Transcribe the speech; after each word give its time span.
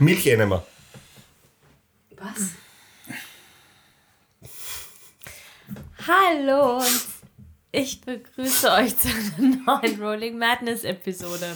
Milch 0.00 0.26
eh 0.26 0.36
nicht 0.36 0.48
mehr. 0.48 0.64
Was? 2.16 2.50
Hallo 6.06 6.78
und 6.78 7.02
ich 7.70 8.00
begrüße 8.00 8.70
euch 8.72 8.96
zu 8.98 9.08
einer 9.08 9.56
neuen 9.66 10.02
Rolling 10.02 10.38
Madness 10.38 10.84
Episode. 10.84 11.54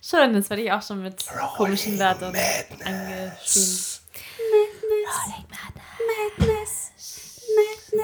Schön, 0.00 0.32
das 0.32 0.48
werde 0.50 0.62
ich 0.62 0.72
auch 0.72 0.82
schon 0.82 1.02
mit 1.02 1.24
komischen 1.56 1.98
Wörtern 1.98 2.34
angeschrieben. 2.84 3.78
Rolling 5.06 5.46
Madness. 6.38 6.92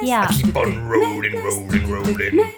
Ja, 0.02 0.26
Keep 0.26 0.56
on 0.56 0.90
rolling, 0.90 1.34
rolling, 1.38 1.92
rolling. 1.92 2.54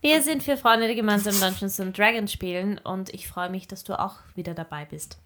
wir 0.00 0.22
sind 0.22 0.42
vier 0.42 0.58
Freunde, 0.58 0.88
die 0.88 0.94
gemeinsam 0.96 1.38
Dungeons 1.38 1.78
and 1.80 1.96
Dragons 1.96 2.32
spielen 2.32 2.78
und 2.78 3.10
ich 3.14 3.28
freue 3.28 3.48
mich, 3.50 3.66
dass 3.68 3.84
du 3.84 3.98
auch 3.98 4.16
wieder 4.34 4.54
dabei 4.54 4.84
bist. 4.84 5.18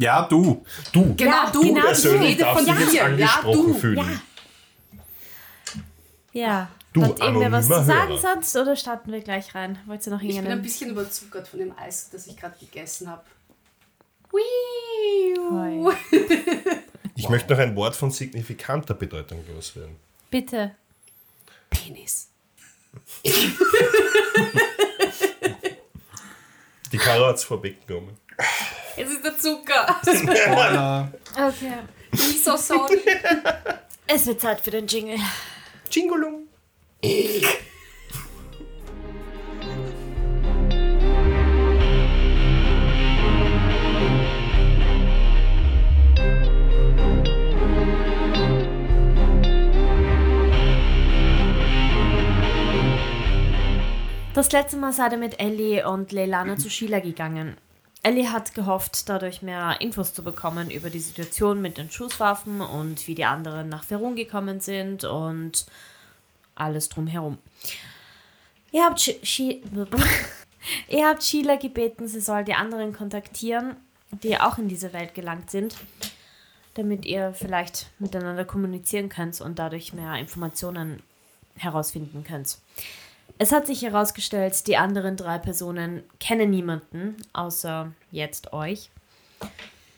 Ja, 0.00 0.22
du. 0.22 0.64
Du, 0.92 1.14
Genau, 1.14 1.50
du. 1.52 1.60
genau, 1.60 1.80
persönlich 1.82 2.30
rede 2.30 2.40
darfst 2.44 2.64
von 2.66 2.74
dich 2.76 2.84
jetzt. 2.86 2.94
Ja, 2.94 3.04
angesprochen 3.04 3.66
du. 3.66 3.74
fühlen. 3.74 4.20
Ja. 6.32 6.68
Du, 6.92 7.04
Hat 7.04 7.20
irgendwer 7.20 7.52
was 7.52 7.66
zu 7.68 7.74
sagen 7.84 8.08
Hörer. 8.08 8.18
sonst 8.18 8.56
oder 8.56 8.74
starten 8.76 9.12
wir 9.12 9.20
gleich 9.20 9.54
rein? 9.54 9.78
Wollt 9.86 10.04
ihr 10.06 10.10
noch 10.12 10.22
Ich 10.22 10.34
bin 10.36 10.46
ein 10.46 10.62
bisschen 10.62 10.90
überzuckert 10.90 11.46
von 11.46 11.60
dem 11.60 11.72
Eis, 11.78 12.08
das 12.10 12.26
ich 12.26 12.36
gerade 12.36 12.56
gegessen 12.58 13.08
habe. 13.10 13.22
Ich 17.16 17.28
möchte 17.28 17.52
noch 17.52 17.60
ein 17.60 17.76
Wort 17.76 17.94
von 17.94 18.10
signifikanter 18.10 18.94
Bedeutung 18.94 19.44
loswerden. 19.54 19.96
Bitte. 20.30 20.74
Penis. 21.68 22.28
Die 26.92 26.96
Caro 26.98 27.26
hat 27.26 27.36
es 27.36 27.44
vorweggenommen. 27.44 28.16
Es 29.02 29.10
ist 29.10 29.24
der 29.24 29.38
Zucker. 29.38 30.00
Spoiler. 30.02 31.10
Okay. 31.32 31.72
Ich 32.12 32.42
so 32.42 32.56
sorry. 32.56 33.00
Es 34.06 34.26
wird 34.26 34.40
Zeit 34.40 34.60
für 34.60 34.72
den 34.72 34.88
Jingle. 34.88 35.18
Chingolung. 35.88 36.48
Das 54.34 54.50
letzte 54.50 54.76
Mal 54.76 54.92
seid 54.92 55.12
ihr 55.12 55.18
mit 55.18 55.38
Ellie 55.38 55.88
und 55.88 56.10
Leilana 56.10 56.56
zu 56.56 56.68
Sheila 56.68 56.98
gegangen. 56.98 57.56
Ellie 58.02 58.28
hat 58.30 58.54
gehofft, 58.54 59.08
dadurch 59.08 59.42
mehr 59.42 59.80
Infos 59.80 60.14
zu 60.14 60.22
bekommen 60.24 60.70
über 60.70 60.88
die 60.88 61.00
Situation 61.00 61.60
mit 61.60 61.76
den 61.76 61.90
Schusswaffen 61.90 62.60
und 62.62 63.06
wie 63.06 63.14
die 63.14 63.26
anderen 63.26 63.68
nach 63.68 63.84
Ferun 63.84 64.16
gekommen 64.16 64.60
sind 64.60 65.04
und 65.04 65.66
alles 66.54 66.88
drumherum. 66.88 67.38
Ihr 68.72 68.84
habt, 68.84 69.00
Sh 69.00 69.16
Shi- 69.22 69.62
ihr 70.88 71.08
habt 71.08 71.22
Sheila 71.22 71.56
gebeten, 71.56 72.08
sie 72.08 72.20
soll 72.20 72.44
die 72.44 72.54
anderen 72.54 72.94
kontaktieren, 72.94 73.76
die 74.22 74.38
auch 74.40 74.56
in 74.58 74.68
diese 74.68 74.92
Welt 74.92 75.14
gelangt 75.14 75.50
sind, 75.50 75.76
damit 76.74 77.04
ihr 77.04 77.34
vielleicht 77.34 77.90
miteinander 77.98 78.44
kommunizieren 78.44 79.08
könnt 79.10 79.40
und 79.40 79.58
dadurch 79.58 79.92
mehr 79.92 80.14
Informationen 80.14 81.02
herausfinden 81.56 82.24
könnt. 82.24 82.58
Es 83.38 83.52
hat 83.52 83.66
sich 83.66 83.82
herausgestellt, 83.82 84.66
die 84.66 84.76
anderen 84.76 85.16
drei 85.16 85.38
Personen 85.38 86.02
kennen 86.18 86.50
niemanden, 86.50 87.16
außer 87.32 87.92
jetzt 88.10 88.52
euch. 88.52 88.90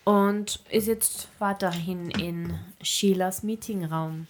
Und 0.04 0.60
ihr 0.70 0.82
sitzt 0.82 1.28
weiterhin 1.38 2.10
in 2.10 2.58
Sheilas 2.82 3.42
Meetingraum 3.42 4.26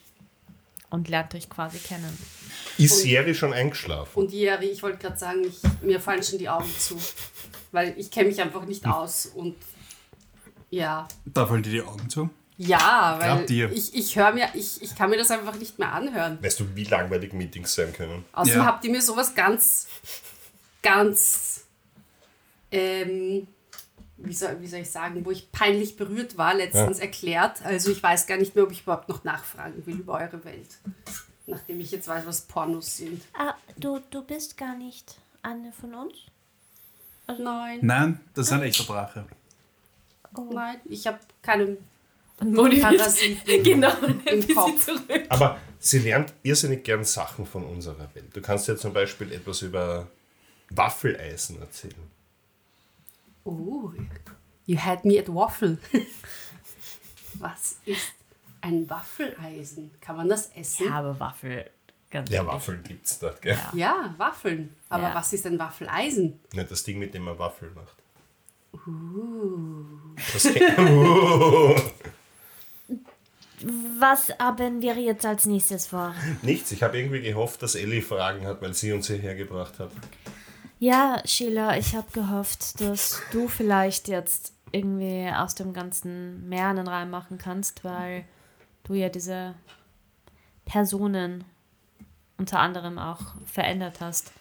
und 0.90 1.08
lernt 1.08 1.34
euch 1.34 1.48
quasi 1.48 1.78
kennen. 1.78 2.18
Ist 2.76 3.04
Jerry 3.04 3.34
schon 3.34 3.52
eingeschlafen? 3.52 4.18
Und 4.18 4.32
Jerry, 4.32 4.66
ich 4.66 4.82
wollte 4.82 4.98
gerade 4.98 5.16
sagen, 5.16 5.42
ich, 5.44 5.60
mir 5.82 6.00
fallen 6.00 6.22
schon 6.22 6.38
die 6.38 6.48
Augen 6.48 6.70
zu. 6.78 6.98
Weil 7.70 7.94
ich 7.96 8.10
kenne 8.10 8.28
mich 8.28 8.40
einfach 8.40 8.64
nicht 8.66 8.84
aus. 8.86 9.26
Und 9.26 9.56
ja. 10.70 11.08
Da 11.24 11.46
fallen 11.46 11.62
dir 11.62 11.70
die 11.70 11.82
Augen 11.82 12.08
zu. 12.10 12.28
Ja, 12.64 13.16
weil 13.18 13.50
ich, 13.72 13.94
ich 13.94 14.16
höre 14.16 14.32
mir, 14.32 14.48
ich, 14.54 14.80
ich 14.82 14.94
kann 14.94 15.10
mir 15.10 15.16
das 15.18 15.30
einfach 15.30 15.54
nicht 15.56 15.78
mehr 15.78 15.92
anhören. 15.92 16.38
Weißt 16.42 16.60
du, 16.60 16.76
wie 16.76 16.84
langweilig 16.84 17.32
Meetings 17.32 17.74
sein 17.74 17.92
können? 17.92 18.24
Außerdem 18.32 18.60
Ja. 18.60 18.66
habt 18.66 18.84
ihr 18.84 18.90
mir 18.90 19.02
sowas 19.02 19.34
ganz, 19.34 19.88
ganz, 20.82 21.64
ähm, 22.70 23.46
wie 24.18 24.32
soll, 24.34 24.60
wie 24.60 24.66
soll 24.68 24.80
ich 24.80 24.90
sagen, 24.90 25.24
wo 25.24 25.30
ich 25.32 25.50
peinlich 25.50 25.96
berührt 25.96 26.38
war, 26.38 26.54
letztens 26.54 27.00
erklärt. 27.00 27.62
Also 27.64 27.90
ich 27.90 28.02
weiß 28.02 28.26
gar 28.26 28.36
nicht 28.36 28.54
mehr, 28.54 28.64
ob 28.64 28.70
ich 28.70 28.82
überhaupt 28.82 29.08
noch 29.08 29.24
nachfragen 29.24 29.84
will 29.86 29.96
über 29.96 30.14
eure 30.20 30.44
Welt. 30.44 30.78
Nachdem 31.46 31.80
ich 31.80 31.90
jetzt 31.90 32.06
weiß, 32.06 32.24
was 32.26 32.42
Pornos 32.42 32.96
sind. 32.98 33.20
Ah, 33.36 33.54
du, 33.76 33.98
du 34.10 34.22
bist 34.22 34.56
gar 34.56 34.76
nicht 34.76 35.16
eine 35.42 35.72
von 35.72 35.94
uns? 35.94 36.14
Nein, 37.26 37.78
Nein, 37.82 38.20
das 38.34 38.46
ist 38.46 38.52
ein 38.52 38.62
echter 38.62 38.84
Drache. 38.84 39.26
nein, 40.50 40.76
ich 40.84 41.06
habe 41.06 41.18
keinen 41.42 41.78
Und 42.40 42.54
Moni 42.54 42.80
Parasiten 42.80 43.62
genau, 43.62 43.92
im 44.26 44.54
Kopf. 44.54 44.84
zurück. 44.84 45.26
Aber 45.28 45.58
sie 45.78 45.98
lernt 46.00 46.32
irrsinnig 46.42 46.82
gern 46.84 47.04
Sachen 47.04 47.46
von 47.46 47.64
unserer 47.64 48.08
Welt. 48.14 48.34
Du 48.34 48.40
kannst 48.42 48.68
ja 48.68 48.76
zum 48.76 48.92
Beispiel 48.92 49.32
etwas 49.32 49.62
über 49.62 50.08
Waffeleisen 50.70 51.60
erzählen. 51.60 52.10
Oh, 53.44 53.90
you 54.66 54.76
had 54.78 55.04
me 55.04 55.18
at 55.18 55.28
Waffle. 55.28 55.78
was 57.34 57.76
ist 57.84 58.12
ein 58.60 58.88
Waffeleisen? 58.88 59.90
Kann 60.00 60.16
man 60.16 60.28
das 60.28 60.50
essen? 60.54 60.86
Ja, 60.86 60.94
aber 60.94 61.18
Waffel. 61.20 61.68
Ganz 62.10 62.28
Ja, 62.30 62.36
ehrlich. 62.38 62.52
Waffeln 62.52 62.82
gibt's 62.82 63.18
dort, 63.18 63.40
gell? 63.40 63.58
Ja, 63.72 64.14
Waffeln. 64.18 64.74
Aber 64.90 65.04
Ja. 65.08 65.14
was 65.14 65.32
ist 65.32 65.46
ein 65.46 65.58
Waffeleisen? 65.58 66.38
Nicht 66.52 66.70
das 66.70 66.84
Ding, 66.84 66.98
mit 66.98 67.14
dem 67.14 67.22
man 67.22 67.38
Waffeln 67.38 67.72
macht. 67.74 67.96
Uh. 68.86 70.14
Das 70.32 70.44
uh, 70.46 71.74
Was 73.98 74.30
haben 74.38 74.82
wir 74.82 74.94
jetzt 74.94 75.24
als 75.26 75.46
nächstes 75.46 75.86
vor? 75.86 76.14
Nichts. 76.42 76.72
Ich 76.72 76.82
habe 76.82 76.98
irgendwie 76.98 77.22
gehofft, 77.22 77.62
dass 77.62 77.74
Ellie 77.74 78.02
Fragen 78.02 78.46
hat, 78.46 78.62
weil 78.62 78.74
sie 78.74 78.92
uns 78.92 79.06
hierher 79.06 79.34
gebracht 79.34 79.78
hat. 79.78 79.90
Ja, 80.78 81.22
Sheila, 81.24 81.76
ich 81.76 81.94
habe 81.94 82.10
gehofft, 82.12 82.80
dass 82.80 83.22
du 83.30 83.46
vielleicht 83.46 84.08
jetzt 84.08 84.52
irgendwie 84.72 85.30
aus 85.32 85.54
dem 85.54 85.72
ganzen 85.72 86.48
Meer 86.48 86.68
einen 86.68 86.88
Reim 86.88 87.10
machen 87.10 87.38
kannst, 87.38 87.84
weil 87.84 88.24
du 88.84 88.94
ja 88.94 89.08
diese 89.08 89.54
Personen 90.64 91.44
unter 92.38 92.58
anderem 92.58 92.98
auch 92.98 93.20
verändert 93.46 94.00
hast. 94.00 94.32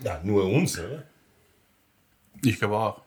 Ja, 0.00 0.20
nur 0.22 0.44
uns, 0.44 0.78
oder? 0.78 1.02
Ich 2.44 2.58
glaube 2.58 2.76
auch. 2.76 3.02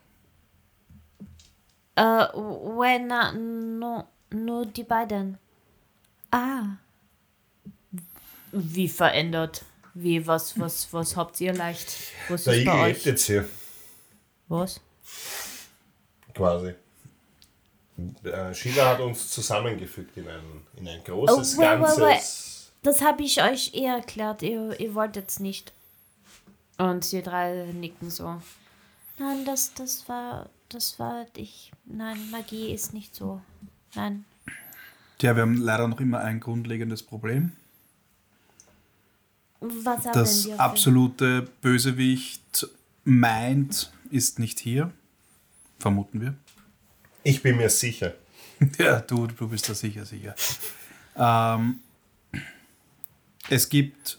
Äh, 1.94 2.26
when, 2.34 3.06
na, 3.06 3.32
no, 3.32 4.04
nur 4.30 4.66
die 4.66 4.84
beiden. 4.84 5.38
Ah. 6.32 6.64
Wie 8.50 8.88
verändert? 8.88 9.64
Wie, 9.94 10.26
was, 10.26 10.58
was, 10.58 10.92
was 10.92 11.16
habt 11.16 11.40
ihr 11.40 11.52
leicht? 11.54 11.94
Was 12.28 12.44
Der 12.44 12.54
ist 12.54 12.64
bei 12.64 12.86
lebt 12.86 12.98
euch? 12.98 13.04
jetzt 13.06 13.26
hier, 13.26 13.46
Was? 14.48 14.80
quasi. 16.34 16.74
Äh, 18.24 18.54
Sheila 18.54 18.88
hat 18.90 19.00
uns 19.00 19.30
zusammengefügt 19.30 20.16
in 20.16 20.26
ein, 20.28 20.66
in 20.76 20.88
ein 20.88 21.04
großes, 21.04 21.56
Oh, 21.56 21.60
wait, 21.60 21.68
wait, 21.72 21.80
ganzes. 21.80 22.00
wait. 22.00 22.86
Das 22.86 23.02
habe 23.02 23.22
ich 23.22 23.42
euch 23.42 23.74
eh 23.74 23.84
erklärt. 23.84 24.42
Ihr, 24.42 24.78
ihr 24.80 24.94
wollt 24.94 25.14
jetzt 25.16 25.40
nicht. 25.40 25.72
Und 26.78 27.12
die 27.12 27.22
drei 27.22 27.66
nicken 27.72 28.10
so. 28.10 28.40
Nein, 29.18 29.44
das, 29.44 29.72
das 29.74 30.08
war, 30.08 30.48
das 30.70 30.98
war 30.98 31.26
ich. 31.36 31.70
Nein, 31.84 32.30
Magie 32.30 32.72
ist 32.72 32.92
nicht 32.94 33.14
so. 33.14 33.40
Nein. 33.94 34.24
Tja, 35.22 35.36
wir 35.36 35.42
haben 35.42 35.54
leider 35.54 35.86
noch 35.86 36.00
immer 36.00 36.18
ein 36.18 36.40
grundlegendes 36.40 37.04
Problem. 37.04 37.52
Was 39.60 40.04
haben 40.04 40.14
Das 40.14 40.46
wir? 40.46 40.58
absolute 40.58 41.42
Bösewicht 41.60 42.66
meint, 43.04 43.92
ist 44.10 44.40
nicht 44.40 44.58
hier. 44.58 44.90
Vermuten 45.78 46.20
wir. 46.20 46.34
Ich 47.22 47.40
bin 47.40 47.56
mir 47.56 47.70
sicher. 47.70 48.14
Ja, 48.78 48.98
du, 48.98 49.28
du 49.28 49.48
bist 49.48 49.68
da 49.68 49.74
sicher, 49.74 50.04
sicher. 50.04 50.34
Ähm, 51.14 51.78
es 53.48 53.68
gibt 53.68 54.18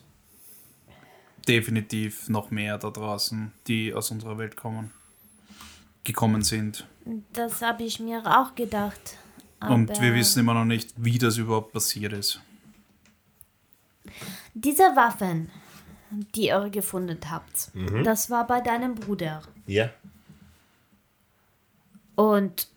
definitiv 1.49 2.29
noch 2.29 2.49
mehr 2.49 2.77
da 2.77 2.89
draußen, 2.91 3.51
die 3.67 3.93
aus 3.93 4.09
unserer 4.09 4.37
Welt 4.37 4.55
kommen, 4.55 4.91
gekommen 6.05 6.43
sind. 6.43 6.87
Das 7.33 7.61
habe 7.61 7.83
ich 7.83 7.99
mir 7.99 8.25
auch 8.25 8.55
gedacht. 8.55 9.17
Und 9.69 10.01
wir 10.01 10.13
wissen 10.13 10.39
immer 10.39 10.53
noch 10.53 10.65
nicht, 10.65 10.93
wie 10.97 11.17
das 11.17 11.37
überhaupt 11.37 11.73
passiert 11.73 12.13
ist. 12.13 12.41
Diese 14.53 14.83
Waffen, 14.95 15.49
die 16.35 16.47
ihr 16.47 16.69
gefunden 16.69 17.19
habt, 17.29 17.71
das 18.03 18.29
war 18.29 18.45
bei 18.45 18.61
deinem 18.61 18.95
Bruder. 18.95 19.41
Ja. 19.65 19.89
Und 22.15 22.67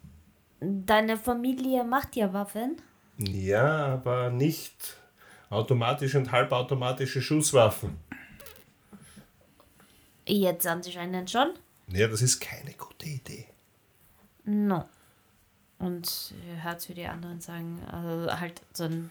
Deine 0.60 1.18
Familie 1.18 1.84
macht 1.84 2.16
ja 2.16 2.32
Waffen. 2.32 2.76
Ja, 3.18 3.86
aber 3.86 4.30
nicht 4.30 4.96
automatische 5.50 6.18
und 6.18 6.32
halbautomatische 6.32 7.20
Schusswaffen. 7.20 7.98
Jetzt 10.26 10.66
anscheinend 10.66 11.30
schon. 11.30 11.50
Ja, 11.88 12.08
das 12.08 12.22
ist 12.22 12.40
keine 12.40 12.72
gute 12.72 13.06
Idee. 13.06 13.46
No. 14.44 14.88
Und 15.78 16.32
hört 16.62 16.88
wie 16.88 16.94
die 16.94 17.06
anderen 17.06 17.40
sagen, 17.40 17.82
also 17.90 18.32
halt 18.40 18.62
so 18.72 18.84
ein 18.84 19.10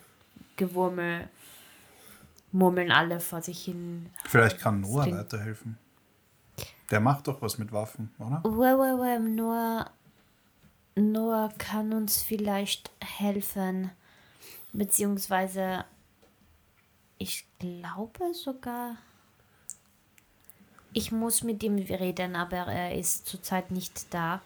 Gewurmel, 0.56 1.30
murmeln 2.52 2.92
alle 2.92 3.20
vor 3.20 3.42
sich 3.42 3.66
hin. 3.66 4.10
Vielleicht 4.26 4.60
kann 4.60 4.82
Noah 4.82 5.04
klingt- 5.04 5.20
weiterhelfen. 5.20 5.78
Der 6.92 7.00
macht 7.00 7.28
doch 7.28 7.42
was 7.42 7.58
mit 7.58 7.72
Waffen, 7.72 8.14
oder? 8.20 8.42
Well, 8.44 8.80
well, 8.80 9.00
well, 9.00 9.20
Noah, 9.20 9.90
Noah 10.96 11.52
kann 11.58 11.94
uns 11.94 12.22
vielleicht 12.22 12.92
helfen. 13.02 13.92
Beziehungsweise, 14.72 15.86
ich 17.18 17.46
glaube 17.60 18.34
sogar, 18.34 18.98
ich 20.94 21.12
muss 21.12 21.44
mit 21.44 21.64
ihm 21.64 21.78
reden, 21.78 22.36
aber 22.36 22.58
er 22.58 22.96
ist 22.96 23.28
zurzeit 23.28 23.72
nicht 23.72 24.14
da. 24.14 24.42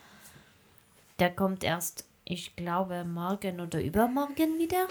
Der 1.19 1.35
kommt 1.35 1.63
erst, 1.63 2.05
ich 2.29 2.55
glaube, 2.55 3.03
morgen 3.03 3.59
oder 3.59 3.81
übermorgen 3.81 4.59
wieder. 4.59 4.87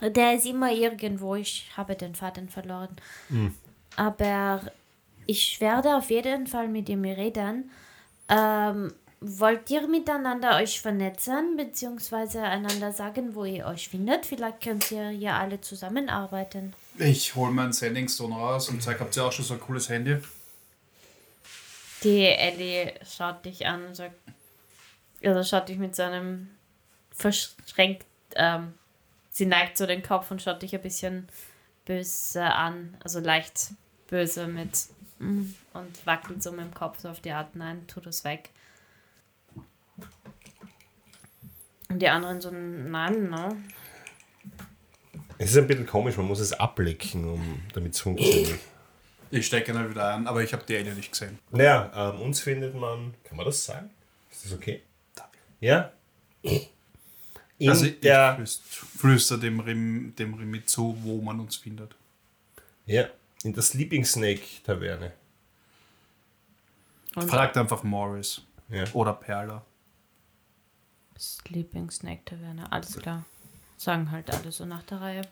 Der 0.00 0.34
ist 0.34 0.46
immer 0.46 0.70
irgendwo. 0.72 1.34
Ich 1.34 1.70
habe 1.76 1.96
den 1.96 2.14
Faden 2.14 2.48
verloren. 2.48 2.88
Aber 3.96 4.62
ich 5.26 5.60
werde 5.60 5.96
auf 5.96 6.08
jeden 6.10 6.46
Fall 6.46 6.68
mit 6.68 6.88
ihm 6.88 7.04
reden. 7.04 7.70
Ähm, 8.28 8.92
wollt 9.20 9.70
ihr 9.70 9.86
miteinander 9.88 10.56
euch 10.56 10.80
vernetzen, 10.80 11.56
beziehungsweise 11.56 12.42
einander 12.42 12.92
sagen, 12.92 13.34
wo 13.34 13.44
ihr 13.44 13.66
euch 13.66 13.88
findet? 13.88 14.24
Vielleicht 14.24 14.60
könnt 14.60 14.90
ihr 14.92 15.10
ja 15.10 15.38
alle 15.38 15.60
zusammenarbeiten. 15.60 16.74
Ich 16.98 17.34
hole 17.34 17.50
meinen 17.52 17.72
Sending 17.72 18.08
Stone 18.08 18.34
raus 18.34 18.68
und 18.68 18.82
zeig, 18.82 19.00
habt 19.00 19.16
ihr 19.16 19.24
auch 19.24 19.32
schon 19.32 19.44
so 19.44 19.54
ein 19.54 19.60
cooles 19.60 19.88
Handy? 19.88 20.16
Die 22.04 22.24
Ellie 22.24 22.94
schaut 23.04 23.44
dich 23.44 23.66
an 23.66 23.86
und 23.86 23.96
sagt, 23.96 24.14
also 25.24 25.42
schaut 25.42 25.68
dich 25.68 25.78
mit 25.78 25.94
so 25.94 26.02
einem 26.02 26.48
verschränkt, 27.10 28.04
ähm, 28.34 28.74
sie 29.30 29.46
neigt 29.46 29.78
so 29.78 29.86
den 29.86 30.02
Kopf 30.02 30.30
und 30.30 30.42
schaut 30.42 30.62
dich 30.62 30.74
ein 30.74 30.82
bisschen 30.82 31.28
böse 31.84 32.44
an, 32.44 32.96
also 33.02 33.20
leicht 33.20 33.72
böse 34.08 34.46
mit 34.46 34.70
mm, 35.18 35.54
und 35.74 36.06
wackelt 36.06 36.42
so 36.42 36.52
mit 36.52 36.60
dem 36.60 36.74
Kopf 36.74 36.98
so 37.00 37.08
auf 37.08 37.20
die 37.20 37.32
Art, 37.32 37.54
nein, 37.56 37.86
tu 37.86 38.00
das 38.00 38.24
weg. 38.24 38.50
Und 41.88 42.00
die 42.00 42.08
anderen 42.08 42.40
so, 42.40 42.50
nein, 42.50 43.30
ne? 43.30 43.56
Es 45.38 45.50
ist 45.50 45.58
ein 45.58 45.66
bisschen 45.66 45.86
komisch, 45.86 46.16
man 46.16 46.26
muss 46.26 46.40
es 46.40 46.52
ablecken, 46.52 47.28
um, 47.28 47.62
damit 47.74 47.94
es 47.94 48.00
funktioniert. 48.00 48.60
Ich 49.30 49.46
stecke 49.46 49.72
ihn 49.72 49.78
halt 49.78 49.90
wieder 49.90 50.14
ein, 50.14 50.26
aber 50.26 50.42
ich 50.42 50.52
habe 50.52 50.62
die 50.64 50.76
Alien 50.76 50.94
nicht 50.94 51.10
gesehen. 51.10 51.38
Naja, 51.50 51.90
ähm, 51.94 52.20
uns 52.20 52.40
findet 52.40 52.74
man. 52.74 53.14
Kann 53.24 53.36
man 53.36 53.46
das 53.46 53.64
sagen? 53.64 53.90
Ist 54.30 54.44
das 54.44 54.52
okay? 54.52 54.82
Ja? 55.62 55.92
In 57.58 57.70
also 57.70 57.86
ich 57.86 58.00
der. 58.00 58.36
flüst- 58.36 58.62
flüster 58.98 59.38
dem, 59.38 59.60
Rim, 59.60 60.12
dem 60.16 60.34
Rimi 60.34 60.64
zu, 60.66 60.96
wo 61.02 61.22
man 61.22 61.38
uns 61.38 61.56
findet. 61.56 61.94
Ja, 62.84 63.06
in 63.44 63.52
der 63.54 63.62
Sleeping 63.62 64.04
Snake 64.04 64.42
Taverne. 64.64 65.12
Und 67.14 67.28
Fragt 67.28 67.56
einfach 67.56 67.84
Morris 67.84 68.42
Ja. 68.68 68.84
oder 68.92 69.12
Perla. 69.12 69.64
Sleeping 71.18 71.90
Snake 71.90 72.22
Taverne, 72.24 72.70
alles 72.72 72.96
klar. 72.98 73.24
Sagen 73.76 74.10
halt 74.10 74.30
alle 74.30 74.50
so 74.50 74.64
nach 74.64 74.82
der 74.82 75.00
Reihe. 75.00 75.22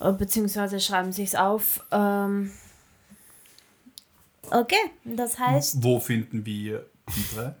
Äh, 0.00 0.12
Beziehungsweise 0.12 0.80
schreiben 0.80 1.12
sich's 1.12 1.34
auf. 1.34 1.82
Ähm 1.90 2.52
okay, 4.50 4.90
das 5.04 5.38
heißt, 5.38 5.82
Wo 5.82 5.98
finden 6.00 6.44
wir 6.44 6.84
die 7.16 7.34
drei? 7.34 7.54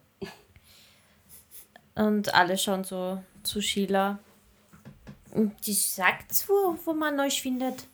Und 1.94 2.34
alle 2.34 2.58
schon 2.58 2.84
so 2.84 3.22
zu 3.42 3.60
Sheila. 3.60 4.18
Und 5.32 5.66
die 5.66 5.72
sagt's, 5.72 6.48
wo, 6.48 6.78
wo 6.84 6.92
man 6.92 7.18
euch 7.20 7.40
findet. 7.40 7.86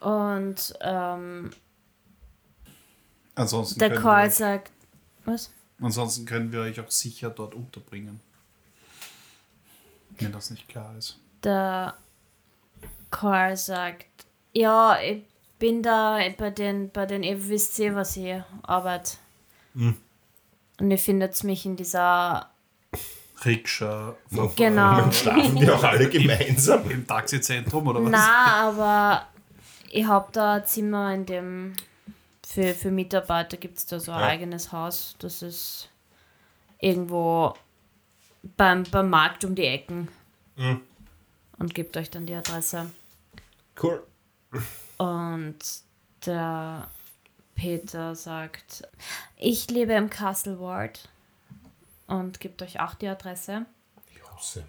Und 0.00 0.74
ähm, 0.80 1.50
Ansonsten 3.34 3.78
der 3.78 3.94
Call 3.94 4.24
wir, 4.24 4.30
sagt, 4.30 4.72
was? 5.24 5.50
ansonsten 5.80 6.26
können 6.26 6.52
wir 6.52 6.60
euch 6.60 6.80
auch 6.80 6.90
sicher 6.90 7.30
dort 7.30 7.54
unterbringen. 7.54 8.20
Wenn 10.18 10.32
das 10.32 10.50
nicht 10.50 10.68
klar 10.68 10.94
ist. 10.98 11.18
der 11.42 11.94
Carl 13.10 13.56
sagt, 13.56 14.06
ja, 14.52 15.00
ich 15.00 15.24
bin 15.58 15.82
da 15.82 16.18
bei 16.36 16.50
den, 16.50 16.90
bei 16.90 17.06
den 17.06 17.22
ihr 17.22 17.48
wisst 17.48 17.78
eh, 17.80 17.94
was 17.94 18.16
ich 18.16 18.42
arbeite. 18.62 19.16
Und 20.80 20.90
ihr 20.90 20.98
findet 20.98 21.42
mich 21.44 21.64
in 21.66 21.76
dieser, 21.76 22.50
Rikscha 23.44 24.16
genau. 24.56 25.10
Schlafen 25.12 25.56
die 25.56 25.70
auch 25.70 25.82
alle 25.84 26.08
gemeinsam? 26.10 26.90
im 26.90 27.06
Taxizentrum 27.06 27.86
oder 27.88 28.02
was? 28.02 28.10
Na, 28.10 28.68
aber 28.68 29.26
ich 29.90 30.06
hab 30.06 30.32
da 30.32 30.54
ein 30.54 30.66
Zimmer, 30.66 31.14
in 31.14 31.26
dem 31.26 31.72
für, 32.46 32.74
für 32.74 32.90
Mitarbeiter 32.90 33.56
gibt 33.56 33.78
es 33.78 33.86
da 33.86 34.00
so 34.00 34.10
ein 34.12 34.20
Ja. 34.20 34.26
eigenes 34.26 34.72
Haus. 34.72 35.14
Das 35.20 35.40
ist 35.42 35.88
irgendwo 36.80 37.54
beim, 38.56 38.82
beim 38.84 39.08
Markt 39.08 39.44
um 39.44 39.54
die 39.54 39.66
Ecken. 39.66 40.08
Mhm. 40.56 40.80
Und 41.58 41.74
gibt 41.74 41.96
euch 41.96 42.10
dann 42.10 42.26
die 42.26 42.34
Adresse. 42.34 42.90
Cool. 43.82 44.02
Und 44.98 45.58
der 46.26 46.88
Peter 47.60 48.14
sagt, 48.14 48.88
ich 49.36 49.68
lebe 49.68 49.92
im 49.92 50.08
Castle 50.08 50.58
Ward 50.60 51.10
und 52.06 52.40
gibt 52.40 52.62
euch 52.62 52.80
auch 52.80 52.94
die 52.94 53.06
Adresse. 53.06 53.66
Jose. 54.18 54.64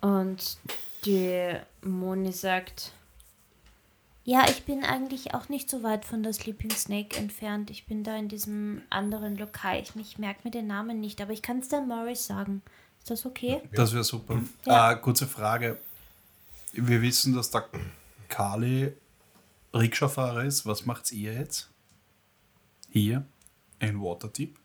Und 0.00 0.58
die 1.04 1.54
Moni 1.82 2.32
sagt, 2.32 2.90
ja, 4.24 4.44
ich 4.48 4.64
bin 4.64 4.82
eigentlich 4.82 5.32
auch 5.32 5.48
nicht 5.48 5.70
so 5.70 5.84
weit 5.84 6.04
von 6.04 6.24
der 6.24 6.32
Sleeping 6.32 6.72
Snake 6.72 7.16
entfernt. 7.16 7.70
Ich 7.70 7.86
bin 7.86 8.02
da 8.02 8.16
in 8.16 8.26
diesem 8.26 8.82
anderen 8.90 9.36
Lokal. 9.36 9.80
Ich, 9.80 9.94
ich 9.94 10.18
merke 10.18 10.40
mir 10.42 10.50
den 10.50 10.66
Namen 10.66 10.98
nicht, 10.98 11.20
aber 11.20 11.32
ich 11.32 11.42
kann 11.42 11.60
es 11.60 11.68
der 11.68 11.82
Morris 11.82 12.26
sagen. 12.26 12.60
Ist 12.98 13.10
das 13.12 13.24
okay? 13.24 13.62
Das 13.72 13.92
wäre 13.92 14.02
super. 14.02 14.40
Ja. 14.66 14.92
Äh, 14.92 14.96
kurze 14.96 15.28
Frage. 15.28 15.78
Wir 16.72 17.00
wissen, 17.02 17.36
dass 17.36 17.52
der 17.52 17.66
Kali 18.28 18.92
Rikscha-Fahrer 19.74 20.44
ist. 20.44 20.66
Was 20.66 20.86
macht 20.86 21.10
ihr 21.12 21.32
jetzt? 21.32 21.70
Hier 22.90 23.24
in 23.78 24.00
Waterdeep? 24.00 24.58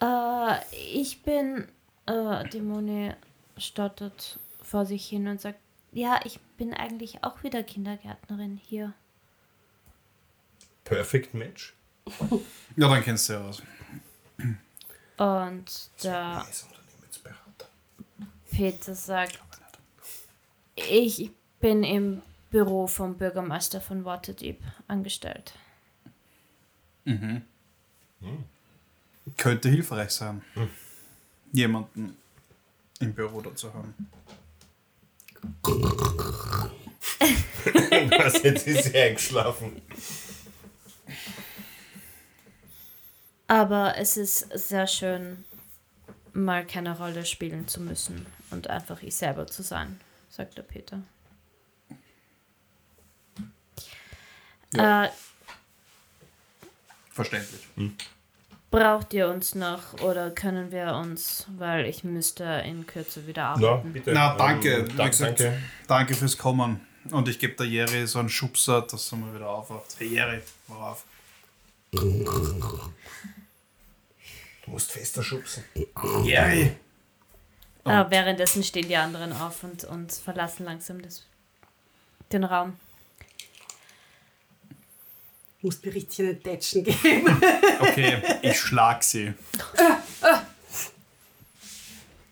Äh, 0.00 0.56
ich 0.92 1.22
bin, 1.22 1.68
äh, 2.06 2.48
die 2.48 2.60
Moni 2.60 3.12
stottert 3.56 4.38
vor 4.62 4.86
sich 4.86 5.06
hin 5.06 5.28
und 5.28 5.40
sagt, 5.40 5.58
ja, 5.92 6.20
ich 6.24 6.40
bin 6.58 6.74
eigentlich 6.74 7.22
auch 7.22 7.42
wieder 7.44 7.62
Kindergärtnerin 7.62 8.56
hier. 8.56 8.92
Perfect 10.84 11.34
Match. 11.34 11.74
Ja, 12.76 12.88
dann 12.88 13.04
kennst 13.04 13.28
du 13.28 13.34
ja 13.34 13.48
aus. 13.48 13.62
Und 15.16 15.90
der. 16.02 16.44
Peter 18.50 18.94
sagt, 18.96 19.38
ich 20.74 21.30
bin 21.60 21.84
im 21.84 22.20
Büro 22.54 22.86
vom 22.86 23.16
Bürgermeister 23.16 23.80
von 23.80 24.04
Waterdeep 24.04 24.62
angestellt. 24.86 25.54
Könnte 29.36 29.68
hilfreich 29.68 30.12
sein, 30.12 30.40
jemanden 31.50 32.16
im 33.00 33.12
Büro 33.12 33.40
da 33.40 33.52
zu 33.56 33.74
haben. 33.74 33.92
Was, 38.18 38.40
jetzt 38.44 38.68
ist 38.68 38.84
sie 38.84 38.98
eingeschlafen. 38.98 39.82
Aber 43.48 43.98
es 43.98 44.16
ist 44.16 44.56
sehr 44.56 44.86
schön, 44.86 45.44
mal 46.32 46.64
keine 46.64 46.96
Rolle 46.96 47.24
spielen 47.24 47.66
zu 47.66 47.80
müssen 47.80 48.26
und 48.52 48.70
einfach 48.70 49.02
ich 49.02 49.16
selber 49.16 49.48
zu 49.48 49.64
sein, 49.64 50.00
sagt 50.30 50.56
der 50.56 50.62
Peter. 50.62 51.02
Äh, 54.78 55.08
Verständlich. 57.10 57.60
braucht 58.70 59.12
ihr 59.14 59.28
uns 59.28 59.54
noch 59.54 59.94
oder 60.02 60.30
können 60.30 60.72
wir 60.72 60.94
uns, 60.94 61.46
weil 61.56 61.86
ich 61.86 62.02
müsste 62.04 62.44
in 62.66 62.86
Kürze 62.86 63.26
wieder 63.26 63.54
Ja, 63.60 63.70
arbeiten. 63.72 63.92
bitte. 63.92 64.12
Na, 64.12 64.36
danke. 64.36 64.78
Ähm, 64.78 64.92
Wie 64.92 64.96
da, 64.96 65.08
gesagt, 65.08 65.40
danke. 65.40 65.62
Danke 65.86 66.14
fürs 66.14 66.36
Kommen. 66.38 66.80
Und 67.10 67.28
ich 67.28 67.38
gebe 67.38 67.54
der 67.54 67.66
Jerry 67.66 68.06
so 68.06 68.18
einen 68.18 68.30
Schubser, 68.30 68.82
dass 68.82 69.12
er 69.12 69.18
mal 69.18 69.34
wieder 69.34 69.48
aufwacht. 69.48 69.94
Hey 69.98 70.08
Jerry, 70.08 70.40
worauf? 70.68 71.04
Du 71.92 72.80
musst 74.66 74.90
fester 74.90 75.22
schubsen. 75.22 75.62
Jerry! 76.24 76.74
Äh, 77.84 78.04
währenddessen 78.08 78.64
stehen 78.64 78.88
die 78.88 78.96
anderen 78.96 79.32
auf 79.34 79.62
und, 79.62 79.84
und 79.84 80.10
verlassen 80.12 80.64
langsam 80.64 81.02
das, 81.02 81.24
den 82.32 82.42
Raum. 82.44 82.74
Musst 85.64 85.82
mir 85.82 85.94
richtig 85.94 86.20
einen 86.20 86.42
Tätschen 86.42 86.84
geben. 86.84 87.40
Okay, 87.80 88.22
ich 88.42 88.58
schlag 88.58 89.02
sie. 89.02 89.32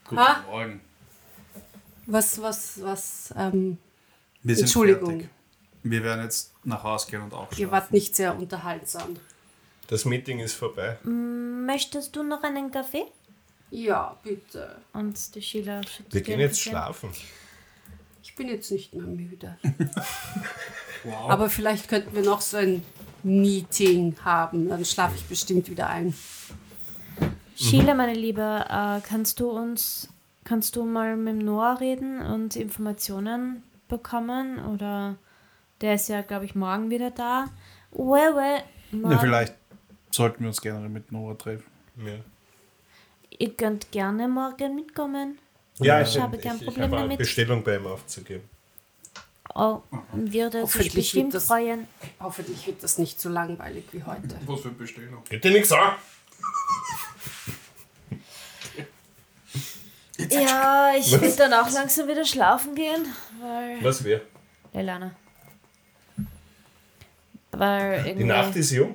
Guten 0.04 0.20
Ha? 0.20 0.44
Morgen. 0.46 0.80
Was, 2.06 2.40
was, 2.42 2.82
was, 2.82 3.32
ähm, 3.36 3.78
Wir 4.42 4.54
sind 4.54 4.64
Entschuldigung. 4.64 5.10
fertig. 5.20 5.28
Wir 5.82 6.04
werden 6.04 6.24
jetzt 6.24 6.52
nach 6.64 6.82
Hause 6.84 7.10
gehen 7.10 7.22
und 7.22 7.32
auch 7.32 7.50
ihr 7.56 7.70
wart 7.70 7.90
nicht 7.90 8.14
sehr 8.14 8.36
unterhaltsam. 8.36 9.16
Das 9.86 10.04
Meeting 10.04 10.38
ist 10.40 10.54
vorbei. 10.54 10.98
Möchtest 11.04 12.14
du 12.14 12.22
noch 12.22 12.42
einen 12.42 12.70
Kaffee? 12.70 13.06
Ja, 13.70 14.16
bitte. 14.22 14.76
Und 14.92 15.34
die 15.34 15.40
Sheila 15.42 15.82
schüttelt 15.82 16.12
Wir 16.14 16.20
gehen 16.20 16.38
jetzt 16.40 16.50
bisschen. 16.56 16.72
schlafen. 16.72 17.10
Ich 18.32 18.36
bin 18.36 18.48
jetzt 18.48 18.72
nicht 18.72 18.94
mehr 18.94 19.06
müde. 19.06 19.56
Wow. 21.04 21.30
Aber 21.30 21.50
vielleicht 21.50 21.88
könnten 21.88 22.14
wir 22.14 22.22
noch 22.22 22.40
so 22.40 22.58
ein 22.58 22.84
Meeting 23.24 24.14
haben. 24.24 24.68
Dann 24.68 24.84
schlafe 24.84 25.16
ich 25.16 25.24
bestimmt 25.24 25.68
wieder 25.68 25.88
ein. 25.88 26.14
Sheila, 27.56 27.94
meine 27.94 28.14
Liebe, 28.14 28.64
äh, 28.68 29.00
kannst 29.00 29.40
du 29.40 29.50
uns, 29.50 30.08
kannst 30.44 30.76
du 30.76 30.84
mal 30.84 31.16
mit 31.16 31.40
dem 31.40 31.44
Noah 31.44 31.80
reden 31.80 32.22
und 32.22 32.54
Informationen 32.54 33.64
bekommen? 33.88 34.64
Oder 34.64 35.16
der 35.80 35.96
ist 35.96 36.08
ja, 36.08 36.22
glaube 36.22 36.44
ich, 36.44 36.54
morgen 36.54 36.88
wieder 36.88 37.10
da. 37.10 37.46
Well, 37.90 38.36
well, 38.36 38.62
ja, 39.10 39.18
vielleicht 39.18 39.54
sollten 40.12 40.40
wir 40.44 40.48
uns 40.50 40.60
generell 40.60 40.88
mit 40.88 41.10
Nora 41.10 41.34
treffen. 41.34 41.64
Ja. 41.96 42.14
ihr 43.38 43.56
könnt 43.56 43.90
gerne 43.90 44.28
morgen 44.28 44.76
mitkommen. 44.76 45.38
Ja, 45.78 46.00
Ich 46.02 46.18
habe 46.18 46.38
kein 46.38 46.56
ich, 46.56 46.64
Problem 46.64 46.84
habe 46.84 46.96
eine 46.96 47.04
damit. 47.04 47.18
Bestellung 47.18 47.62
bei 47.64 47.76
ihm 47.76 47.86
aufzugeben. 47.86 48.48
Oh, 49.54 49.80
würde 50.12 50.66
sich 50.66 50.92
bestimmt 50.94 51.34
das- 51.34 51.46
freuen. 51.46 51.86
Hoffentlich 52.20 52.66
wird 52.66 52.82
das 52.82 52.98
nicht 52.98 53.20
so 53.20 53.28
langweilig 53.28 53.84
wie 53.92 54.02
heute. 54.02 54.36
Was 54.46 54.60
für 54.60 54.70
Bestellung? 54.70 55.22
Geht 55.28 55.44
dir 55.44 55.50
nichts 55.50 55.72
an? 55.72 55.92
Ja, 60.30 60.92
ich 60.96 61.10
will 61.20 61.34
dann 61.36 61.52
auch 61.54 61.70
langsam 61.70 62.06
wieder 62.08 62.24
schlafen 62.24 62.74
gehen, 62.74 63.06
weil. 63.40 63.82
Was 63.82 64.04
wäre? 64.04 64.22
Lelana. 64.72 65.10
Weil 67.50 68.14
Die. 68.14 68.24
Nacht 68.24 68.54
ist 68.56 68.70
jung. 68.70 68.94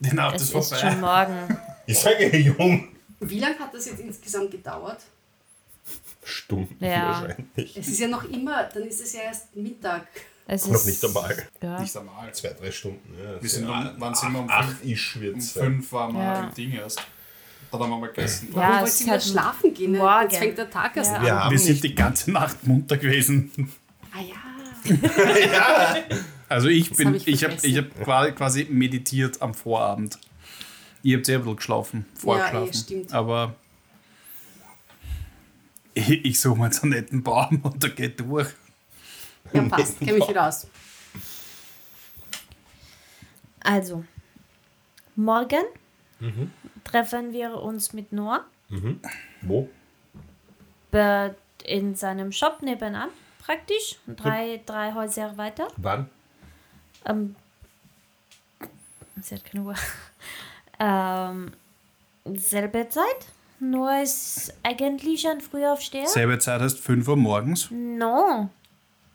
Die 0.00 0.14
Nacht 0.14 0.36
es 0.36 0.42
ist 0.42 0.54
ist 0.54 0.68
vorbei. 0.68 0.90
schon 0.90 1.00
morgen. 1.00 1.58
Ich 1.86 1.98
sage 1.98 2.36
jung. 2.36 2.88
Wie 3.20 3.40
lange 3.40 3.58
hat 3.58 3.72
das 3.74 3.86
jetzt 3.86 4.00
insgesamt 4.00 4.50
gedauert? 4.50 5.00
Stunden 6.26 6.84
Ja. 6.84 7.22
wahrscheinlich. 7.22 7.76
Es 7.76 7.88
ist 7.88 8.00
ja 8.00 8.08
noch 8.08 8.24
immer, 8.24 8.64
dann 8.64 8.82
ist 8.84 9.00
es 9.00 9.12
ja 9.14 9.22
erst 9.22 9.54
Mittag. 9.56 10.06
Es 10.48 10.66
Noch 10.66 10.74
ist, 10.74 10.86
nicht 10.86 11.04
einmal. 11.04 11.36
Ja. 11.62 11.80
Nicht 11.80 11.96
einmal. 11.96 12.32
Zwei, 12.34 12.48
drei 12.50 12.70
Stunden. 12.70 13.14
Ja. 13.20 13.42
Wir 13.42 13.48
sind 13.50 13.68
um- 13.68 13.90
wann 13.98 14.14
sind 14.14 14.32
wir 14.32 14.38
um 14.40 14.46
Ach, 14.48 14.64
fünf? 14.68 14.84
ich 14.84 15.20
wird 15.20 15.34
Um 15.34 15.40
fünf 15.40 15.92
waren 15.92 16.14
wir 16.14 16.22
Ja. 16.22 16.44
im 16.48 16.54
Ding 16.54 16.72
erst. 16.72 17.00
Da 17.72 17.78
haben 17.80 17.90
wir 17.90 17.98
mal 17.98 18.06
gegessen. 18.06 18.48
Ja, 18.52 18.56
Warum 18.56 18.74
es 18.74 18.80
wollt 18.80 18.88
ist 18.90 19.00
ihr 19.00 19.04
wieder 19.06 19.12
halt 19.12 19.22
schlafen 19.24 19.74
gehen? 19.74 19.92
morgen. 19.96 20.22
Jetzt 20.30 20.38
fängt 20.38 20.58
der 20.58 20.70
Tag 20.70 20.96
erst 20.96 21.10
Ja. 21.10 21.16
an. 21.16 21.24
Wir 21.24 21.34
haben 21.40 21.50
Wir 21.50 21.58
sind 21.58 21.70
nicht 21.72 21.84
die 21.84 21.94
ganze 21.96 22.30
Nacht 22.30 22.64
munter 22.66 22.96
gewesen. 22.96 23.50
Ah 24.12 24.20
ja. 24.20 25.96
Also 26.48 26.68
ich 26.68 26.88
Das 26.90 26.98
bin, 26.98 27.08
hab 27.08 27.14
ich 27.16 27.26
ich 27.26 27.44
habe 27.44 27.56
ich 27.60 27.76
hab 27.76 28.36
quasi, 28.36 28.66
meditiert 28.70 29.42
am 29.42 29.52
Vorabend. 29.52 30.18
Ihr 31.02 31.16
habt 31.16 31.26
sehr 31.26 31.38
ein 31.38 31.42
bisschen 31.42 31.56
geschlafen, 31.56 32.06
vorgeschlafen. 32.14 32.68
eh, 32.68 32.72
stimmt. 32.76 33.12
Aber 33.12 33.54
ich, 35.96 36.10
ich 36.24 36.40
suche 36.40 36.58
mir 36.58 36.66
jetzt 36.66 36.82
einen 36.82 36.92
netten 36.92 37.22
Baum 37.22 37.60
und 37.62 37.82
der 37.82 37.90
geht 37.90 38.20
durch. 38.20 38.48
Ja, 39.52 39.62
passt. 39.68 39.98
Kenn 40.00 40.14
mich 40.14 40.28
wieder 40.28 40.48
aus. 40.48 40.66
Also, 43.60 44.04
morgen 45.16 45.64
Mhm. 46.18 46.50
treffen 46.84 47.32
wir 47.34 47.60
uns 47.60 47.92
mit 47.92 48.10
Noah 48.12 48.46
Wo? 49.42 49.68
bei- 50.90 51.34
in 51.64 51.94
seinem 51.94 52.32
Shop 52.32 52.62
nebenan, 52.62 53.10
praktisch, 53.38 53.96
drei, 54.06 54.62
drei 54.64 54.94
Häuser 54.94 55.36
weiter. 55.36 55.68
Wann? 55.76 56.08
Ähm, 57.04 57.36
sie 59.20 59.34
hat 59.34 59.44
keine 59.44 59.64
Uhr. 59.64 59.74
ähm, 60.78 61.52
selbe 62.24 62.88
Zeit. 62.88 63.26
Noah 63.58 64.02
ist 64.02 64.52
eigentlich 64.62 65.26
ein 65.28 65.40
Frühaufsteher. 65.40 66.06
Selbe 66.06 66.38
Zeit 66.38 66.60
heißt 66.60 66.78
5 66.78 67.08
Uhr 67.08 67.16
morgens. 67.16 67.68
No. 67.70 68.50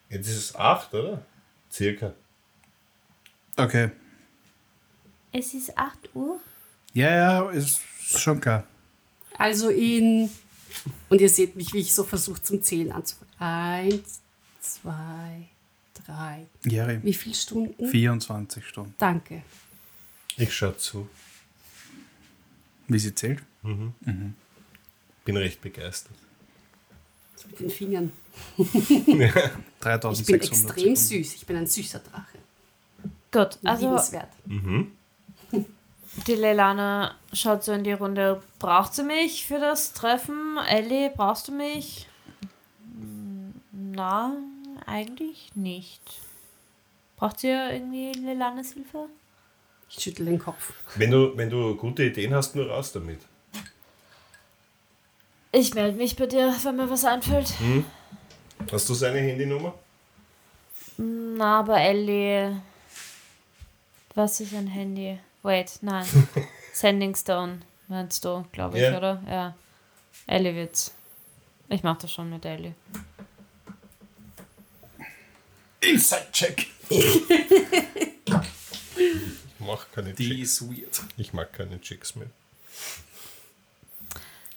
Jetzt 0.09 0.27
ist 0.27 0.37
es 0.37 0.55
acht, 0.55 0.93
oder? 0.93 1.23
Circa. 1.71 2.13
Okay. 3.55 3.91
Es 5.31 5.53
ist 5.53 5.77
8 5.77 6.09
Uhr. 6.15 6.39
Ja, 6.93 7.09
ja, 7.09 7.49
ist 7.51 7.79
schon 8.17 8.41
klar. 8.41 8.65
Also 9.37 9.69
in. 9.69 10.29
Und 11.09 11.21
ihr 11.21 11.29
seht 11.29 11.55
mich, 11.55 11.73
wie 11.73 11.79
ich 11.79 11.93
so 11.93 12.03
versuche 12.03 12.41
zum 12.41 12.61
Zählen 12.61 12.91
anzufangen. 12.91 13.33
Eins, 13.39 14.21
zwei, 14.59 15.47
drei. 16.05 16.47
Jerry, 16.63 16.99
Wie 17.03 17.13
viele 17.13 17.35
Stunden? 17.35 17.87
24 17.87 18.65
Stunden. 18.65 18.93
Danke. 18.97 19.43
Ich 20.37 20.53
schau 20.53 20.71
zu. 20.71 21.09
Wie 22.87 22.99
sie 22.99 23.13
zählt? 23.15 23.41
Bin 23.63 25.37
recht 25.37 25.61
begeistert. 25.61 26.15
Mit 27.49 27.59
den 27.59 27.69
Fingern. 27.69 28.11
Ich 28.57 29.83
3600 29.83 30.25
bin 30.27 30.35
extrem 30.35 30.67
Sekunden. 30.75 30.95
süß. 30.95 31.35
Ich 31.35 31.45
bin 31.47 31.55
ein 31.57 31.65
süßer 31.67 31.99
Drache. 31.99 32.37
Gut, 33.31 33.57
also 33.63 33.85
Liebenswert. 33.87 34.29
die 36.27 36.35
Leilana 36.35 37.15
schaut 37.33 37.63
so 37.63 37.71
in 37.73 37.83
die 37.83 37.93
Runde. 37.93 38.41
Braucht 38.59 38.93
sie 38.93 39.03
mich 39.03 39.45
für 39.47 39.59
das 39.59 39.93
Treffen? 39.93 40.57
Ellie, 40.69 41.11
brauchst 41.15 41.47
du 41.47 41.51
mich? 41.51 42.07
Na, 43.71 44.33
eigentlich 44.85 45.51
nicht. 45.55 46.01
Braucht 47.17 47.39
sie 47.39 47.47
irgendwie 47.49 48.11
Leilanas 48.13 48.73
Hilfe? 48.73 49.07
Ich 49.89 50.03
schüttel 50.03 50.25
den 50.27 50.39
Kopf. 50.39 50.73
Wenn 50.95 51.11
du, 51.11 51.35
wenn 51.37 51.49
du 51.49 51.75
gute 51.75 52.03
Ideen 52.03 52.33
hast, 52.33 52.55
nur 52.55 52.69
raus 52.69 52.91
damit. 52.91 53.19
Ich 55.51 55.73
melde 55.73 55.97
mich 55.97 56.15
bei 56.15 56.27
dir, 56.27 56.55
wenn 56.63 56.75
mir 56.77 56.89
was 56.89 57.03
einfällt. 57.03 57.53
Hast 58.71 58.87
du 58.89 58.93
seine 58.93 59.19
Handynummer? 59.19 59.73
Na, 60.97 61.59
aber 61.59 61.79
Ellie. 61.79 62.61
Was 64.15 64.39
ist 64.39 64.53
ein 64.53 64.67
Handy? 64.67 65.19
Wait, 65.43 65.79
nein. 65.81 66.05
Sending 66.73 67.15
Stone, 67.15 67.61
meinst 67.87 68.23
du, 68.23 68.45
glaube 68.51 68.77
ich, 68.77 68.83
Ja. 68.83 68.97
oder? 68.97 69.23
Ja. 69.27 69.55
Ellie 70.27 70.55
wird's. 70.55 70.93
Ich 71.69 71.83
mach 71.83 71.97
das 71.97 72.11
schon 72.11 72.29
mit 72.29 72.45
Ellie. 72.45 72.73
Inside-Check. 75.81 76.67
Ich 76.89 77.21
mach 79.59 79.89
keine 79.91 80.13
Die 80.13 80.29
Chicks. 80.29 80.61
ist 80.61 80.69
weird. 80.69 81.01
Ich 81.17 81.33
mag 81.33 81.51
keine 81.53 81.79
Chicks 81.81 82.15
mehr. 82.15 82.27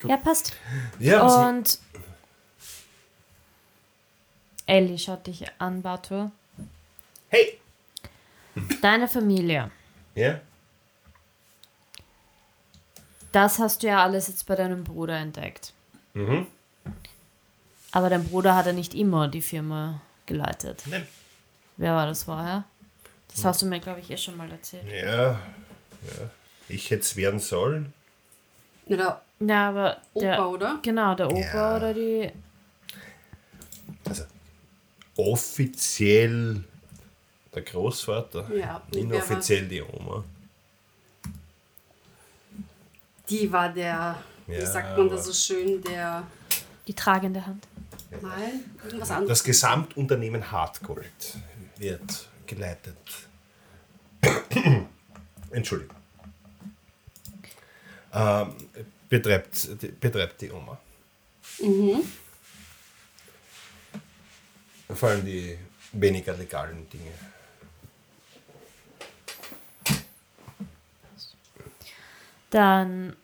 Ja, 0.09 0.17
passt. 0.17 0.53
Ja, 0.99 1.23
Und 1.49 1.79
Ellie 4.67 4.99
schaut 4.99 5.27
dich 5.27 5.45
an, 5.59 5.83
Bartur. 5.83 6.31
hey! 7.29 7.59
Deine 8.81 9.09
Familie. 9.09 9.71
Ja? 10.15 10.41
Das 13.33 13.59
hast 13.59 13.83
du 13.83 13.89
ja 13.89 14.03
alles 14.03 14.29
jetzt 14.29 14.47
bei 14.47 14.55
deinem 14.55 14.85
Bruder 14.85 15.17
entdeckt. 15.19 15.73
Mhm. 16.15 16.47
Aber 17.91 18.09
dein 18.11 18.25
Bruder 18.25 18.55
hat 18.55 18.67
ja 18.67 18.73
nicht 18.73 18.95
immer 18.95 19.27
die 19.29 19.43
Firma 19.43 20.01
geleitet. 20.27 20.83
Nein. 20.87 21.07
Wer 21.77 21.95
war 21.95 22.07
das 22.07 22.23
vorher? 22.25 22.65
Das 23.29 23.45
hast 23.45 23.63
du 23.63 23.67
mir, 23.67 23.81
glaube 23.81 23.99
ich, 24.01 24.11
eh 24.11 24.17
schon 24.17 24.37
mal 24.37 24.51
erzählt. 24.51 24.85
Ja, 24.89 25.33
ja. 25.33 25.39
Ich 26.69 26.91
hätte 26.91 27.03
es 27.03 27.17
werden 27.17 27.41
sollen. 27.41 27.93
Oder 28.87 29.23
Ja, 29.41 29.69
aber 29.71 29.97
der, 30.15 30.35
Opa, 30.35 30.47
oder? 30.47 30.79
Genau, 30.83 31.15
der 31.15 31.27
Opa 31.31 31.39
Ja. 31.41 31.77
oder 31.77 31.95
die. 31.95 32.31
Also 34.09 34.25
offiziell 35.17 36.63
der 37.55 37.63
Großvater, 37.63 38.55
Ja, 38.55 38.83
inoffiziell 38.93 39.67
die 39.69 39.83
Oma. 39.83 40.25
Die 43.31 43.51
war 43.51 43.71
der, 43.71 44.23
wie 44.47 44.55
Ja, 44.55 44.67
sagt 44.67 44.99
man 44.99 45.09
das 45.09 45.25
so 45.27 45.33
schön, 45.33 45.83
der. 45.83 46.25
Die 46.87 46.95
tragende 46.95 47.45
Hand. 47.47 47.67
Nein, 48.21 48.65
irgendwas 48.85 49.11
anderes. 49.11 49.29
Das 49.39 49.45
Gesamtunternehmen 49.45 50.51
Hartgold 50.53 51.39
wird 51.79 52.29
geleitet. 52.47 52.97
Entschuldigung. 55.51 55.97
Ähm, 58.15 58.55
betreibt, 59.09 60.01
betreibt 60.01 60.41
die 60.41 60.51
Oma. 60.51 60.79
Vor 64.95 65.09
allem 65.09 65.25
die 65.25 65.59
weniger 65.93 66.35
legalen 66.35 66.89
Dinge. 66.89 67.13
Dann. 72.51 73.17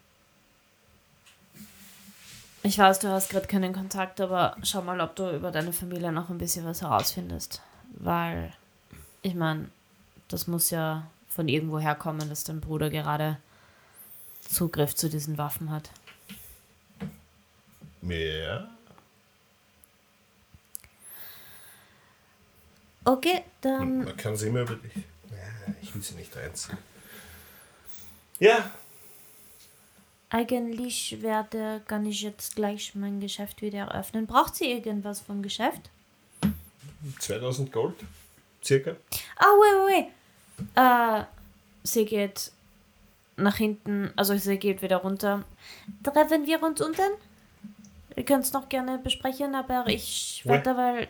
Ich 2.63 2.77
weiß, 2.77 2.99
du 2.99 3.09
hast 3.09 3.31
gerade 3.31 3.47
keinen 3.47 3.73
Kontakt, 3.73 4.21
aber 4.21 4.57
schau 4.63 4.83
mal, 4.83 5.01
ob 5.01 5.17
du 5.17 5.31
über 5.35 5.51
deine 5.51 5.73
Familie 5.73 6.13
noch 6.13 6.29
ein 6.29 6.37
bisschen 6.37 6.67
was 6.67 6.83
herausfindest. 6.83 7.63
Weil, 7.95 8.53
ich 9.23 9.35
meine, 9.35 9.71
das 10.29 10.47
muss 10.47 10.71
ja 10.71 11.07
von 11.29 11.49
irgendwo 11.49 11.79
herkommen, 11.81 12.29
dass 12.29 12.45
dein 12.45 12.61
Bruder 12.61 12.91
gerade 12.91 13.39
Zugriff 14.51 14.95
zu 14.95 15.09
diesen 15.09 15.39
Waffen 15.39 15.71
hat. 15.71 15.91
Ja. 18.03 18.71
Okay, 23.05 23.43
dann. 23.61 24.05
Man 24.05 24.17
kann 24.17 24.37
sie 24.37 24.49
immer 24.49 24.63
über 24.63 24.77
dich. 24.77 24.95
Ja, 25.31 25.75
ich 25.83 25.95
will 25.95 26.03
sie 26.03 26.15
nicht 26.15 26.35
reinziehen. 26.37 26.79
Ja, 28.39 28.71
Eigentlich 30.33 31.21
werde, 31.23 31.83
kann 31.89 32.07
ich 32.07 32.23
jetzt 32.23 32.55
gleich 32.55 32.95
mein 32.95 33.19
Geschäft 33.19 33.63
wieder 33.63 33.81
eröffnen. 33.81 34.29
Braucht 34.29 34.55
sie 34.55 34.71
irgendwas 34.71 35.21
vom 35.21 35.43
Geschäft? 35.43 35.91
2000 37.19 37.73
Gold, 37.73 37.97
circa. 38.63 38.95
Ah, 39.37 39.47
wait, 39.47 39.89
wait, 39.89 40.07
wait. 40.77 41.23
Äh, 41.23 41.25
sie 41.83 42.05
geht 42.05 42.53
nach 43.43 43.57
hinten, 43.57 44.11
also 44.17 44.37
sie 44.37 44.59
geht 44.59 44.83
wieder 44.83 44.99
runter. 44.99 45.45
Treffen 46.03 46.47
wir 46.47 46.63
uns 46.63 46.81
unten? 46.81 47.11
Wir 48.15 48.25
können 48.25 48.43
es 48.43 48.53
noch 48.53 48.69
gerne 48.69 48.99
besprechen, 48.99 49.55
aber 49.55 49.85
ich 49.87 50.43
werde 50.45 50.77
weil. 50.77 51.09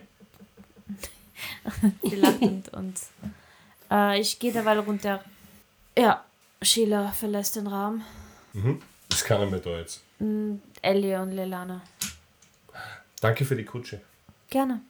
sie 2.03 2.15
lacht 2.15 2.73
und, 2.73 2.99
äh, 3.89 4.19
ich 4.19 4.39
gehe 4.39 4.51
derweil 4.51 4.79
runter. 4.79 5.23
Ja, 5.97 6.23
Sheila 6.61 7.11
verlässt 7.11 7.55
den 7.55 7.67
Raum. 7.67 8.03
Das 9.09 9.23
kann 9.23 9.41
er 9.41 9.47
mir 9.47 9.59
da 9.59 9.71
jetzt. 9.71 10.01
Mm, 10.19 10.55
Ellie 10.81 11.21
und 11.21 11.31
Lelana. 11.31 11.81
Danke 13.19 13.45
für 13.45 13.55
die 13.55 13.65
Kutsche. 13.65 14.01
Gerne. 14.49 14.81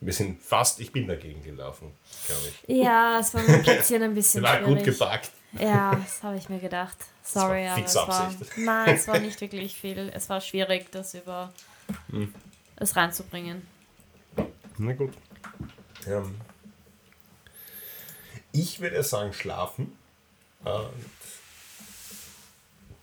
Wir 0.00 0.12
sind 0.12 0.42
fast, 0.42 0.80
ich 0.80 0.92
bin 0.92 1.06
dagegen 1.06 1.42
gelaufen, 1.42 1.92
glaube 2.26 2.42
ich. 2.48 2.76
Ja, 2.76 3.20
es 3.20 3.32
war 3.32 3.40
mit 3.42 3.50
dem 3.50 3.62
Platzieren 3.62 4.02
ein 4.02 4.10
Sie 4.10 4.16
bisschen 4.16 4.42
war 4.42 4.60
gut 4.60 4.84
gepackt. 4.84 5.30
Ja, 5.58 5.94
das 5.94 6.22
habe 6.22 6.36
ich 6.36 6.48
mir 6.48 6.58
gedacht. 6.58 6.96
Sorry, 7.22 7.64
war 7.64 7.72
aber 7.76 7.84
es 7.84 7.94
war, 7.94 8.34
nein, 8.56 8.94
es 8.96 9.08
war 9.08 9.18
nicht 9.20 9.40
wirklich 9.40 9.74
viel. 9.74 10.10
Es 10.14 10.28
war 10.28 10.40
schwierig, 10.40 10.90
das 10.90 11.14
über 11.14 11.52
Hm. 12.10 12.34
es 12.76 12.96
reinzubringen. 12.96 13.66
Na 14.78 14.92
gut. 14.94 15.12
Ähm, 16.06 16.34
ich 18.52 18.80
würde 18.80 19.02
sagen, 19.02 19.32
schlafen. 19.32 19.96
Und 20.64 20.90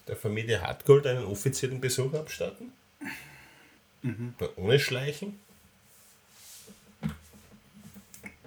der 0.08 0.16
Familie 0.16 0.62
Hartgold 0.62 1.06
einen 1.08 1.26
offiziellen 1.26 1.80
Besuch 1.80 2.14
abstatten. 2.14 2.74
Ohne 4.56 4.80
Schleichen. 4.80 5.40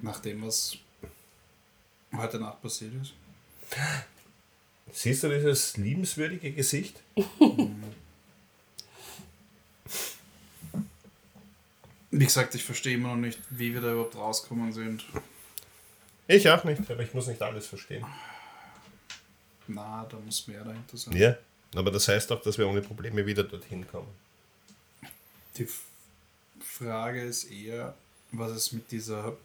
Nach 0.03 0.19
dem, 0.21 0.45
was 0.45 0.77
heute 2.15 2.39
Nacht 2.39 2.61
passiert 2.61 2.93
ist. 3.01 3.15
Siehst 4.93 5.23
du 5.25 5.29
dieses 5.29 5.77
liebenswürdige 5.77 6.53
Gesicht? 6.53 7.01
Wie 12.11 12.25
gesagt, 12.25 12.55
ich 12.55 12.63
verstehe 12.63 12.95
immer 12.95 13.09
noch 13.09 13.17
nicht, 13.17 13.41
wie 13.51 13.75
wir 13.75 13.81
da 13.81 13.91
überhaupt 13.91 14.15
rausgekommen 14.15 14.73
sind. 14.73 15.05
Ich 16.29 16.49
auch 16.49 16.63
nicht, 16.63 16.89
aber 16.89 17.03
ich 17.03 17.13
muss 17.13 17.27
nicht 17.27 17.43
alles 17.43 17.67
verstehen. 17.67 18.07
Na, 19.67 20.07
da 20.09 20.17
muss 20.19 20.47
mehr 20.47 20.63
dahinter 20.63 20.97
sein. 20.97 21.17
Ja, 21.17 21.37
aber 21.75 21.91
das 21.91 22.07
heißt 22.07 22.31
auch, 22.31 22.41
dass 22.41 22.57
wir 22.57 22.69
ohne 22.69 22.83
Probleme 22.83 23.27
wieder 23.27 23.43
dorthin 23.43 23.85
kommen. 23.89 24.09
Die 25.57 25.67
Frage 26.61 27.23
ist 27.23 27.51
eher, 27.51 27.95
was 28.31 28.53
es 28.53 28.73
mit 28.73 28.93
dieser 28.93 29.37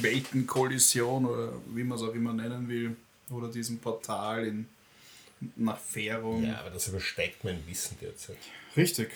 Weltenkollision 0.00 1.24
oder 1.26 1.52
wie 1.66 1.84
man 1.84 1.98
es 1.98 2.04
auch 2.04 2.14
immer 2.14 2.32
nennen 2.32 2.68
will, 2.68 2.96
oder 3.30 3.48
diesem 3.48 3.78
Portal 3.78 4.46
in, 4.46 4.68
nach 5.56 5.78
Fährung. 5.78 6.44
Ja, 6.44 6.60
aber 6.60 6.70
das 6.70 6.88
übersteigt 6.88 7.44
mein 7.44 7.64
Wissen 7.66 7.96
derzeit. 8.00 8.36
Richtig. 8.76 9.10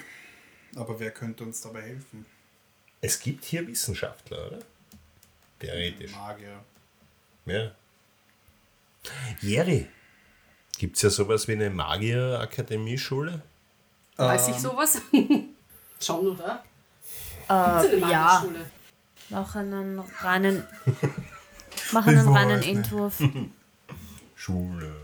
Aber 0.76 0.98
wer 0.98 1.10
könnte 1.10 1.44
uns 1.44 1.60
dabei 1.60 1.82
helfen? 1.82 2.26
Es 3.00 3.20
gibt 3.20 3.44
hier 3.44 3.66
Wissenschaftler, 3.66 4.46
oder? 4.46 4.58
Theoretisch. 5.60 6.12
Magier. 6.12 6.64
Ja. 7.46 7.70
Jerry, 9.40 9.86
gibt 10.78 10.96
es 10.96 11.02
ja 11.02 11.10
sowas 11.10 11.46
wie 11.46 11.52
eine 11.52 11.70
Magier-Akademieschule? 11.70 13.42
Weiß 14.16 14.48
Ähm. 14.48 14.54
ich 14.54 14.60
sowas? 14.60 15.00
Schon, 16.00 16.26
oder? 16.28 16.64
Äh, 17.48 17.98
ja, 18.00 18.44
mach 19.28 19.54
einen 19.56 19.98
reinen, 19.98 20.64
mach 21.92 22.06
einen 22.06 22.28
reinen. 22.28 22.62
Entwurf. 22.62 23.20
Schule. 24.44 24.94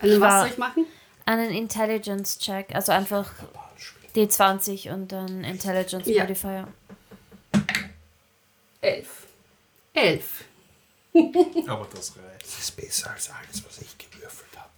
Also 0.00 0.20
was 0.20 0.40
soll 0.40 0.50
ich 0.50 0.58
machen? 0.58 0.86
Einen 1.24 1.50
Intelligence-Check, 1.50 2.74
also 2.74 2.90
einfach 2.90 3.30
D20 4.16 4.92
und 4.92 5.12
dann 5.12 5.44
Intelligence 5.44 6.08
Ja. 6.08 6.22
Modifier. 6.24 6.68
Elf. 8.80 9.26
Elf. 9.94 10.44
Aber 11.68 11.86
das 11.94 12.16
reicht. 12.16 12.42
Das 12.42 12.58
ist 12.58 12.76
besser 12.76 13.10
als 13.10 13.30
alles, 13.30 13.64
was 13.64 13.78
ich 13.82 13.96
gewürfelt 13.98 14.50
habe. 14.56 14.70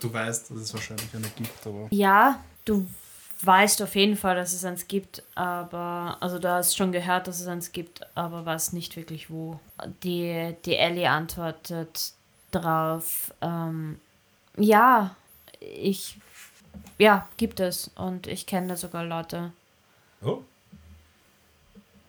Du, 0.00 0.06
du 0.08 0.12
weißt, 0.12 0.50
dass 0.50 0.58
es 0.58 0.74
wahrscheinlich 0.74 1.08
eine 1.14 1.28
gibt, 1.28 1.66
aber. 1.66 1.86
Ja, 1.90 2.42
du 2.64 2.86
weißt 3.42 3.82
auf 3.82 3.94
jeden 3.94 4.16
Fall, 4.16 4.36
dass 4.36 4.52
es 4.52 4.64
eins 4.64 4.88
gibt, 4.88 5.22
aber, 5.34 6.16
also 6.20 6.38
du 6.38 6.48
hast 6.50 6.76
schon 6.76 6.92
gehört, 6.92 7.28
dass 7.28 7.40
es 7.40 7.46
eins 7.46 7.72
gibt, 7.72 8.06
aber 8.16 8.44
weißt 8.44 8.72
nicht 8.72 8.96
wirklich 8.96 9.30
wo. 9.30 9.58
Die, 10.02 10.54
die 10.64 10.76
Ellie 10.76 11.08
antwortet 11.08 12.12
drauf, 12.50 13.32
ähm, 13.40 14.00
ja, 14.56 15.14
ich, 15.60 16.18
ja, 16.98 17.28
gibt 17.36 17.60
es 17.60 17.88
und 17.94 18.26
ich 18.26 18.46
kenne 18.46 18.76
sogar 18.76 19.04
Leute. 19.04 19.52
Oh, 20.22 20.42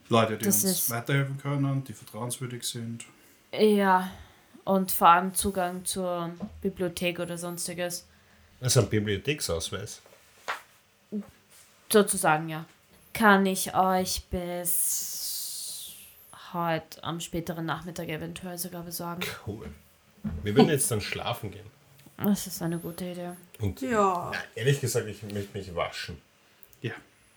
Leute, 0.10 0.38
die 0.38 0.46
Das 0.46 0.64
uns 0.64 0.72
ist- 0.72 0.90
weiterhelfen 0.90 1.38
können, 1.38 1.84
die 1.84 1.94
vertrauenswürdig 1.94 2.64
sind. 2.64 3.06
Ja, 3.52 4.10
und 4.66 4.92
vor 4.92 5.10
allem 5.10 5.34
Zugang 5.36 5.86
zur 5.86 6.32
Bibliothek 6.62 7.20
oder 7.20 7.38
sonstiges. 7.38 8.06
ist 8.62 8.78
ein 8.78 8.90
Bibliotheksausweis. 8.90 10.02
Sozusagen, 11.92 12.50
ja. 12.50 12.66
Kann 13.14 13.46
ich 13.46 13.74
euch 13.76 14.24
bis 14.30 15.94
heute 16.54 17.04
am 17.04 17.20
späteren 17.20 17.66
Nachmittag 17.66 18.08
eventuell 18.10 18.58
sogar 18.58 18.84
besorgen. 18.84 19.22
Cool. 19.46 19.68
Wir 20.44 20.56
würden 20.56 20.70
jetzt 20.70 20.90
dann 20.92 21.02
schlafen 21.02 21.52
gehen. 21.52 21.66
Das 22.18 22.48
ist 22.48 22.62
eine 22.62 22.78
gute 22.80 23.06
Idee. 23.06 23.32
Und 23.60 23.82
Ja, 23.82 23.90
ja, 23.90 24.34
ehrlich 24.56 24.82
gesagt, 24.82 25.08
ich 25.08 25.22
möchte 25.24 25.58
mich 25.58 25.74
waschen. 25.76 26.18
Ja. 26.82 26.94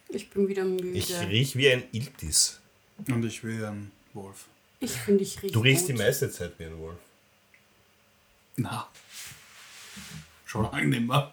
ich 0.08 0.28
bin 0.30 0.48
wieder 0.48 0.64
müde. 0.64 0.88
Ich 0.90 1.12
riech 1.20 1.56
wie 1.56 1.70
ein 1.70 1.84
Iltis. 1.92 2.60
Und 3.08 3.24
ich 3.24 3.42
will 3.44 3.64
ein 3.64 3.92
Wolf. 4.12 4.46
Ich 4.80 4.92
finde, 4.92 5.22
ich 5.22 5.40
rieche 5.42 5.52
Du 5.52 5.60
riechst 5.60 5.88
die 5.88 5.92
gut. 5.92 6.02
meiste 6.02 6.30
Zeit 6.30 6.52
wie 6.58 6.64
ein 6.64 6.78
Wolf. 6.78 6.98
Na. 8.56 8.88
Schon 10.44 10.68
mehr. 10.88 11.32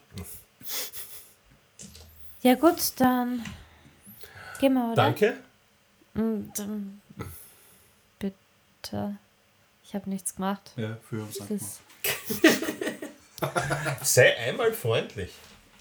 Ja 2.42 2.56
gut, 2.56 2.94
dann 2.98 3.44
gehen 4.60 4.74
wir, 4.74 4.86
oder? 4.86 4.96
Danke. 4.96 5.38
Und, 6.14 6.58
ähm, 6.60 7.02
bitte. 8.20 9.18
Ich 9.90 9.96
habe 9.96 10.08
nichts 10.08 10.36
gemacht. 10.36 10.72
Ja, 10.76 11.00
für 11.10 11.24
uns 11.24 11.40
Sei 14.04 14.38
einmal 14.38 14.72
freundlich. 14.72 15.32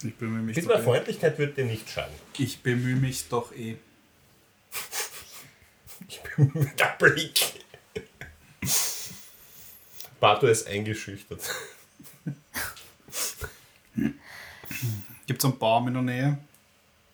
Ich 0.03 0.16
bemühe 0.16 0.40
mich 0.40 0.64
doch 0.64 0.79
eh. 0.79 0.83
Freundlichkeit 0.83 1.38
wird 1.38 1.59
dir 1.59 1.66
nicht 1.66 1.90
schaden. 1.90 2.14
Ich 2.38 2.62
bemühe 2.62 2.97
mich 2.97 3.29
doch 3.29 3.53
eh. 3.53 3.77
Ich 6.09 6.23
bin 6.23 6.51
mit 6.55 6.81
der 6.81 6.97
Blick. 6.99 7.66
Bato 10.21 10.47
ist 10.47 10.66
eingeschüchtert. 10.68 11.42
Gibt 15.27 15.38
es 15.38 15.44
einen 15.44 15.59
Baum 15.59 15.88
in 15.88 15.94
der 15.94 16.03
Nähe? 16.03 16.38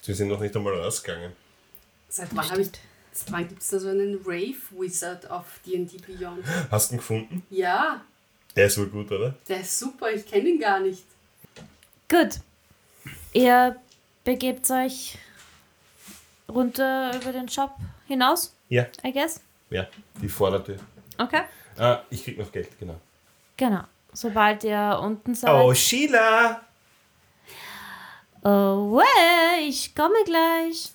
Sie 0.01 0.15
sind 0.15 0.29
noch 0.29 0.39
nicht 0.39 0.55
einmal 0.55 0.75
rausgegangen. 0.75 1.33
Seit 2.09 2.29
wann, 2.37 2.49
hab 2.49 2.59
ich, 2.59 2.71
wann 3.31 3.49
gibt 3.49 3.63
es 3.63 3.69
da 3.69 3.79
so 3.79 3.89
einen 3.89 4.21
Rave-Wizard 4.25 5.31
auf 5.31 5.45
D&D 5.67 5.99
Beyond? 6.07 6.45
Hast 6.71 6.91
du 6.91 6.95
ihn 6.95 6.99
gefunden? 6.99 7.43
Ja, 7.51 8.01
Der 8.57 8.67
ist 8.67 8.79
wohl 8.79 8.87
gut, 8.89 9.11
oder? 9.13 9.35
der 9.49 9.61
ist 9.61 9.79
super, 9.79 10.11
ich 10.11 10.27
kenne 10.27 10.49
ihn 10.51 10.61
gar 10.61 10.81
nicht. 10.81 11.05
Gut. 12.09 12.41
Ihr 13.33 13.77
begebt 14.25 14.71
euch 14.71 15.19
runter 16.49 17.15
über 17.17 17.33
den 17.33 17.49
Shop 17.49 17.75
hinaus, 18.07 18.55
Ja, 18.69 18.87
I 19.05 19.13
guess. 19.13 19.41
ja, 19.71 19.87
die 20.21 20.29
Vordertür. 20.29 20.77
Okay. 21.19 21.43
Ah, 21.77 22.01
ich 22.11 22.23
krieg 22.25 22.39
noch 22.39 22.51
Geld, 22.53 22.69
genau. 22.79 23.01
Genau. 23.57 23.83
Sobald 24.13 24.63
ihr 24.65 24.99
unten 25.03 25.35
seid. 25.35 25.51
Oh, 25.51 25.75
Sheila! 25.75 26.61
Oh, 28.43 28.93
well, 28.99 29.67
ich 29.69 29.95
komme 29.95 30.15
gleich. 30.25 30.93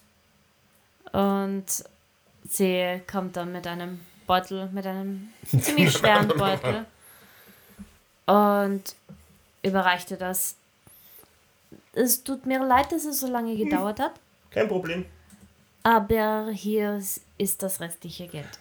Und 1.11 1.65
sie 2.49 3.01
kommt 3.09 3.35
dann 3.37 3.51
mit 3.51 3.65
einem 3.67 3.99
Beutel, 4.27 4.67
mit 4.69 4.85
einem 4.85 5.29
ziemlich 5.61 5.91
schweren 5.93 6.27
Beutel 6.27 6.85
und 8.25 8.83
überreichte 9.63 10.17
das. 10.17 10.55
Es 11.93 12.23
tut 12.23 12.45
mir 12.45 12.63
leid, 12.63 12.91
dass 12.91 13.05
es 13.05 13.19
so 13.19 13.27
lange 13.27 13.55
gedauert 13.55 13.99
hat, 13.99 14.13
Kein 14.51 14.67
Problem. 14.67 15.05
aber 15.83 16.49
hier 16.51 16.97
ist- 16.97 17.21
das 17.63 17.79
restliche 17.79 18.27
Geld. 18.27 18.59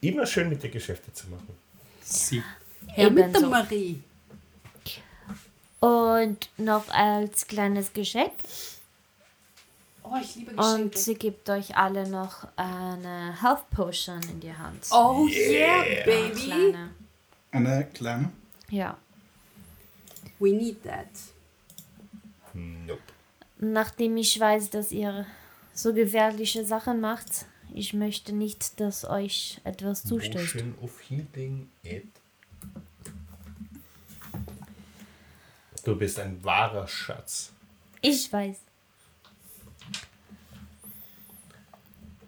Immer 0.00 0.24
schön 0.26 0.48
mit 0.48 0.62
dir 0.62 0.70
Geschäfte 0.70 1.12
zu 1.12 1.26
machen. 1.28 1.56
Sie. 2.02 2.42
Hey, 2.86 3.10
mit 3.10 3.34
der. 3.34 3.46
Marie. 3.48 4.02
Und 5.80 6.48
noch 6.56 6.88
als 6.90 7.46
kleines 7.46 7.92
Geschenk. 7.92 8.32
Oh, 10.10 10.16
ich 10.22 10.36
liebe 10.36 10.50
Und 10.52 10.56
Geschenke. 10.56 10.98
sie 10.98 11.14
gibt 11.14 11.50
euch 11.50 11.76
alle 11.76 12.08
noch 12.08 12.46
eine 12.56 13.40
Health 13.42 13.68
Potion 13.70 14.20
in 14.30 14.40
die 14.40 14.54
Hand. 14.54 14.86
Oh 14.90 15.26
yeah, 15.28 15.82
Eine 15.82 16.04
baby. 16.04 16.40
kleine. 16.40 16.90
Eine 17.50 17.84
kleine. 17.92 18.32
Ja. 18.70 18.96
We 20.38 20.50
need 20.50 20.82
that. 20.84 21.08
Nope. 22.54 23.02
Nachdem 23.58 24.16
ich 24.16 24.38
weiß, 24.38 24.70
dass 24.70 24.92
ihr 24.92 25.26
so 25.74 25.92
gefährliche 25.92 26.64
Sachen 26.64 27.00
macht, 27.00 27.46
ich 27.74 27.92
möchte 27.92 28.32
nicht, 28.32 28.80
dass 28.80 29.04
euch 29.04 29.60
etwas 29.64 30.04
zustößt. 30.04 30.54
Motion 30.54 30.74
of 30.80 30.92
Healing 31.08 31.68
Ed. 31.82 32.06
Du 35.84 35.96
bist 35.96 36.18
ein 36.18 36.42
wahrer 36.44 36.86
Schatz. 36.86 37.52
Ich 38.00 38.32
weiß. 38.32 38.58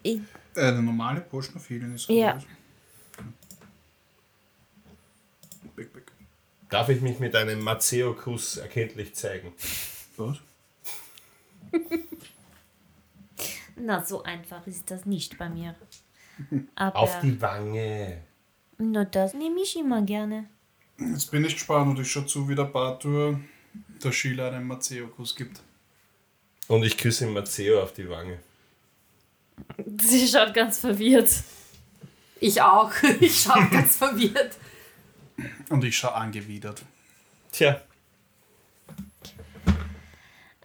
Ich, 0.03 0.19
Äh, 0.55 0.73
der 0.73 0.83
normale 0.83 1.21
Potion 1.21 1.57
of 1.57 1.69
Healing 1.71 1.95
ist 1.95 2.09
Ja. 2.09 2.33
groß. 2.33 2.43
Big, 5.77 5.93
big. 5.93 6.11
Darf 6.69 6.89
ich 6.89 7.01
mich 7.01 7.19
mit 7.19 7.35
einem 7.37 7.61
Maceo-Kuss 7.61 8.57
erkenntlich 8.59 9.15
zeigen? 9.15 9.53
Was? 10.17 10.39
na, 13.77 14.05
so 14.05 14.23
einfach 14.23 14.67
ist 14.67 14.91
das 14.91 15.07
nicht 15.07 15.39
bei 15.39 15.49
mir. 15.49 15.75
Aber 16.75 16.97
Auf 16.97 17.21
die 17.21 17.41
Wange. 17.41 18.23
na, 18.79 19.05
das 19.05 19.35
nehme 19.35 19.61
ich 19.61 19.77
immer 19.79 20.03
gerne. 20.03 20.49
Jetzt 20.99 21.31
bin 21.31 21.45
ich 21.45 21.55
gespannt 21.55 21.91
und 21.97 22.01
ich 22.03 22.11
schaue 22.11 22.27
zu, 22.27 22.49
wie 22.49 22.55
der 22.55 22.65
Bartur 22.65 23.41
der 24.03 24.13
Sheila 24.13 24.49
einen 24.51 24.67
Maceo-Kuss 24.67 25.35
gibt. 25.37 25.61
Und 26.69 26.83
ich 26.85 26.97
küsse 26.99 27.27
Maceo 27.27 27.83
auf 27.83 27.93
die 27.93 28.09
Wange. 28.09 28.39
Sie 29.99 30.27
schaut 30.29 30.55
ganz 30.55 30.79
verwirrt. 30.79 31.31
Ich 32.41 32.61
auch. 32.61 32.91
Ich 33.21 33.43
schaue 33.43 33.69
ganz 33.71 33.97
verwirrt. 33.97 34.57
Und 35.69 35.85
ich 35.85 35.97
schaue 35.97 36.15
angewidert. 36.15 36.83
Tja, 37.53 37.81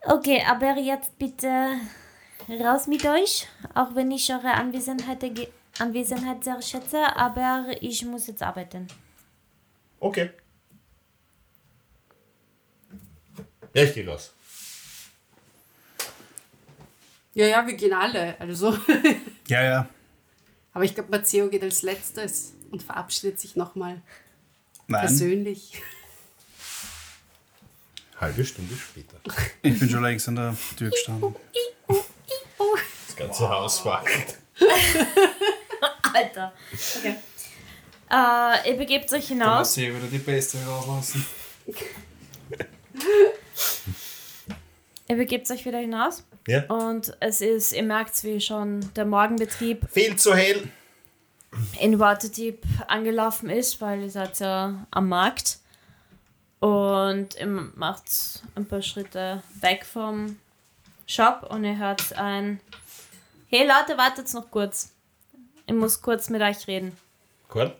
Okay, 0.08 0.43
aber 0.47 0.77
jetzt 0.77 1.17
bitte 1.17 1.79
raus 2.47 2.86
mit 2.86 3.03
euch, 3.05 3.47
auch 3.73 3.95
wenn 3.95 4.12
ich 4.12 4.31
eure 4.31 4.53
Anwesenheit, 4.53 5.23
Anwesenheit 5.79 6.43
sehr 6.43 6.62
schätze, 6.62 7.15
aber 7.15 7.75
ich 7.81 8.05
muss 8.05 8.27
jetzt 8.27 8.43
arbeiten. 8.43 8.88
okay. 9.99 10.29
Ja, 13.73 13.84
ich 13.84 13.93
gehe 13.93 14.08
raus. 14.08 14.31
Ja, 17.36 17.45
ja, 17.48 17.67
wir 17.67 17.74
gehen 17.76 17.93
alle. 17.93 18.39
Also. 18.39 18.76
Ja, 19.48 19.63
ja. 19.63 19.89
Aber 20.74 20.86
ich 20.86 20.95
glaube, 20.95 21.12
Matteo 21.12 21.50
geht 21.50 21.62
als 21.62 21.84
letztes 21.84 22.54
und 22.71 22.82
verabschiedet 22.82 23.39
sich 23.39 23.56
nochmal 23.56 24.02
Nein. 24.88 25.02
persönlich. 25.02 25.74
Halbe 28.19 28.43
Stunde 28.43 28.76
später. 28.76 29.17
Ich 29.62 29.78
bin 29.78 29.88
schon 29.88 30.02
längst 30.02 30.28
an 30.30 30.36
der 30.38 30.58
Tür 30.76 30.89
gestanden. 30.89 31.36
Das 31.88 33.15
ganze 33.15 33.48
Haus 33.48 33.86
wackelt. 33.86 34.39
Alter. 36.12 36.54
Okay. 36.98 37.15
Äh, 38.10 38.71
ihr 38.71 38.78
begebt 38.78 39.13
euch 39.13 39.28
hinaus. 39.28 39.78
ich 39.78 39.89
wieder 39.89 40.08
die 40.08 40.17
Beste 40.17 40.58
rauslassen. 40.65 41.24
Ihr 45.08 45.15
begebt 45.17 45.52
euch 45.52 45.63
wieder 45.63 45.78
hinaus. 45.78 46.24
Ja. 46.47 46.63
Und 46.65 47.15
es 47.19 47.41
ist, 47.41 47.71
ihr 47.73 47.84
merkt, 47.84 48.23
wie 48.23 48.39
schon 48.39 48.91
der 48.93 49.05
Morgenbetrieb 49.05 49.88
Viel 49.91 50.15
zu 50.15 50.36
hell. 50.36 50.67
in 51.79 51.97
Waterdeep 51.99 52.63
angelaufen 52.88 53.49
ist, 53.49 53.81
weil 53.81 54.01
ihr 54.03 54.10
seid 54.12 54.39
ja 54.39 54.86
am 54.91 55.10
Markt. 55.10 55.58
Und 56.60 57.36
ihr 57.39 57.47
macht 57.47 58.03
ein 58.55 58.65
paar 58.65 58.81
Schritte 58.81 59.41
weg 59.62 59.86
vom 59.86 60.38
Shop 61.08 61.47
und 61.49 61.63
ihr 61.63 61.77
hört 61.77 62.13
ein 62.17 62.60
Hey 63.49 63.67
Leute, 63.67 63.97
wartet 63.97 64.34
noch 64.34 64.49
kurz. 64.49 64.91
Ich 65.67 65.73
muss 65.73 66.01
kurz 66.01 66.29
mit 66.29 66.41
euch 66.41 66.67
reden. 66.67 66.97
Gut? 67.49 67.71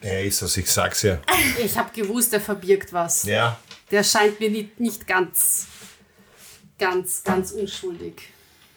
Ja, 0.00 0.20
ist 0.20 0.42
das, 0.42 0.56
ich 0.56 0.70
sag's 0.70 1.02
ja. 1.02 1.18
Ich 1.62 1.76
habe 1.76 1.90
gewusst, 1.92 2.32
er 2.32 2.40
verbirgt 2.40 2.92
was. 2.92 3.24
Ja, 3.24 3.58
Der 3.90 4.04
scheint 4.04 4.38
mir 4.38 4.48
nicht, 4.50 4.78
nicht 4.78 5.06
ganz, 5.08 5.66
ganz, 6.78 7.22
ganz 7.24 7.52
unschuldig. 7.52 8.30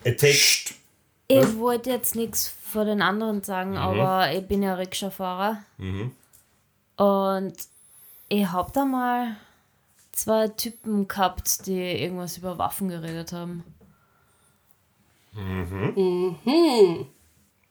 takes. 0.03 0.73
Ich 1.27 1.57
wollte 1.57 1.89
jetzt 1.91 2.15
nichts 2.15 2.53
vor 2.71 2.83
den 2.85 3.01
anderen 3.01 3.41
sagen, 3.41 3.77
aber 3.77 4.33
ich 4.33 4.45
bin 4.47 4.63
ja 4.63 4.75
Rikscha-Fahrer. 4.75 5.63
Und 6.97 7.53
ich 8.27 8.51
hab 8.51 8.73
da 8.73 8.85
mal 8.85 9.37
zwei 10.11 10.49
Typen 10.49 11.07
gehabt, 11.07 11.65
die 11.67 11.79
irgendwas 11.79 12.37
über 12.37 12.57
Waffen 12.57 12.89
geredet 12.89 13.31
haben. 13.31 13.63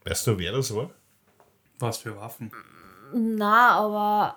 Weißt 0.05 0.27
du, 0.27 0.39
wer 0.39 0.53
das 0.53 0.75
war? 0.75 0.91
Was 1.79 1.99
für 1.99 2.17
Waffen? 2.17 2.51
Na, 3.13 3.73
aber 3.73 4.37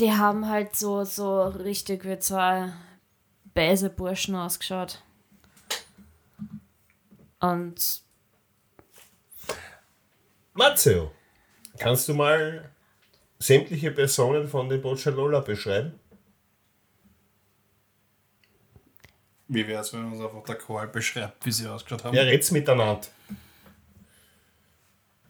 die 0.00 0.12
haben 0.12 0.48
halt 0.48 0.76
so, 0.76 1.04
so 1.04 1.44
richtig 1.44 2.04
wie 2.04 2.18
zwei 2.18 2.72
böse 3.54 3.90
Burschen 3.90 4.34
ausgeschaut. 4.34 5.02
Und 7.40 8.02
Matteo, 10.54 11.10
kannst 11.78 12.08
du 12.08 12.14
mal 12.14 12.70
sämtliche 13.38 13.90
Personen 13.90 14.46
von 14.46 14.68
den 14.68 14.80
Boccialola 14.80 15.40
beschreiben? 15.40 15.98
Wie 19.48 19.66
wäre 19.66 19.82
es, 19.82 19.92
wenn 19.92 20.04
uns 20.10 20.20
einfach 20.20 20.44
der 20.44 20.54
Call 20.56 20.88
beschreibt, 20.88 21.44
wie 21.44 21.52
sie 21.52 21.66
ausgeschaut 21.66 22.04
haben? 22.04 22.14
Ja, 22.14 22.22
red's 22.22 22.50
miteinander. 22.52 23.00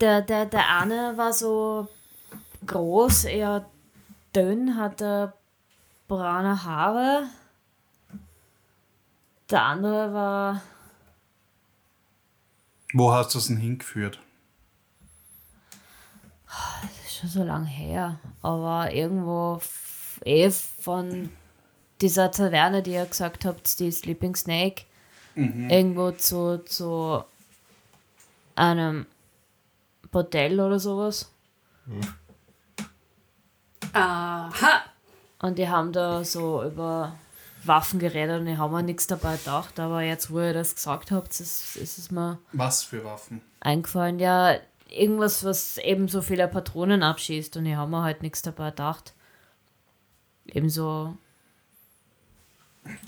der, 0.00 0.20
der, 0.22 0.46
der 0.46 0.68
eine 0.78 1.16
war 1.16 1.32
so 1.32 1.88
groß, 2.66 3.24
eher 3.24 3.66
dünn, 4.34 4.76
hatte 4.76 5.32
braune 6.08 6.62
Haare. 6.64 7.24
Der 9.52 9.62
andere 9.62 10.12
war 10.12 10.62
Wo 12.94 13.12
hast 13.12 13.34
du 13.34 13.38
es 13.38 13.46
denn 13.46 13.58
hingeführt? 13.58 14.18
schon 17.22 17.28
so 17.30 17.44
lang 17.44 17.64
her, 17.64 18.18
aber 18.42 18.92
irgendwo 18.92 19.60
eh 20.24 20.50
von 20.50 21.30
dieser 22.00 22.30
Taverne, 22.30 22.82
die 22.82 22.92
ihr 22.92 23.06
gesagt 23.06 23.44
habt, 23.44 23.78
die 23.78 23.92
Sleeping 23.92 24.34
Snake, 24.34 24.84
irgendwo 25.34 26.10
zu, 26.10 26.58
zu 26.64 27.24
einem 28.54 29.06
Bordell 30.10 30.60
oder 30.60 30.78
sowas. 30.78 31.30
Aha. 33.92 34.82
Und 35.38 35.58
die 35.58 35.68
haben 35.68 35.92
da 35.92 36.24
so 36.24 36.64
über 36.64 37.14
Waffen 37.64 37.98
geredet 37.98 38.40
und 38.40 38.46
ich 38.46 38.58
habe 38.58 38.74
mir 38.74 38.82
nichts 38.82 39.06
dabei 39.06 39.36
gedacht, 39.36 39.78
aber 39.78 40.02
jetzt, 40.02 40.30
wo 40.30 40.40
ihr 40.40 40.52
das 40.52 40.74
gesagt 40.74 41.10
habt, 41.10 41.28
ist, 41.38 41.76
ist 41.76 41.98
es 41.98 42.10
mir 42.10 42.38
Was 42.52 42.82
für 42.82 43.04
Waffen? 43.04 43.40
eingefallen. 43.60 44.18
Ja, 44.18 44.56
irgendwas, 44.88 45.44
was 45.44 45.78
eben 45.78 46.08
so 46.08 46.22
viele 46.22 46.48
Patronen 46.48 47.02
abschießt 47.02 47.56
und 47.56 47.66
ich 47.66 47.76
habe 47.76 47.90
mir 47.90 48.02
halt 48.02 48.22
nichts 48.22 48.42
dabei 48.42 48.70
gedacht. 48.70 49.14
ebenso 50.46 51.16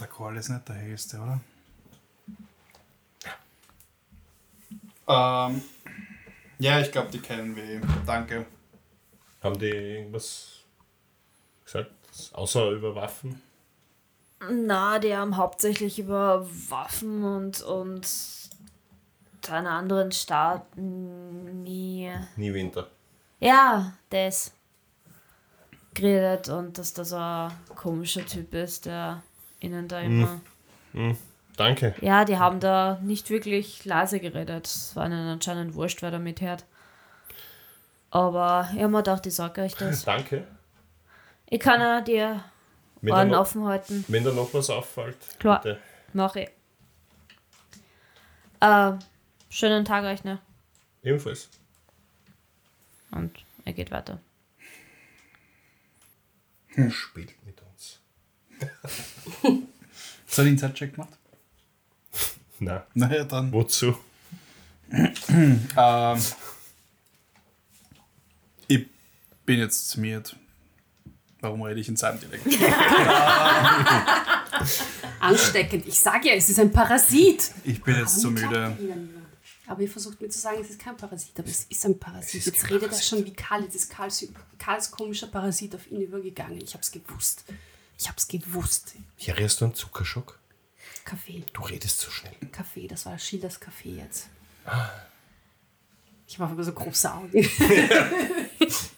Der 0.00 0.06
Call 0.06 0.36
ist 0.36 0.48
nicht 0.50 0.68
der 0.68 0.76
hellste, 0.76 1.18
oder? 1.18 1.40
Ähm, 5.06 5.62
ja, 6.58 6.80
ich 6.80 6.90
glaube, 6.92 7.10
die 7.10 7.18
kennen 7.18 7.54
wir. 7.56 7.80
Danke. 8.06 8.46
Haben 9.42 9.58
die 9.58 9.66
irgendwas 9.66 10.60
gesagt? 11.64 11.90
Außer 12.32 12.70
über 12.70 12.94
Waffen? 12.94 13.42
Na, 14.50 14.98
die 14.98 15.16
haben 15.16 15.36
hauptsächlich 15.36 15.98
über 15.98 16.46
Waffen 16.68 17.24
und, 17.24 17.62
und 17.62 18.08
deine 19.42 19.70
anderen 19.70 20.12
Staaten 20.12 21.62
nie. 21.62 22.10
Nie 22.36 22.54
Winter. 22.54 22.88
Ja, 23.40 23.92
das 24.10 24.52
geredet 25.94 26.48
und 26.48 26.76
dass 26.78 26.92
das 26.92 27.12
ein 27.12 27.52
komischer 27.76 28.26
Typ 28.26 28.52
ist, 28.54 28.86
der 28.86 29.22
ihnen 29.60 29.86
da 29.88 30.00
immer. 30.00 30.40
Danke. 31.56 31.94
Ja, 32.00 32.24
die 32.24 32.38
haben 32.38 32.58
da 32.58 32.98
nicht 33.02 33.30
wirklich 33.30 33.84
leise 33.84 34.18
geredet. 34.18 34.66
Es 34.66 34.96
war 34.96 35.06
ihnen 35.06 35.28
anscheinend 35.28 35.74
wurscht, 35.74 36.02
wer 36.02 36.10
da 36.10 36.18
mithört. 36.18 36.64
Aber 38.10 38.68
ich 38.72 38.78
habe 38.78 38.88
mir 38.88 38.98
gedacht, 38.98 39.26
ich 39.26 39.34
sage 39.34 39.62
euch 39.62 39.74
das. 39.76 40.04
Danke. 40.04 40.46
Ich 41.48 41.60
kann 41.60 41.80
ja 41.80 42.00
dir 42.00 42.42
Wenn 43.04 43.10
da, 43.12 43.18
Ohren 43.18 43.28
noch, 43.28 43.40
offen 43.40 43.64
halten. 43.66 44.04
wenn 44.08 44.24
da 44.24 44.32
noch 44.32 44.54
was 44.54 44.70
auffällt, 44.70 45.16
Klar. 45.38 45.60
bitte. 45.62 45.78
Mach 46.14 46.34
ich. 46.36 46.48
Äh, 48.60 48.92
schönen 49.50 49.84
Tag 49.84 50.04
euch, 50.04 50.24
ne? 50.24 50.40
Ebenfalls. 51.02 51.50
Und 53.10 53.30
er 53.66 53.72
geht 53.74 53.90
weiter. 53.90 54.18
Spielt 56.90 57.34
mit 57.44 57.60
uns. 57.60 58.00
Hast 59.42 60.38
du 60.38 60.42
einen 60.42 60.52
Inside-Check 60.52 60.94
gemacht? 60.94 61.12
Na, 62.58 62.86
Naja, 62.94 63.24
dann. 63.24 63.52
wozu? 63.52 63.96
Ähm, 64.90 66.22
ich 68.68 68.86
bin 69.44 69.58
jetzt 69.58 69.90
zu 69.90 70.00
mir. 70.00 70.22
Warum 71.44 71.60
rede 71.60 71.78
ich 71.78 71.88
in 71.90 71.96
seinem 71.96 72.18
Dialekt? 72.18 72.46
Ansteckend. 75.20 75.86
Ich 75.86 76.00
sage 76.00 76.28
ja, 76.30 76.34
es 76.34 76.48
ist 76.48 76.58
ein 76.58 76.72
Parasit. 76.72 77.50
Ich 77.64 77.82
bin 77.82 77.96
jetzt 77.98 78.18
zu 78.18 78.34
Warum 78.34 78.48
müde. 78.48 79.08
Aber 79.66 79.82
ihr 79.82 79.90
versucht 79.90 80.22
mir 80.22 80.30
zu 80.30 80.38
sagen, 80.38 80.56
es 80.62 80.70
ist 80.70 80.78
kein 80.80 80.96
Parasit, 80.96 81.38
aber 81.38 81.48
es 81.48 81.64
ist 81.64 81.84
ein 81.84 81.98
Parasit. 81.98 82.46
Jetzt 82.46 82.70
redet 82.70 82.90
er 82.92 83.02
schon 83.02 83.26
wie 83.26 83.34
Karl. 83.34 83.64
Jetzt 83.64 83.74
ist 83.74 83.90
Karls, 83.90 84.26
Karls 84.58 84.90
komischer 84.90 85.26
Parasit 85.26 85.74
auf 85.74 85.90
ihn 85.90 86.00
übergegangen. 86.00 86.62
Ich 86.62 86.72
hab's 86.72 86.90
gewusst. 86.90 87.44
Ich 87.98 88.08
hab's 88.08 88.26
gewusst. 88.26 88.94
Hier 89.16 89.36
redest 89.36 89.60
du 89.60 89.66
einen 89.66 89.74
Zuckerschock? 89.74 90.38
Kaffee. 91.04 91.44
Du 91.52 91.60
redest 91.60 92.00
so 92.00 92.10
schnell. 92.10 92.32
Kaffee, 92.52 92.88
das 92.88 93.04
war 93.04 93.18
Schilders 93.18 93.60
Kaffee 93.60 93.96
jetzt. 93.96 94.28
Ich 96.26 96.38
mache 96.38 96.52
aber 96.52 96.64
so 96.64 96.72
große 96.72 97.12
Augen. 97.12 97.30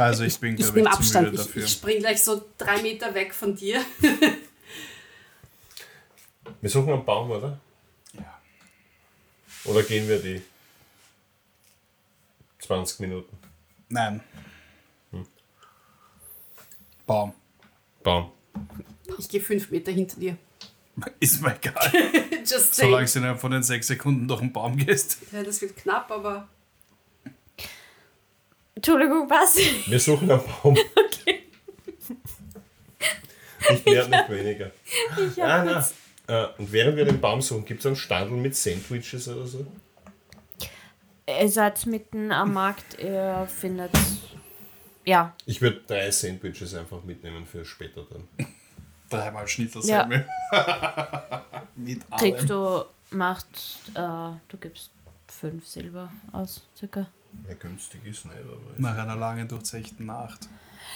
Also 0.00 0.24
ich 0.24 0.38
bin, 0.40 0.54
Ich 0.54 0.60
glaube 0.60 0.78
ich, 0.80 0.84
nehme 0.84 0.90
zu 0.94 0.98
Abstand. 0.98 1.30
müde 1.30 1.40
Ich, 1.40 1.46
dafür. 1.46 1.64
ich 1.64 1.70
spring 1.72 1.98
gleich 1.98 2.22
so 2.22 2.44
drei 2.58 2.80
Meter 2.82 3.14
weg 3.14 3.34
von 3.34 3.54
dir. 3.54 3.84
Wir 6.60 6.70
suchen 6.70 6.92
einen 6.92 7.04
Baum, 7.04 7.30
oder? 7.30 7.58
Ja. 8.14 8.40
Oder 9.64 9.82
gehen 9.82 10.08
wir 10.08 10.18
die 10.20 10.42
20 12.60 13.00
Minuten? 13.00 13.36
Nein. 13.88 14.20
Baum. 17.06 17.34
Baum. 18.02 18.30
Ich 19.18 19.28
gehe 19.28 19.40
fünf 19.40 19.70
Meter 19.70 19.90
hinter 19.90 20.18
dir. 20.20 20.36
Ist 21.20 21.42
mir 21.42 21.56
egal. 21.56 21.92
Solange 22.44 23.06
du 23.06 23.18
innerhalb 23.18 23.40
von 23.40 23.50
den 23.50 23.62
sechs 23.62 23.88
Sekunden 23.88 24.28
durch 24.28 24.40
den 24.40 24.52
Baum 24.52 24.76
gehst. 24.76 25.18
Ja, 25.32 25.42
das 25.42 25.60
wird 25.60 25.76
knapp, 25.76 26.10
aber 26.10 26.48
Entschuldigung, 28.80 29.28
was? 29.28 29.58
Wir 29.58 30.00
suchen 30.00 30.30
einen 30.30 30.40
Baum. 30.62 30.74
Nicht 33.70 33.84
mehr, 33.84 34.08
nicht 34.08 34.30
weniger. 34.30 34.70
Ich 35.18 35.40
Ah, 35.42 35.62
na. 35.62 35.86
Äh, 36.26 36.46
und 36.56 36.72
während 36.72 36.96
wir 36.96 37.04
den 37.04 37.20
Baum 37.20 37.42
suchen, 37.42 37.66
gibt 37.66 37.80
es 37.80 37.86
einen 37.86 37.94
Standel 37.94 38.38
mit 38.38 38.56
Sandwiches 38.56 39.28
oder 39.28 39.46
so? 39.46 39.66
Ihr 41.28 41.48
seid 41.50 41.84
mitten 41.84 42.32
am 42.32 42.54
Markt, 42.54 42.98
ihr 42.98 43.46
findet. 43.54 43.90
Ja, 45.04 45.36
Ich 45.44 45.60
würde 45.60 45.82
drei 45.86 46.10
Sandwiches 46.10 46.74
einfach 46.74 47.04
mitnehmen 47.04 47.44
für 47.46 47.66
später 47.66 48.06
dann. 48.10 48.26
Dreimal 49.10 49.46
Schnitzelsämmel. 49.46 50.26
Mit 51.76 52.00
allem. 52.10 52.18
kriegst 52.18 52.48
du, 52.48 52.84
macht, 53.10 53.46
äh, 53.94 53.98
du 54.48 54.56
gibst 54.58 54.90
fünf 55.28 55.66
Silber 55.66 56.10
aus, 56.32 56.62
circa. 56.76 57.06
Ja, 57.48 57.54
günstig 57.54 58.04
ist 58.04 58.24
nicht, 58.26 58.36
aber. 58.38 58.58
Nach 58.78 58.96
einer 58.98 59.16
langen, 59.16 59.46
durchzechten 59.48 60.06
Nacht. 60.06 60.48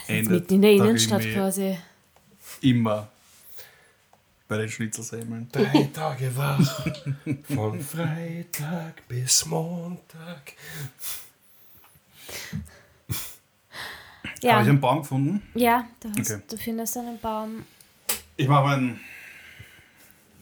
Mitten 0.08 0.54
in 0.54 0.62
der 0.62 0.72
Innenstadt 0.72 1.22
quasi. 1.22 1.78
Immer 2.60 3.08
bei 4.48 4.58
den 4.58 4.68
Schnitzelsämmeln. 4.68 5.48
Drei 5.50 5.90
Tage 5.94 6.36
wach, 6.36 6.86
von 7.54 7.80
Freitag 7.80 9.06
bis 9.08 9.46
Montag. 9.46 10.52
Habe 13.08 14.34
ich 14.36 14.42
Ja, 14.42 14.58
einen 14.58 14.80
Baum 14.80 14.98
gefunden? 14.98 15.42
ja 15.54 15.86
du, 16.00 16.08
hast, 16.18 16.30
Okay. 16.30 16.42
du 16.48 16.56
findest 16.56 16.96
einen 16.98 17.18
Baum. 17.20 17.64
Ich 18.36 18.48
mache 18.48 18.64
mein 18.64 19.00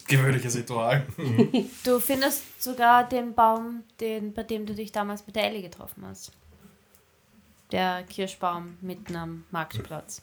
gewöhnliches 0.07 0.57
Ritual. 0.57 1.07
Du 1.85 1.99
findest 2.01 2.63
sogar 2.63 3.09
den 3.09 3.35
Baum, 3.35 3.83
den, 4.01 4.33
bei 4.33 4.43
dem 4.43 4.67
du 4.67 4.75
dich 4.75 4.93
damals 4.93 5.27
mit 5.27 5.37
der 5.37 5.45
Ellie 5.45 5.63
getroffen 5.63 6.05
hast. 6.07 6.33
Der 7.71 8.03
Kirschbaum 8.05 8.77
mitten 8.81 9.17
am 9.17 9.45
Marktplatz. 9.51 10.23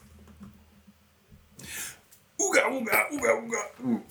Uga, 2.37 2.69
uga, 2.69 3.07
uga, 3.11 3.43
uga. 3.83 4.01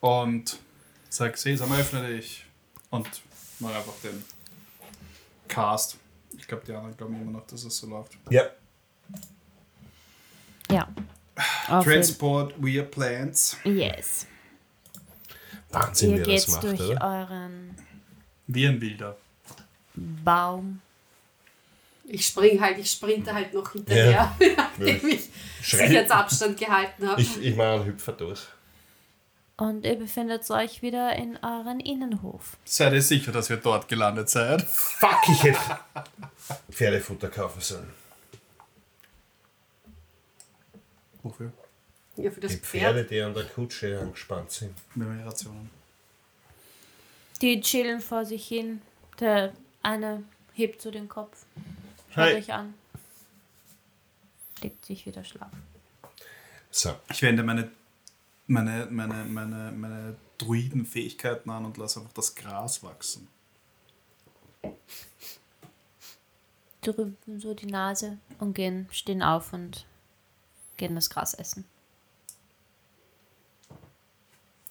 Und 0.00 0.58
sag, 1.08 1.36
Sesam, 1.36 1.72
öffne 1.72 2.06
dich. 2.08 2.44
Und 2.90 3.06
mach 3.60 3.74
einfach 3.74 3.94
den 4.02 4.24
Cast. 5.48 5.96
Ich 6.36 6.46
glaube, 6.48 6.64
die 6.66 6.72
anderen 6.72 6.96
glauben 6.96 7.20
immer 7.20 7.30
noch, 7.32 7.46
dass 7.46 7.64
es 7.64 7.76
so 7.76 7.86
läuft. 7.86 8.16
Ja, 8.30 8.44
Ja. 10.70 10.88
Transport 11.66 12.54
via 12.62 12.82
Plants. 12.82 13.56
Yes. 13.64 14.26
Wahnsinn, 15.72 16.10
Ihr 16.10 16.16
wer 16.18 16.24
geht 16.24 16.38
das 16.38 16.48
macht, 16.48 16.62
durch 16.64 16.80
oder? 16.80 17.00
euren 17.02 17.76
Wie 18.46 18.66
ein 18.66 18.80
Wilder. 18.80 19.16
Baum. 19.94 20.80
ich 22.04 22.26
spring 22.26 22.60
halt, 22.60 22.78
ich 22.78 22.90
sprinte 22.90 23.32
halt 23.32 23.52
noch 23.54 23.72
hinterher, 23.72 24.34
nachdem 24.56 25.08
ich 25.08 25.28
Schrei. 25.62 25.86
Sicherheitsabstand 25.86 26.58
gehalten 26.58 27.08
habe. 27.08 27.20
Ich, 27.20 27.40
ich 27.42 27.56
mache 27.56 27.68
einen 27.74 27.86
Hüpfer 27.86 28.12
durch. 28.12 28.40
Und 29.56 29.84
ihr 29.84 29.96
befindet 29.96 30.50
euch 30.50 30.82
wieder 30.82 31.14
in 31.14 31.36
euren 31.42 31.78
Innenhof. 31.78 32.56
Seid 32.64 32.94
ihr 32.94 33.02
sicher, 33.02 33.32
dass 33.32 33.48
ihr 33.50 33.58
dort 33.58 33.86
gelandet 33.86 34.28
seid? 34.28 34.62
Fuck, 34.62 35.28
ich 35.28 35.42
hätte 35.44 35.58
Pferdefutter 36.70 37.28
kaufen 37.28 37.60
sollen. 37.60 37.90
Wofür? 41.22 41.52
Ja, 42.16 42.30
für 42.30 42.40
das 42.40 42.52
Die 42.52 42.58
Pferd. 42.58 42.94
Pferde, 42.94 43.04
die 43.04 43.20
an 43.20 43.34
der 43.34 43.44
Kutsche 43.44 43.98
angespannt 43.98 44.50
sind. 44.50 44.74
Mehr 44.94 45.24
Rationen. 45.26 45.70
Die 47.40 47.60
chillen 47.60 48.00
vor 48.00 48.24
sich 48.24 48.46
hin. 48.46 48.82
Der 49.18 49.52
eine 49.82 50.22
hebt 50.52 50.80
so 50.82 50.90
den 50.90 51.08
Kopf. 51.08 51.44
Schaut 52.10 52.24
Hi. 52.24 52.34
euch 52.34 52.52
an. 52.52 52.74
Legt 54.62 54.84
sich 54.84 55.06
wieder 55.06 55.24
schlafen. 55.24 55.62
So, 56.70 56.94
Ich 57.10 57.22
wende 57.22 57.42
meine, 57.42 57.70
meine, 58.46 58.86
meine, 58.90 59.24
meine, 59.24 59.72
meine 59.72 60.16
Druidenfähigkeiten 60.38 61.50
an 61.50 61.64
und 61.64 61.76
lasse 61.78 62.00
einfach 62.00 62.12
das 62.12 62.34
Gras 62.34 62.82
wachsen. 62.82 63.28
Die 66.84 66.90
rümpfen 66.90 67.40
so 67.40 67.54
die 67.54 67.66
Nase 67.66 68.18
und 68.38 68.54
gehen, 68.54 68.88
stehen 68.90 69.22
auf 69.22 69.52
und 69.52 69.86
gehen 70.76 70.94
das 70.94 71.10
Gras 71.10 71.34
essen. 71.34 71.64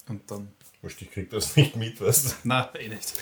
Und 0.09 0.29
dann. 0.29 0.51
wurscht, 0.81 1.01
ich 1.01 1.11
krieg 1.11 1.29
das 1.29 1.55
nicht 1.55 1.75
mit, 1.75 1.99
weißt 2.01 2.25
du. 2.31 2.35
Na, 2.43 2.69
eh 2.75 2.87
nicht. 2.89 3.13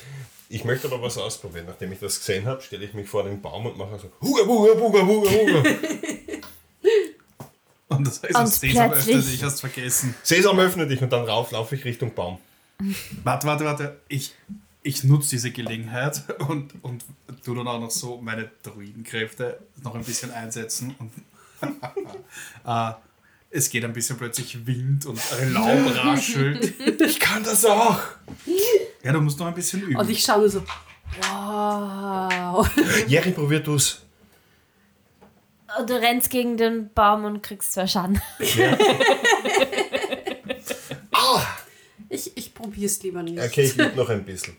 Ich 0.52 0.64
möchte 0.64 0.88
aber 0.88 1.02
was 1.02 1.18
ausprobieren. 1.18 1.66
Nachdem 1.68 1.92
ich 1.92 2.00
das 2.00 2.18
gesehen 2.20 2.46
habe, 2.46 2.62
stelle 2.62 2.84
ich 2.86 2.94
mich 2.94 3.08
vor 3.08 3.24
den 3.24 3.42
Baum 3.42 3.66
und 3.68 3.78
mache 3.78 4.00
so 4.00 4.12
Huga, 4.22 4.44
Buga, 4.44 4.74
Buga, 4.74 5.04
Buga, 5.04 5.30
Buga. 5.30 5.64
Und 7.90 8.06
das 8.08 8.22
heißt, 8.22 8.36
Und 8.36 8.48
Sesam 8.48 8.92
öffnet 8.92 9.06
plötzlich- 9.16 9.32
dich, 9.36 9.44
hast 9.44 9.60
vergessen. 9.62 10.16
Sesam, 10.24 10.60
öffne 10.60 10.88
dich 10.88 11.02
und 11.02 11.12
dann 11.12 11.26
rauf 11.26 11.52
laufe 11.52 11.76
ich 11.76 11.84
Richtung 11.86 12.14
Baum. 12.14 12.38
Warte, 13.24 13.48
warte, 13.48 13.66
warte. 13.66 14.00
Ich, 14.08 14.36
ich 14.84 15.04
nutze 15.04 15.32
diese 15.32 15.52
Gelegenheit 15.52 16.24
und, 16.48 16.74
und 16.84 17.04
tu 17.44 17.56
dann 17.56 17.68
auch 17.68 17.80
noch 17.80 17.90
so 17.92 18.22
meine 18.22 18.50
Druidenkräfte 18.64 19.60
noch 19.84 19.96
ein 19.96 20.04
bisschen 20.04 20.32
einsetzen 20.32 20.96
und 21.00 21.12
Äh, 22.66 22.92
es 23.52 23.70
geht 23.70 23.84
ein 23.84 23.94
bisschen 23.94 24.18
plötzlich 24.18 24.66
Wind 24.66 25.06
und 25.06 25.20
Laub 25.54 25.96
raschelt. 25.96 26.74
Ich 27.02 27.20
kann 27.20 27.44
das 27.44 27.66
auch. 27.66 28.00
Ja, 29.04 29.12
du 29.12 29.22
musst 29.22 29.40
noch 29.40 29.48
ein 29.48 29.54
bisschen 29.54 29.82
üben. 29.82 29.98
Und 29.98 30.10
ich 30.10 30.22
schaue 30.22 30.40
nur 30.40 30.50
so, 30.50 30.64
wow. 31.22 32.70
Jerry, 33.08 33.32
probier 33.32 33.60
du's. 33.60 34.02
Und 35.78 35.90
du 35.90 35.94
rennst 36.00 36.30
gegen 36.30 36.58
den 36.58 36.92
Baum 36.94 37.26
und 37.26 37.42
kriegst 37.42 37.74
zwei 37.74 37.88
Schaden. 37.88 38.22
Ich, 42.10 42.36
ich 42.36 42.54
probiere 42.56 42.88
es 42.88 43.02
lieber 43.04 43.22
nicht. 43.22 43.40
Okay, 43.40 43.62
ich 43.62 43.74
übe 43.78 43.96
noch 43.96 44.10
ein 44.10 44.26
bisschen. 44.26 44.58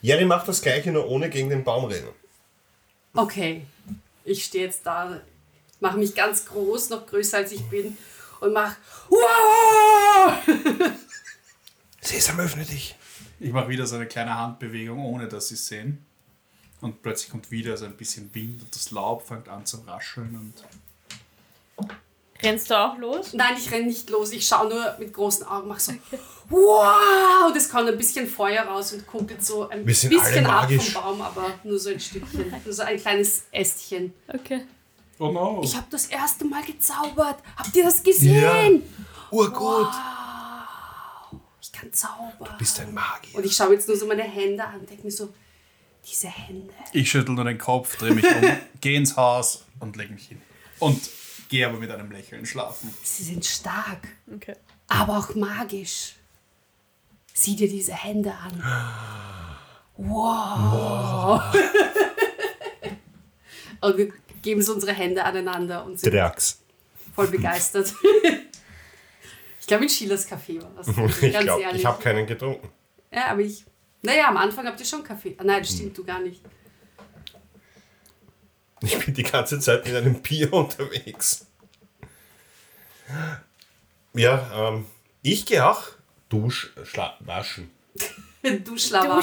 Jerry 0.00 0.24
macht 0.24 0.48
das 0.48 0.62
gleiche, 0.62 0.90
nur 0.90 1.06
ohne 1.08 1.28
gegen 1.28 1.50
den 1.50 1.62
Baum 1.62 1.84
rennen. 1.84 2.08
Okay, 3.14 3.66
ich 4.24 4.44
stehe 4.44 4.64
jetzt 4.64 4.84
da, 4.86 5.20
mache 5.80 5.98
mich 5.98 6.14
ganz 6.14 6.46
groß, 6.46 6.90
noch 6.90 7.06
größer 7.06 7.38
als 7.38 7.52
ich 7.52 7.62
bin 7.64 7.96
und 8.40 8.52
mache 8.52 8.76
wow! 9.08 10.32
Sesam, 12.00 12.40
öffne 12.40 12.64
dich. 12.64 12.94
Ich 13.40 13.52
mache 13.52 13.68
wieder 13.68 13.86
so 13.86 13.96
eine 13.96 14.06
kleine 14.06 14.38
Handbewegung, 14.38 15.04
ohne 15.04 15.28
dass 15.28 15.48
sie 15.48 15.54
es 15.54 15.66
sehen. 15.66 16.04
Und 16.80 17.02
plötzlich 17.02 17.30
kommt 17.30 17.50
wieder 17.50 17.76
so 17.76 17.84
ein 17.84 17.96
bisschen 17.96 18.34
Wind 18.34 18.62
und 18.62 18.74
das 18.74 18.90
Laub 18.90 19.26
fängt 19.26 19.48
an 19.48 19.66
zu 19.66 19.78
rascheln. 19.78 20.36
Und 20.36 21.88
Rennst 22.42 22.70
du 22.70 22.78
auch 22.78 22.98
los? 22.98 23.32
Nein, 23.32 23.54
ich 23.58 23.70
renne 23.70 23.86
nicht 23.86 24.10
los, 24.10 24.32
ich 24.32 24.46
schaue 24.46 24.68
nur 24.68 24.96
mit 24.98 25.12
großen 25.12 25.46
Augen, 25.46 25.68
mache 25.68 25.80
so 25.80 25.92
wow! 26.48 27.46
Und 27.48 27.56
es 27.56 27.68
kommt 27.68 27.88
ein 27.88 27.96
bisschen 27.96 28.26
Feuer 28.26 28.64
raus 28.64 28.92
und 28.92 29.06
kunkelt 29.06 29.44
so 29.44 29.68
ein 29.68 29.84
bisschen 29.84 30.14
ab 30.46 30.62
magisch. 30.62 30.92
vom 30.92 31.02
Baum, 31.02 31.22
aber 31.22 31.54
nur 31.64 31.78
so 31.78 31.90
ein 31.90 31.98
Stückchen, 31.98 32.54
nur 32.64 32.74
so 32.74 32.82
ein 32.82 32.98
kleines 32.98 33.44
Ästchen. 33.50 34.12
Okay. 34.28 34.62
Oh 35.18 35.30
no! 35.32 35.60
Ich 35.64 35.76
habe 35.76 35.86
das 35.90 36.06
erste 36.06 36.44
Mal 36.44 36.62
gezaubert. 36.64 37.36
Habt 37.56 37.74
ihr 37.76 37.84
das 37.84 38.02
gesehen? 38.02 38.82
Urgut. 39.30 39.88
Ich 41.60 41.72
kann 41.72 41.92
zaubern. 41.92 42.56
Bist 42.58 42.80
ein 42.80 42.94
Magier. 42.94 43.34
Und 43.36 43.44
ich 43.44 43.54
schaue 43.56 43.72
jetzt 43.74 43.88
nur 43.88 43.96
so 43.96 44.06
meine 44.06 44.22
Hände 44.22 44.64
an 44.64 44.80
und 44.80 44.88
denke 44.90 45.04
mir 45.04 45.10
so, 45.10 45.32
diese 46.08 46.28
Hände. 46.28 46.72
Ich 46.92 47.10
schüttel 47.10 47.34
nur 47.34 47.44
den 47.44 47.58
Kopf, 47.58 47.96
drehe 47.96 48.14
mich 48.14 48.24
um, 48.24 48.42
gehe 48.80 48.96
ins 48.96 49.16
Haus 49.16 49.64
und 49.80 49.96
lege 49.96 50.12
mich 50.12 50.26
hin. 50.28 50.40
Und 50.78 51.00
gehe 51.48 51.66
aber 51.66 51.78
mit 51.78 51.90
einem 51.90 52.10
Lächeln 52.10 52.46
schlafen. 52.46 52.92
Sie 53.02 53.24
sind 53.24 53.44
stark, 53.44 54.06
Okay. 54.32 54.54
aber 54.88 55.18
auch 55.18 55.34
magisch. 55.34 56.14
Sieh 57.34 57.56
dir 57.56 57.68
diese 57.68 57.92
Hände 57.94 58.32
an. 58.32 58.62
Wow. 59.98 61.42
und 63.80 63.96
wir 63.96 64.12
geben 64.46 64.62
so 64.62 64.72
unsere 64.74 64.92
Hände 64.92 65.24
aneinander 65.24 65.84
und 65.84 65.98
sind 65.98 66.14
Drax. 66.14 66.60
voll 67.16 67.26
begeistert. 67.26 67.92
ich 69.60 69.66
glaube, 69.66 69.82
in 69.82 69.90
Schielers 69.90 70.24
Café 70.28 70.62
war 70.62 70.70
das. 70.76 70.86
Ich 71.22 71.32
Ganz 71.32 71.44
glaube, 71.44 71.62
ehrlich. 71.62 71.80
ich 71.80 71.86
habe 71.86 72.00
keinen 72.00 72.26
getrunken. 72.26 72.68
ja, 73.12 73.26
aber 73.26 73.40
ich. 73.40 73.64
Naja, 74.02 74.28
am 74.28 74.36
Anfang 74.36 74.64
habt 74.66 74.78
ihr 74.78 74.86
schon 74.86 75.02
Kaffee. 75.02 75.34
Ah, 75.38 75.42
nein, 75.42 75.62
das 75.62 75.72
stimmt, 75.72 75.98
du 75.98 76.04
gar 76.04 76.20
nicht. 76.20 76.40
Ich 78.82 78.96
bin 79.04 79.14
die 79.14 79.24
ganze 79.24 79.58
Zeit 79.58 79.84
mit 79.84 79.96
einem 79.96 80.22
Bier 80.22 80.52
unterwegs. 80.52 81.46
Ja, 84.14 84.68
ähm, 84.68 84.86
ich 85.22 85.44
gehe 85.44 85.66
auch 85.68 85.82
Dusch, 86.28 86.72
schla 86.84 87.16
waschen. 87.20 87.70
Du 88.64 88.78
Schlauer. 88.78 89.20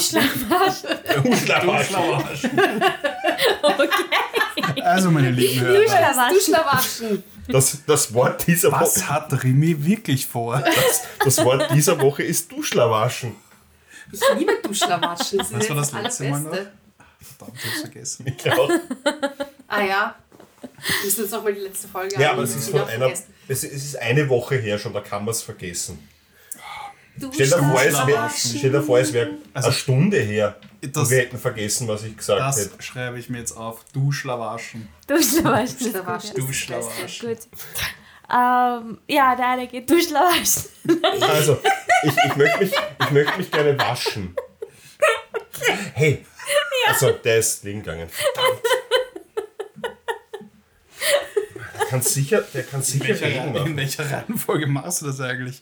Also, 4.82 5.12
meine 5.12 5.32
lieben 5.32 5.62
Hörer, 5.62 6.30
Du 6.30 6.40
Schlawaschen. 6.40 7.24
Das, 7.48 7.78
das 7.86 8.14
Wort 8.14 8.48
dieser 8.48 8.72
Woche. 8.72 8.82
was 8.82 9.10
hat 9.10 9.44
Rimi 9.44 9.86
wirklich 9.86 10.26
vor? 10.28 10.60
Das, 10.60 11.02
das 11.24 11.44
Wort 11.46 11.72
dieser 11.74 12.00
Woche 12.00 12.24
ist 12.24 12.52
Duschlawaschen. 12.52 13.36
Ich 14.12 14.22
liebe 14.38 14.54
Duschlawaschen. 14.64 15.40
Das 15.40 15.52
Was 15.54 15.70
war 15.70 15.76
das 15.76 15.92
letzte 15.92 16.24
Mal 16.26 16.40
Allerbeste. 16.40 16.72
Verdammt, 17.38 17.58
ich 17.60 17.66
hab's 17.70 17.82
vergessen. 17.82 18.26
Ich 18.38 18.52
auch. 18.52 18.70
Ah 19.68 19.82
ja. 19.82 20.16
Wir 20.62 21.06
müssen 21.06 21.22
jetzt 21.22 21.32
nochmal 21.32 21.54
die 21.54 21.62
letzte 21.62 21.88
Folge 21.88 22.20
Ja, 22.20 22.32
aber 22.32 22.44
es 22.44 22.56
ist 22.56 22.70
von 22.70 22.84
einer. 22.86 23.12
es 23.48 23.64
ist 23.64 23.98
eine 24.00 24.30
Woche 24.30 24.56
her 24.56 24.78
schon, 24.80 24.94
da 24.94 25.02
kann 25.02 25.26
man 25.26 25.32
es 25.34 25.42
vergessen. 25.42 26.00
Stell 27.16 27.48
dir 27.48 27.58
vor, 27.58 27.76
es 27.82 27.94
wäre 27.94 28.06
Duschlawaschen. 28.06 28.58
stell 28.58 28.72
dir 28.72 28.82
vor, 28.84 29.00
es 29.00 29.14
wär 29.14 29.30
Also- 29.54 29.68
eine 29.68 29.76
Stunde 29.78 30.18
her. 30.20 30.56
Das- 30.82 31.04
und 31.04 31.10
wir 31.12 31.18
hätten 31.20 31.38
vergessen, 31.38 31.88
was 31.88 32.04
ich 32.04 32.18
gesagt 32.18 32.40
Das 32.42 32.58
hätte. 32.58 32.82
schreibe 32.82 33.18
ich 33.20 33.30
mir 33.30 33.38
jetzt 33.40 33.56
auf. 33.56 33.86
Duschlawaschen. 33.94 34.90
Duschlawaschen. 35.08 35.78
Duschlawaschen. 35.80 36.36
Duschlawaschen. 36.36 37.30
Gut. 37.30 37.38
Ähm, 38.30 38.98
ja, 39.08 39.36
der 39.36 39.48
eine 39.50 39.68
geht 39.68 39.90
Duschlawaschen. 39.90 40.64
Also, 41.22 41.60
ich, 42.04 42.12
ich, 42.26 42.36
möchte 42.36 42.60
mich, 42.60 42.74
ich 43.00 43.12
möchte 43.12 43.38
mich 43.38 43.52
gerne 43.52 43.78
waschen. 43.80 44.36
Hey, 45.94 46.26
also 46.88 47.12
der 47.12 47.38
ist 47.38 47.64
liegen 47.64 47.82
gegangen. 47.84 48.10
Verdammt. 48.10 48.62
Der 51.80 51.86
kann 51.90 52.02
sicher, 52.02 52.42
der 52.54 52.64
kann 52.64 52.80
In 52.80 52.86
sicher 52.86 53.08
welcher, 53.08 53.26
reden 53.28 53.56
in 53.56 53.78
welcher 53.78 54.10
Reihenfolge 54.12 54.68
machst 54.68 55.02
du 55.02 55.06
das 55.08 55.20
eigentlich? 55.22 55.62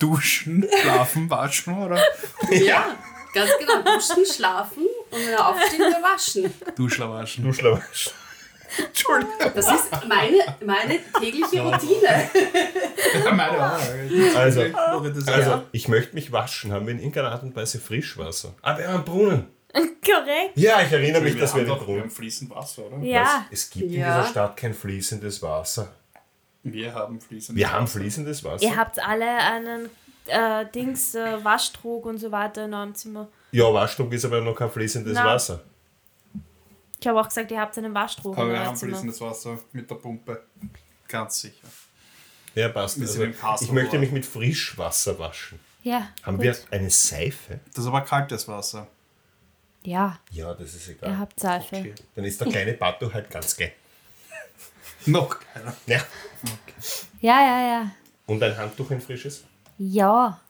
Duschen, 0.00 0.66
schlafen, 0.82 1.30
waschen 1.30 1.80
oder 1.80 2.02
Ja, 2.50 2.96
ganz 3.32 3.50
genau. 3.58 3.82
Duschen, 3.82 4.24
schlafen 4.26 4.86
und 5.10 5.18
wenn 5.20 5.28
er 5.32 5.48
aufsteht, 5.48 5.78
wieder 5.78 6.02
waschen. 6.02 6.52
Duschlawaschen? 6.74 7.44
Duschlawaschen. 7.44 8.12
Entschuldigung. 8.78 9.34
Das 9.54 9.66
ist 9.66 9.90
meine, 10.08 10.38
meine 10.64 10.98
tägliche 11.20 11.60
Routine. 11.60 12.30
Meine 13.24 13.60
Haare. 13.60 13.80
Also, 14.36 14.62
Also, 15.26 15.62
ich 15.72 15.88
möchte 15.88 16.14
mich 16.14 16.30
waschen. 16.30 16.72
Haben 16.72 16.86
wir 16.86 16.92
in 16.92 16.98
irgendeiner 17.00 17.32
Art 17.32 17.42
und 17.42 17.54
Weise 17.56 17.80
Frischwasser? 17.80 18.54
Ah, 18.62 18.78
wir 18.78 18.86
haben 18.86 18.94
einen 18.96 19.04
Brunnen. 19.04 19.46
Korrekt. 19.72 20.52
Ja, 20.56 20.80
ich 20.82 20.90
erinnere 20.92 21.20
mich, 21.22 21.34
wir, 21.34 21.40
dass 21.42 21.54
wir 21.54 21.62
haben 21.62 21.66
den 21.66 21.74
doch, 21.74 21.80
wir 21.80 21.84
Brunnen. 21.86 22.02
haben 22.02 22.10
fließend 22.10 22.50
Wasser, 22.54 22.82
oder? 22.86 22.98
Ja. 23.04 23.44
Es 23.50 23.70
gibt 23.70 23.86
in 23.86 23.92
Ja. 24.00 24.18
dieser 24.20 24.30
Stadt 24.30 24.56
kein 24.56 24.72
fließendes 24.74 25.42
Wasser. 25.42 25.92
Wir 26.62 26.94
haben 26.94 27.20
fließend 27.20 27.56
Wir 27.56 27.72
haben 27.72 27.86
fließendes 27.86 28.44
Wasser. 28.44 28.64
Ihr 28.64 28.76
habt 28.76 28.98
alle 28.98 29.26
einen 29.28 29.88
äh, 30.26 30.66
Dings, 30.74 31.14
äh, 31.14 31.42
Waschtrog 31.44 32.04
und 32.06 32.18
so 32.18 32.30
weiter 32.30 32.66
in 32.66 32.74
eurem 32.74 32.94
Zimmer. 32.94 33.28
Ja, 33.52 33.72
Waschdruck 33.72 34.12
ist 34.12 34.24
aber 34.24 34.40
noch 34.40 34.54
kein 34.54 34.70
fließendes 34.70 35.14
Na. 35.14 35.24
Wasser. 35.24 35.62
Ich 37.00 37.06
habe 37.06 37.18
auch 37.18 37.26
gesagt, 37.28 37.50
ihr 37.50 37.58
habt 37.60 37.76
einen 37.78 37.94
Waschtrog 37.94 38.36
Aber 38.36 38.46
in 38.48 38.52
wir 38.52 38.66
haben 38.66 38.76
Zimmer. 38.76 38.92
fließendes 38.92 39.20
Wasser 39.22 39.58
mit 39.72 39.90
der 39.90 39.94
Pumpe. 39.94 40.42
Ganz 41.08 41.40
sicher. 41.40 41.66
Ja, 42.54 42.68
passt. 42.68 43.00
Also, 43.00 43.24
ich 43.60 43.72
möchte 43.72 43.98
mich 43.98 44.10
mit 44.12 44.26
Frischwasser 44.26 45.18
waschen. 45.18 45.58
Ja. 45.82 46.08
Haben 46.22 46.36
gut. 46.36 46.44
wir 46.44 46.56
eine 46.70 46.90
Seife? 46.90 47.60
Das 47.74 47.84
ist 47.84 47.88
aber 47.88 48.02
kaltes 48.02 48.46
Wasser. 48.48 48.86
Ja, 49.82 50.18
Ja, 50.30 50.52
das 50.52 50.74
ist 50.74 50.88
egal. 50.90 51.10
ihr 51.10 51.18
habt 51.18 51.40
Seife. 51.40 51.76
Okay. 51.76 51.94
Dann 52.14 52.24
ist 52.24 52.38
der 52.38 52.48
kleine 52.48 52.74
Bato 52.74 53.10
halt 53.12 53.30
ganz 53.30 53.56
geil. 53.56 53.72
Noch 55.06 55.38
keiner. 55.40 55.74
Ja. 55.86 56.00
Ja, 57.20 57.40
ja, 57.42 57.68
ja. 57.68 57.90
Und 58.26 58.42
ein 58.42 58.56
Handtuch, 58.56 58.90
ein 58.90 59.00
frisches? 59.00 59.44
Ja. 59.78 60.40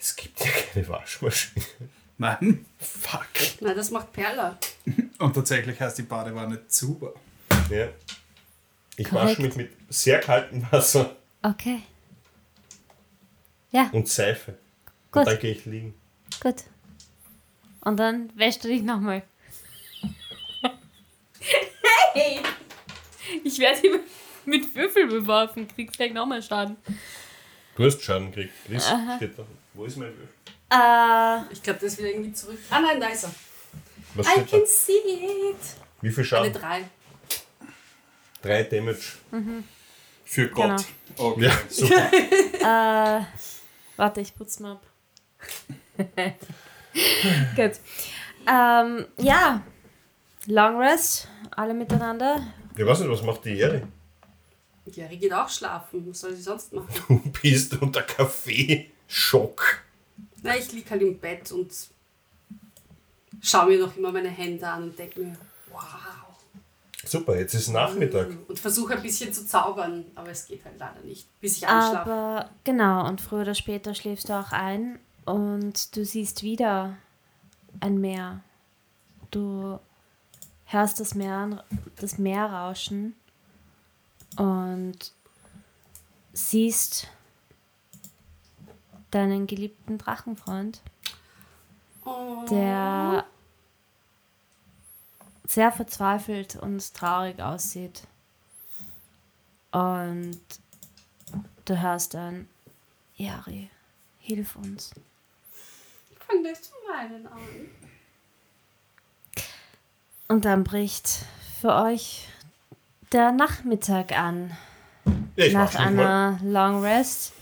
Es 0.00 0.14
gibt 0.16 0.40
ja 0.44 0.50
keine 0.50 0.88
Waschmaschine. 0.88 1.64
Nein. 2.18 2.66
Fuck. 2.78 3.26
Na, 3.60 3.74
das 3.74 3.90
macht 3.90 4.12
Perla. 4.12 4.56
Und 5.18 5.34
tatsächlich 5.34 5.80
heißt 5.80 5.98
die 5.98 6.02
Badewanne 6.02 6.66
Zuber. 6.68 7.14
Ja. 7.70 7.88
Ich 8.96 9.08
Korrekt. 9.08 9.30
wasche 9.30 9.42
mich 9.42 9.56
mit 9.56 9.72
sehr 9.88 10.20
kaltem 10.20 10.66
Wasser 10.70 11.16
Okay. 11.42 11.82
Ja, 13.70 13.90
und 13.92 14.08
Seife. 14.08 14.56
Gut. 15.12 15.20
Und 15.20 15.28
dann 15.28 15.38
gehe 15.38 15.52
ich 15.52 15.66
liegen. 15.66 15.94
gut. 16.40 16.62
Und 17.80 17.98
dann 17.98 18.30
wäschst 18.34 18.64
du 18.64 18.68
dich 18.68 18.82
nochmal. 18.82 19.22
Hey! 22.14 22.40
Ich 23.42 23.58
werde 23.58 23.80
hier 23.80 24.00
mit 24.44 24.74
Würfel 24.74 25.06
beworfen. 25.06 25.66
Kriegst 25.68 25.96
gleich 25.96 26.12
nochmal 26.12 26.42
Schaden. 26.42 26.76
Du 27.74 27.84
hast 27.86 28.02
Schaden 28.02 28.30
gekriegt. 28.30 28.52
Steht 29.16 29.38
da. 29.38 29.44
Wo 29.72 29.86
ist 29.86 29.96
mein 29.96 30.08
Würfel? 30.08 30.28
Äh, 30.70 31.52
Ich 31.52 31.62
glaube, 31.62 31.78
das 31.80 31.92
ist 31.94 31.98
wieder 31.98 32.10
irgendwie 32.10 32.34
zurück. 32.34 32.58
Ah 32.68 32.80
nein, 32.80 33.00
da 33.00 33.08
ist 33.08 33.24
er. 33.24 33.34
Was 34.14 34.26
I 34.26 34.30
steht 34.30 34.52
da? 34.52 34.58
can 34.58 34.66
see 34.66 34.92
it. 34.92 35.56
Wie 36.02 36.10
viel 36.10 36.18
Eine 36.18 36.24
Schaden? 36.26 36.52
drei. 36.52 36.84
Drei 38.42 38.62
Damage. 38.64 39.12
Für 40.26 40.48
Gott. 40.50 40.84
Okay. 41.16 41.44
Ja, 41.46 41.58
super. 41.70 42.10
äh, 43.20 43.24
warte, 43.96 44.20
ich 44.20 44.34
putze 44.34 44.62
mal 44.62 44.72
ab. 44.72 44.82
Gut. 47.56 47.72
Ähm, 48.46 49.06
ja. 49.18 49.62
Long 50.46 50.78
Rest, 50.78 51.28
alle 51.50 51.74
miteinander. 51.74 52.46
Ich 52.76 52.84
weiß 52.84 53.00
nicht, 53.00 53.10
was 53.10 53.22
macht 53.22 53.44
die 53.44 53.58
Ehre? 53.58 53.88
Jerry 54.86 55.16
geht 55.16 55.32
auch 55.32 55.48
schlafen. 55.48 56.06
Was 56.08 56.20
soll 56.20 56.34
sie 56.34 56.42
sonst 56.42 56.72
machen? 56.72 56.88
Du 57.08 57.40
bist 57.40 57.80
unter 57.80 58.02
Kaffeeschock. 58.02 59.82
Na, 60.42 60.56
ich 60.56 60.70
liege 60.72 60.90
halt 60.90 61.02
im 61.02 61.18
Bett 61.18 61.50
und 61.52 61.72
schaue 63.40 63.66
mir 63.70 63.78
noch 63.78 63.96
immer 63.96 64.12
meine 64.12 64.28
Hände 64.28 64.66
an 64.68 64.84
und 64.84 64.98
denke 64.98 65.20
mir, 65.20 65.36
wow. 65.72 65.80
Super, 67.06 67.38
jetzt 67.38 67.54
ist 67.54 67.68
Nachmittag. 67.68 68.28
Und 68.48 68.58
versuche 68.58 68.94
ein 68.94 69.02
bisschen 69.02 69.32
zu 69.32 69.46
zaubern, 69.46 70.04
aber 70.14 70.30
es 70.30 70.46
geht 70.46 70.64
halt 70.64 70.78
leider 70.78 71.00
nicht, 71.00 71.28
bis 71.40 71.58
ich 71.58 71.66
einschlafe. 71.66 72.10
Aber 72.10 72.50
genau, 72.64 73.06
und 73.06 73.20
früher 73.20 73.42
oder 73.42 73.54
später 73.54 73.94
schläfst 73.94 74.28
du 74.28 74.34
auch 74.34 74.52
ein 74.52 74.98
und 75.24 75.96
du 75.96 76.04
siehst 76.04 76.42
wieder 76.42 76.96
ein 77.80 78.00
Meer. 78.00 78.40
Du 79.30 79.78
hörst 80.66 81.00
das 81.00 81.14
Meer, 81.14 81.64
das 81.96 82.18
Meer 82.18 82.46
rauschen 82.46 83.14
und 84.36 85.12
siehst 86.32 87.08
deinen 89.10 89.46
geliebten 89.46 89.98
Drachenfreund, 89.98 90.80
Oh. 92.06 92.44
der 92.50 93.24
sehr 95.46 95.72
verzweifelt 95.72 96.56
und 96.56 96.92
traurig 96.94 97.40
aussieht. 97.40 98.02
Und 99.70 100.40
du 101.64 101.80
hörst 101.80 102.12
dann, 102.14 102.48
Yari, 103.16 103.70
hilf 104.18 104.56
uns. 104.56 104.90
Fang 106.26 106.42
gleich 106.42 106.60
zu 106.62 106.72
weinen 106.88 107.26
an. 107.26 107.38
Und 110.28 110.44
dann 110.44 110.64
bricht 110.64 111.24
für 111.60 111.74
euch 111.74 112.28
der 113.12 113.32
Nachmittag 113.32 114.12
an. 114.12 114.56
Ja, 115.36 115.44
ich 115.46 115.52
nach 115.52 115.74
einer 115.74 116.38
Long 116.42 116.82
Rest. 116.82 117.32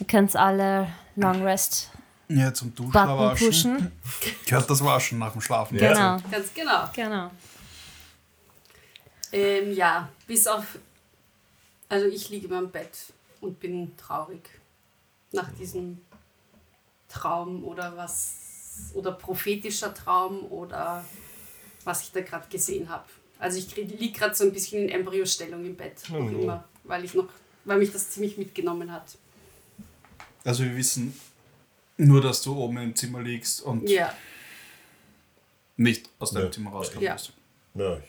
Ihr 0.00 0.06
könnt 0.06 0.34
alle 0.36 0.88
Long 1.16 1.42
Rest 1.42 1.90
Ja, 2.28 2.52
zum 2.52 2.74
Duschen 2.74 2.92
Button 2.92 3.18
waschen. 3.18 3.46
pushen. 3.46 3.92
Gehört 4.46 4.68
das 4.70 4.84
Waschen 4.84 5.18
nach 5.18 5.32
dem 5.32 5.40
Schlafen. 5.40 5.78
Ja. 5.78 6.16
Genau, 6.16 6.30
Ganz 6.30 6.52
genau. 6.54 6.88
genau. 6.94 7.30
Ähm, 9.32 9.72
ja, 9.72 10.08
bis 10.26 10.46
auf. 10.46 10.64
Also 11.88 12.06
ich 12.06 12.28
liege 12.28 12.46
in 12.46 12.52
meinem 12.52 12.70
Bett 12.70 12.96
und 13.40 13.60
bin 13.60 13.96
traurig. 13.96 14.48
Nach 15.32 15.48
diesem 15.52 16.00
Traum 17.08 17.64
oder 17.64 17.96
was. 17.96 18.34
Oder 18.94 19.12
prophetischer 19.12 19.92
Traum 19.92 20.44
oder 20.50 21.04
was 21.88 22.02
ich 22.02 22.12
da 22.12 22.20
gerade 22.20 22.46
gesehen 22.48 22.88
habe. 22.88 23.04
Also 23.38 23.58
ich 23.58 23.74
liege 23.74 24.18
gerade 24.18 24.34
so 24.34 24.44
ein 24.44 24.52
bisschen 24.52 24.82
in 24.84 24.88
Embryostellung 24.90 25.64
im 25.64 25.74
Bett. 25.76 26.02
Noch 26.10 26.20
Mhm. 26.20 26.40
immer. 26.40 26.64
Weil 26.84 27.04
ich 27.04 27.14
noch. 27.14 27.28
Weil 27.64 27.78
mich 27.78 27.90
das 27.92 28.10
ziemlich 28.10 28.36
mitgenommen 28.38 28.92
hat. 28.92 29.16
Also 30.44 30.64
wir 30.64 30.76
wissen 30.76 31.18
nur, 31.96 32.20
dass 32.20 32.42
du 32.42 32.56
oben 32.56 32.78
im 32.78 32.94
Zimmer 32.94 33.22
liegst 33.22 33.62
und 33.62 33.88
Ja. 33.88 34.14
nicht 35.76 36.08
aus 36.18 36.30
deinem 36.32 36.46
Ja. 36.46 36.52
Zimmer 36.52 36.70
rauskommen 36.70 37.02
Ja. 37.04 37.12
musst. 37.14 37.32
Ja, 37.74 37.96
ich, 37.98 38.04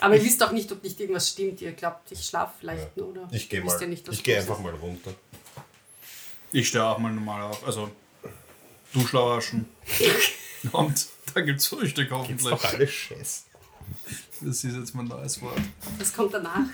Aber 0.00 0.14
ihr 0.16 0.24
wisst 0.24 0.42
auch 0.42 0.52
nicht, 0.52 0.70
ob 0.72 0.82
nicht 0.82 0.98
irgendwas 1.00 1.28
stimmt. 1.30 1.60
Ihr 1.60 1.72
glaubt, 1.72 2.10
ich 2.12 2.24
schlafe 2.24 2.54
vielleicht 2.60 2.96
Ja. 2.96 3.02
nur, 3.02 3.08
oder? 3.08 3.28
ich 3.32 3.48
gehe 3.48 3.62
Wisst 3.64 3.76
mal. 3.76 3.82
ihr 3.82 3.88
nicht, 3.88 4.08
ich 4.08 4.22
gehe 4.22 4.38
einfach 4.38 4.56
ist? 4.56 4.62
mal 4.62 4.74
runter. 4.74 5.12
Ich 6.52 6.68
stehe 6.68 6.84
auch 6.84 6.98
mal 6.98 7.12
normal 7.12 7.42
auf. 7.42 7.64
Also 7.66 7.90
waschen. 8.94 9.66
und 10.72 11.06
da 11.34 11.40
gibt 11.40 11.60
es 11.60 11.66
Frühstück 11.66 12.08
Gibt's 12.08 12.44
hoffentlich. 12.44 12.48
doch 12.50 12.64
alles 12.64 12.90
Scheiß. 12.90 13.46
Das 14.40 14.64
ist 14.64 14.76
jetzt 14.76 14.94
mein 14.94 15.06
neues 15.06 15.40
Wort. 15.42 15.58
Das 15.98 16.12
kommt 16.12 16.34
danach. 16.34 16.66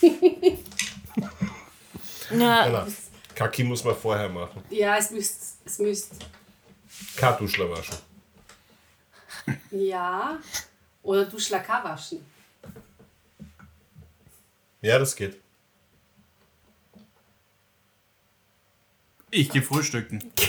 Ja, 2.30 2.64
Genau. 2.66 2.86
Kaki 3.34 3.64
muss 3.64 3.84
man 3.84 3.94
vorher 3.96 4.28
machen. 4.28 4.62
Ja, 4.70 4.96
es 4.96 5.10
müsst. 5.10 5.58
Es 5.64 5.78
müsst. 5.78 6.12
Kartuschler 7.16 7.68
waschen. 7.70 7.96
Ja. 9.70 10.38
Oder 11.02 11.26
du 11.26 11.38
Schlaka 11.38 11.84
waschen. 11.84 12.24
Ja, 14.80 14.98
das 14.98 15.14
geht. 15.14 15.38
Ich 19.30 19.50
gehe 19.50 19.62
frühstücken. 19.62 20.32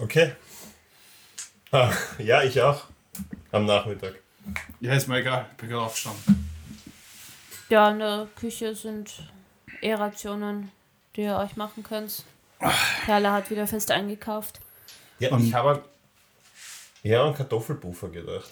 Okay. 0.00 0.32
Ah, 1.72 1.92
ja, 2.18 2.42
ich 2.42 2.60
auch. 2.60 2.84
Am 3.52 3.66
Nachmittag. 3.66 4.14
Ja, 4.80 4.94
ist 4.94 5.06
mir 5.08 5.18
egal. 5.18 5.46
Ich 5.52 5.56
bin 5.58 5.68
gerade 5.68 5.82
aufgestanden. 5.82 6.48
ja, 7.68 7.90
in 7.90 7.98
der 7.98 8.28
Küche 8.36 8.74
sind 8.74 9.28
eh 9.80 9.94
Rationen, 9.94 10.72
die 11.16 11.22
ihr 11.22 11.36
euch 11.36 11.56
machen 11.56 11.82
könnt. 11.82 12.24
Perle 13.04 13.30
hat 13.32 13.50
wieder 13.50 13.66
fest 13.66 13.90
eingekauft. 13.90 14.60
Ja, 15.18 15.30
Und- 15.30 15.44
ich 15.46 15.54
habe 15.54 15.84
ja 17.02 17.24
an 17.24 17.34
Kartoffelpuffer 17.34 18.08
gedacht. 18.08 18.50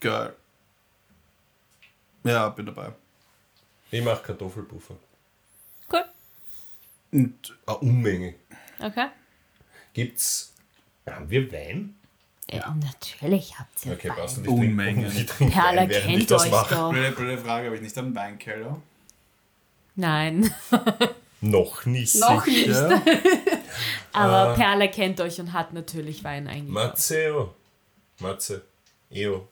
Geil. 0.00 0.34
Ja, 2.24 2.48
bin 2.50 2.66
dabei. 2.66 2.92
Ich 3.90 4.02
mache 4.02 4.22
Kartoffelpuffer. 4.22 4.96
Cool. 5.92 6.04
Und 7.12 7.56
Eine 7.66 7.76
Unmenge. 7.78 8.34
Okay. 8.80 9.08
Gibt's. 9.94 10.52
Haben 11.08 11.30
wir 11.30 11.50
Wein? 11.52 11.94
Ja, 12.50 12.74
natürlich 12.74 13.58
habt 13.58 13.86
ihr 13.86 13.92
Okay, 13.92 14.10
Wein. 14.10 14.16
passt. 14.16 14.38
Ich 15.16 15.26
trinke 15.26 15.52
Perle 15.54 15.80
Wein, 15.80 15.88
während 15.90 16.04
ich 16.10 16.16
kennt 16.18 16.30
das 16.30 16.42
euch 16.44 16.50
mache. 16.50 16.74
doch. 16.74 16.90
blöde, 16.92 17.12
blöde 17.12 17.38
Frage, 17.38 17.66
habe 17.66 17.76
ich 17.76 17.82
nicht 17.82 17.96
einen 17.98 18.14
Weinkeller? 18.14 18.80
Nein. 19.96 20.54
Noch 21.40 21.84
nicht. 21.86 22.14
Noch 22.16 22.46
nicht. 22.46 22.68
Aber 24.12 24.50
Ah. 24.50 24.54
Perle 24.54 24.90
kennt 24.90 25.20
euch 25.20 25.40
und 25.40 25.52
hat 25.52 25.72
natürlich 25.72 26.22
Wein 26.24 26.46
eingekauft. 26.48 26.72
Matzeo. 26.74 27.54
Matze. 28.20 28.62
Eo. 29.10 29.48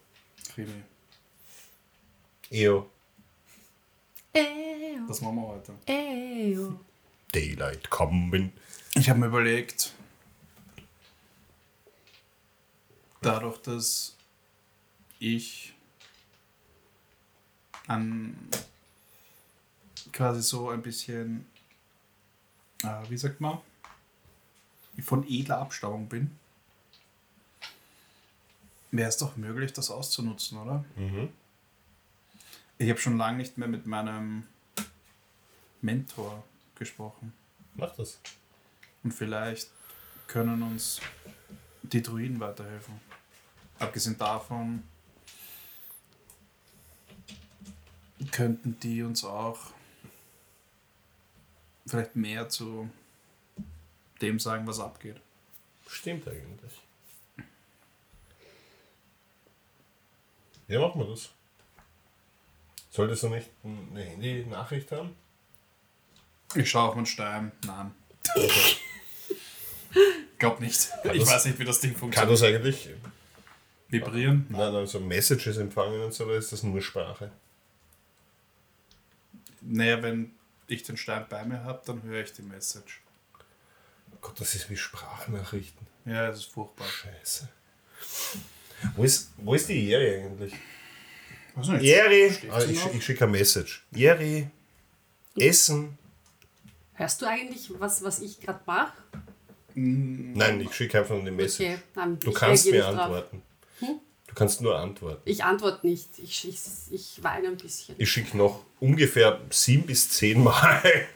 Krimi. 0.53 0.83
Eo. 2.49 2.89
Eyo, 4.33 5.07
Das 5.07 5.21
machen 5.21 5.35
wir 5.35 5.47
heute. 5.47 5.73
eyo. 5.87 6.79
Daylight 7.31 7.89
coming. 7.89 8.51
Ich 8.95 9.09
habe 9.09 9.19
mir 9.19 9.27
überlegt, 9.27 9.91
dadurch, 13.25 13.57
dass 13.59 14.15
ich 15.19 15.73
an 17.87 18.35
quasi 20.11 20.41
so 20.41 20.69
ein 20.69 20.81
bisschen, 20.81 21.45
äh, 22.83 23.09
wie 23.09 23.17
sagt 23.17 23.41
man, 23.41 23.59
von 25.01 25.27
edler 25.27 25.59
Abstammung 25.59 26.07
bin, 26.07 26.31
wäre 28.91 29.09
es 29.09 29.17
doch 29.17 29.35
möglich, 29.37 29.73
das 29.73 29.89
auszunutzen, 29.89 30.57
oder? 30.59 30.85
Mhm. 30.95 31.29
Ich 32.77 32.89
habe 32.89 32.99
schon 32.99 33.17
lange 33.17 33.37
nicht 33.37 33.57
mehr 33.57 33.67
mit 33.67 33.85
meinem 33.85 34.45
Mentor 35.81 36.43
gesprochen. 36.75 37.33
Mach 37.75 37.95
das. 37.95 38.19
Und 39.03 39.13
vielleicht 39.13 39.71
können 40.27 40.61
uns 40.61 41.01
die 41.81 42.01
Druiden 42.01 42.39
weiterhelfen. 42.39 42.99
Abgesehen 43.79 44.17
davon 44.17 44.83
könnten 48.31 48.79
die 48.79 49.03
uns 49.03 49.23
auch 49.25 49.59
vielleicht 51.85 52.15
mehr 52.15 52.47
zu 52.49 52.89
dem 54.21 54.39
sagen, 54.39 54.65
was 54.65 54.79
abgeht. 54.79 55.17
Stimmt 55.87 56.27
eigentlich. 56.27 56.71
Ja, 60.67 60.79
machen 60.79 61.01
wir 61.01 61.07
das. 61.09 61.29
Solltest 62.89 63.23
du 63.23 63.29
nicht 63.29 63.49
eine 63.63 64.01
Handy-Nachricht 64.03 64.91
haben? 64.91 65.15
Ich 66.55 66.69
schaue 66.69 66.89
auf 66.89 66.95
meinen 66.95 67.05
Stein. 67.05 67.51
Nein. 67.65 67.93
Glaub 70.39 70.59
nicht. 70.61 70.89
Kann 71.03 71.15
ich 71.15 71.21
das- 71.21 71.29
weiß 71.31 71.45
nicht, 71.45 71.59
wie 71.59 71.65
das 71.65 71.79
Ding 71.81 71.91
Kann 71.91 71.99
funktioniert. 71.99 72.31
das 72.33 72.43
eigentlich 72.43 72.89
Vibrieren? 73.93 74.45
nein, 74.49 74.75
also 74.75 74.99
Messages 74.99 75.57
empfangen 75.57 76.01
und 76.01 76.13
so, 76.13 76.25
oder 76.25 76.35
ist 76.35 76.51
das 76.51 76.63
nur 76.63 76.81
Sprache? 76.81 77.31
Naja, 79.61 80.01
wenn 80.03 80.31
ich 80.67 80.83
den 80.83 80.97
Stein 80.97 81.25
bei 81.29 81.43
mir 81.45 81.63
habe, 81.63 81.81
dann 81.85 82.03
höre 82.03 82.23
ich 82.23 82.33
die 82.33 82.41
Message. 82.41 83.01
Oh 84.11 84.17
Gott, 84.21 84.39
das 84.39 84.55
ist 84.55 84.69
wie 84.69 84.77
Sprachnachrichten. 84.77 85.87
Ja, 86.05 86.27
das 86.27 86.39
ist 86.39 86.51
furchtbar. 86.51 86.85
Scheiße. 86.87 87.47
Wo 88.95 89.03
ist, 89.03 89.31
wo 89.37 89.53
ist 89.53 89.69
die 89.69 89.87
Jeri 89.87 90.25
eigentlich? 90.25 90.53
Weiß 91.55 91.67
nicht. 91.69 91.81
Schläft 91.85 92.51
Ah, 92.51 92.63
ich, 92.63 92.85
ich 92.93 93.05
schicke 93.05 93.23
eine 93.23 93.31
Message. 93.31 93.85
Jeri, 93.91 94.49
Essen. 95.37 95.97
Hörst 96.93 97.21
du 97.21 97.25
eigentlich, 97.25 97.69
was, 97.79 98.03
was 98.03 98.19
ich 98.19 98.39
gerade 98.39 98.59
mache? 98.65 98.93
Nein, 99.75 100.61
ich 100.61 100.73
schicke 100.73 100.99
einfach 100.99 101.15
eine 101.15 101.31
Message. 101.31 101.79
Okay, 101.95 102.17
Du 102.19 102.31
kannst 102.31 102.65
mir 102.65 102.85
nicht 102.85 103.42
antworten. 103.81 104.01
Du 104.27 104.33
kannst 104.35 104.61
nur 104.61 104.77
antworten. 104.77 105.21
Ich 105.25 105.43
antworte 105.43 105.85
nicht. 105.85 106.07
Ich, 106.17 106.47
ich, 106.47 106.59
ich 106.91 107.23
weine 107.23 107.49
ein 107.49 107.57
bisschen. 107.57 107.95
Ich 107.99 108.09
schicke 108.11 108.35
noch 108.37 108.63
ungefähr 108.79 109.39
sieben 109.51 109.85
bis 109.85 110.09
zehn 110.09 110.43
Mal. 110.43 111.07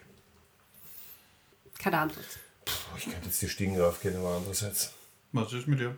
Keine 1.79 1.99
Antwort. 1.99 2.25
Puh, 2.65 2.73
Ich 2.97 3.03
könnte 3.05 3.25
jetzt 3.25 3.41
die 3.41 3.49
Stiegen 3.49 3.79
raufgehen, 3.79 4.17
aber 4.17 4.35
andererseits. 4.37 4.93
Was 5.31 5.51
ist 5.53 5.67
mit 5.67 5.79
dir? 5.79 5.97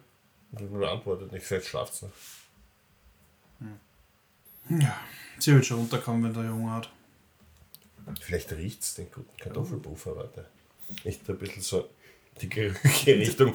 Du 0.51 0.86
antwortet 0.86 1.32
nicht, 1.32 1.45
vielleicht 1.45 1.68
schlaft's 1.68 2.01
noch. 2.01 2.12
Ja, 4.70 4.99
sie 5.39 5.53
wird 5.53 5.66
schon 5.66 5.80
runterkommen, 5.80 6.24
wenn 6.24 6.34
der 6.34 6.43
Junge 6.51 6.72
hat. 6.72 6.91
Vielleicht 8.22 8.51
riecht's 8.53 8.95
den 8.95 9.12
guten 9.12 9.36
Kartoffelpuffer, 9.38 10.16
warte. 10.16 10.45
Ich 11.03 11.22
da 11.24 11.34
ein 11.34 11.39
bisschen 11.39 11.62
so 11.62 11.89
die 12.41 12.49
Gerüche 12.49 13.14
Richtung. 13.18 13.53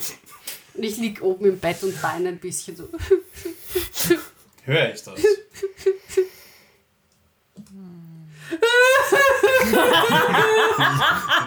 Und 0.75 0.83
ich 0.83 0.97
lieg 0.97 1.23
oben 1.23 1.47
im 1.47 1.59
Bett 1.59 1.83
und 1.83 2.03
weine 2.03 2.31
ein 2.31 2.39
bisschen 2.39 2.77
so. 2.77 2.89
Höre 4.65 4.95
ich 4.95 5.03
das? 5.03 5.21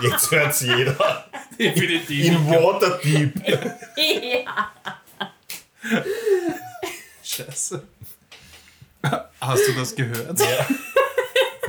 Jetzt 0.01 0.31
hört's 0.31 0.61
jeder. 0.61 1.25
Definitiv. 1.59 2.25
In 2.25 2.49
Waterdeep. 2.49 3.33
Ja. 3.47 4.71
Scheiße. 7.23 7.87
Hast 9.41 9.67
du 9.67 9.73
das 9.73 9.95
gehört? 9.95 10.39
Ja. 10.39 10.67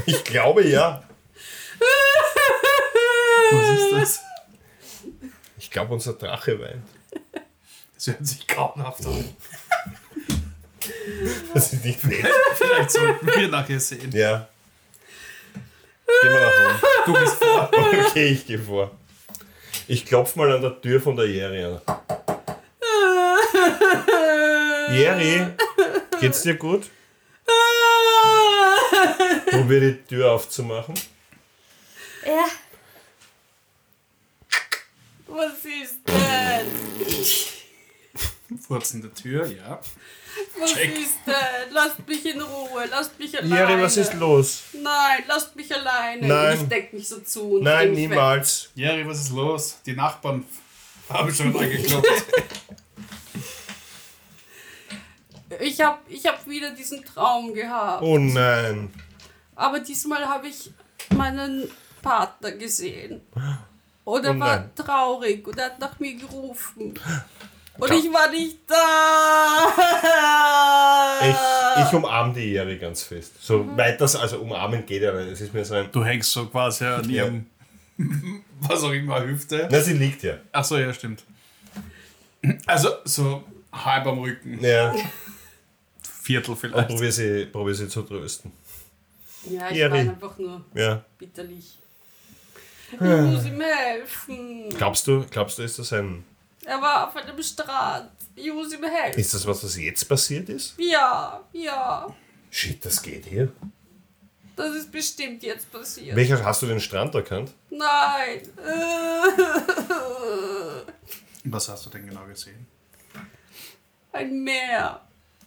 Ich 0.07 0.25
glaube 0.25 0.65
ja. 0.67 1.03
Was 3.51 3.79
ist 3.79 3.93
das? 3.93 4.21
Ich 5.59 5.71
glaube, 5.71 5.95
unser 5.95 6.15
Drache 6.15 6.59
weint. 6.61 6.85
Das 7.99 8.07
hört 8.07 8.27
sich 8.27 8.47
grauenhaft 8.47 9.05
an. 9.07 9.25
Das 11.53 11.73
ist 11.73 11.85
nicht 11.85 12.03
nett. 12.05 12.27
Vielleicht 12.55 12.91
sollten 12.93 13.27
wir 13.27 13.49
nachher 13.49 13.79
sehen. 13.81 14.11
Ja. 14.13 14.49
Gehen 16.23 16.33
wir 16.33 16.41
nach 16.41 16.53
oben. 16.53 16.81
Du 17.05 17.13
bist 17.21 17.35
vor. 17.35 17.71
Okay, 17.73 18.29
ich 18.29 18.47
gehe 18.47 18.59
vor. 18.59 18.91
Ich 19.87 20.07
klopfe 20.07 20.39
mal 20.39 20.51
an 20.53 20.63
der 20.63 20.81
Tür 20.81 20.99
von 21.01 21.17
der 21.17 21.27
Jerry 21.27 21.65
an. 21.65 21.81
Jerry, 24.93 25.47
geht's 26.21 26.43
dir 26.43 26.55
gut? 26.55 26.89
Probier 29.51 29.81
die 29.81 30.03
Tür 30.05 30.33
aufzumachen. 30.33 30.95
Ja. 32.25 32.47
Was 35.27 35.65
ist 35.65 36.01
denn? 36.07 37.58
Furzende 38.57 39.13
Tür, 39.13 39.47
ja. 39.47 39.79
Was 40.59 40.73
Check. 40.73 40.99
ist 40.99 41.19
denn? 41.27 41.73
Lasst 41.73 42.07
mich 42.07 42.25
in 42.25 42.41
Ruhe, 42.41 42.85
lasst 42.91 43.19
mich 43.19 43.37
alleine. 43.37 43.55
Jerry, 43.55 43.83
was 43.83 43.97
ist 43.97 44.15
los? 44.15 44.63
Nein, 44.73 45.25
lasst 45.27 45.55
mich 45.55 45.75
alleine. 45.75 46.27
Nein. 46.27 46.59
Ich 46.63 46.69
deck 46.69 46.93
mich 46.93 47.09
so 47.09 47.21
zu. 47.21 47.57
Und 47.57 47.65
Nein, 47.65 47.93
niemals. 47.93 48.71
Jerry, 48.75 49.07
was 49.07 49.21
ist 49.21 49.31
los? 49.33 49.79
Die 49.85 49.93
Nachbarn 49.95 50.45
haben 51.11 51.35
schon 51.35 51.55
angeklopft. 51.57 52.03
Weg. 52.05 52.45
Ich 55.61 55.81
hab, 55.81 56.03
ich 56.09 56.27
hab 56.27 56.47
wieder 56.47 56.71
diesen 56.73 57.03
Traum 57.05 57.55
gehabt. 57.55 58.03
Oh 58.03 58.19
nein. 58.19 58.91
Aber 59.57 59.81
diesmal 59.81 60.27
habe 60.29 60.49
ich 60.49 60.71
meinen 61.17 61.71
Partner 62.03 62.53
gesehen. 62.53 63.23
Und 64.05 64.25
er 64.25 64.35
Oh 64.35 64.41
war 64.41 64.75
traurig 64.75 65.47
und 65.47 65.59
er 65.59 65.67
hat 65.67 65.79
nach 65.81 65.99
mir 66.01 66.15
gerufen. 66.15 66.95
Und 67.79 67.91
ich 67.93 68.13
war 68.13 68.29
nicht 68.31 68.59
da. 68.67 69.69
Ich, 71.23 71.85
ich 71.87 71.93
umarme 71.95 72.35
die 72.35 72.53
Jerry 72.53 72.77
ganz 72.79 73.03
fest. 73.05 73.35
So 73.41 73.67
weit 73.77 74.01
das, 74.01 74.17
also 74.17 74.39
umarmen 74.41 74.85
geht 74.87 75.03
ja 75.03 75.13
nicht. 75.13 75.33
Es 75.33 75.41
ist 75.41 75.55
mir 75.55 75.65
so 75.65 75.75
ein. 75.75 75.91
Du 75.93 76.05
hängst 76.05 76.31
so 76.33 76.47
quasi 76.47 76.85
an 76.85 77.09
Ja. 77.09 77.25
ihrem, 77.25 77.47
was 78.61 78.83
auch 78.83 78.93
immer, 78.93 79.23
Hüfte. 79.25 79.69
Na, 79.71 79.81
sie 79.81 79.93
liegt 79.95 80.23
ja. 80.23 80.35
Achso, 80.53 80.77
ja, 80.77 80.93
stimmt. 80.93 81.25
Also 82.67 82.91
so 83.05 83.43
halb 83.73 84.07
am 84.07 84.19
Rücken. 84.21 84.59
Ja. 84.63 84.95
Viertel 86.23 86.51
Und 86.53 86.57
vielleicht. 86.57 86.89
probier 86.89 87.13
sie, 87.13 87.47
probier 87.47 87.75
sie 87.75 87.89
zu 87.89 88.03
trösten. 88.03 88.53
Ja, 89.51 89.71
ich 89.71 89.77
Jerry. 89.77 89.93
weine 89.99 90.11
einfach 90.11 90.37
nur 90.39 90.65
Ja. 90.75 91.05
bitterlich. 91.19 91.79
Ich 92.93 93.01
muss 93.01 93.45
ihm 93.45 93.61
helfen. 93.61 94.69
Glaubst 94.71 95.07
du, 95.07 95.25
glaubst 95.31 95.59
du, 95.59 95.63
ist 95.63 95.79
das 95.79 95.93
ein. 95.93 96.25
Er 96.69 96.83
war 96.83 97.09
auf 97.09 97.17
einem 97.17 97.43
Strand. 97.43 98.11
Ich 98.35 98.53
muss 98.53 98.73
ihm 98.75 98.85
helfen. 98.85 99.19
Ist 99.19 99.33
das 99.33 99.47
was, 99.47 99.65
was 99.65 99.77
jetzt 99.79 100.07
passiert 100.07 100.51
ist? 100.51 100.75
Ja, 100.79 101.43
ja. 101.53 102.07
Shit, 102.51 102.85
das 102.85 103.01
geht 103.03 103.25
hier. 103.25 103.51
Das 104.55 104.75
ist 104.75 104.93
bestimmt 104.93 105.43
jetzt 105.43 105.73
passiert. 105.73 106.15
Welcher 106.15 106.45
hast 106.45 106.61
du 106.61 106.67
den 106.67 106.81
Strand 106.81 107.15
erkannt? 107.15 107.55
Nein. 107.71 108.43
Was 111.45 111.69
hast 111.69 111.87
du 111.87 111.91
denn 111.91 112.07
genau 112.07 112.25
gesehen? 112.27 112.67
Ein 114.13 114.43
Meer 114.43 115.01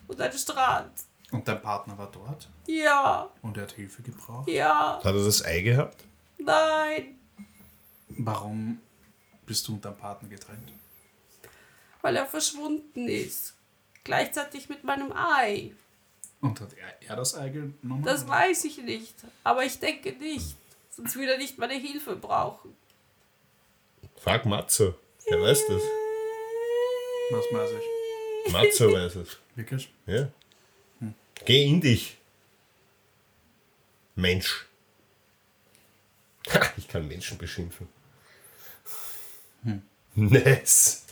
und 0.08 0.20
ein 0.20 0.34
Strand. 0.34 0.92
Und 1.32 1.48
dein 1.48 1.62
Partner 1.62 1.96
war 1.98 2.10
dort 2.12 2.50
Ja, 2.66 3.30
und 3.44 3.58
er 3.58 3.64
hat 3.64 3.74
Hilfe 3.74 4.02
gebraucht. 4.02 4.50
ja, 4.50 4.98
Hat 5.04 5.06
er 5.06 5.14
das 5.24 5.46
Ei 5.46 5.62
gehabt? 5.62 6.04
nein. 6.40 7.20
Warum 8.18 8.80
bist 9.46 9.68
du 9.68 9.74
und 9.74 9.86
dein 9.86 9.96
Partner 9.98 10.28
getrennt? 10.30 10.72
Weil 12.02 12.16
er 12.16 12.26
verschwunden 12.26 13.08
ist. 13.08 13.54
Gleichzeitig 14.04 14.70
mit 14.70 14.84
meinem 14.84 15.12
Ei. 15.14 15.74
Und 16.42 16.60
hat 16.60 16.74
er, 16.74 17.10
er 17.10 17.16
das 17.16 17.36
Ei 17.36 17.50
genommen? 17.50 18.04
Das 18.04 18.24
oder? 18.24 18.32
weiß 18.32 18.66
ich 18.66 18.78
nicht. 18.80 19.16
Aber 19.44 19.64
ich 19.64 19.80
denke 19.80 20.12
nicht. 20.14 20.56
Sonst 20.90 21.16
würde 21.16 21.34
er 21.34 21.38
nicht 21.38 21.58
meine 21.58 21.76
Hilfe 21.76 22.16
brauchen. 22.16 22.76
Frag 24.18 24.46
Matzo. 24.46 24.96
Der 25.30 25.40
weiß 25.42 25.68
das. 25.68 25.82
Was 27.32 27.46
weiß 27.52 27.70
ich. 27.80 28.52
Matzo 28.52 28.92
weiß 28.92 29.16
es. 29.16 29.38
Wirklich? 29.56 29.94
Ja. 30.08 30.30
Geh 31.46 31.66
in 31.66 31.82
dich. 31.82 32.18
Mensch. 34.16 34.68
Ha, 36.54 36.60
ich 36.78 36.88
kann 36.88 37.08
Menschen 37.08 37.38
beschimpfen. 37.38 37.88
Ness. 40.16 41.06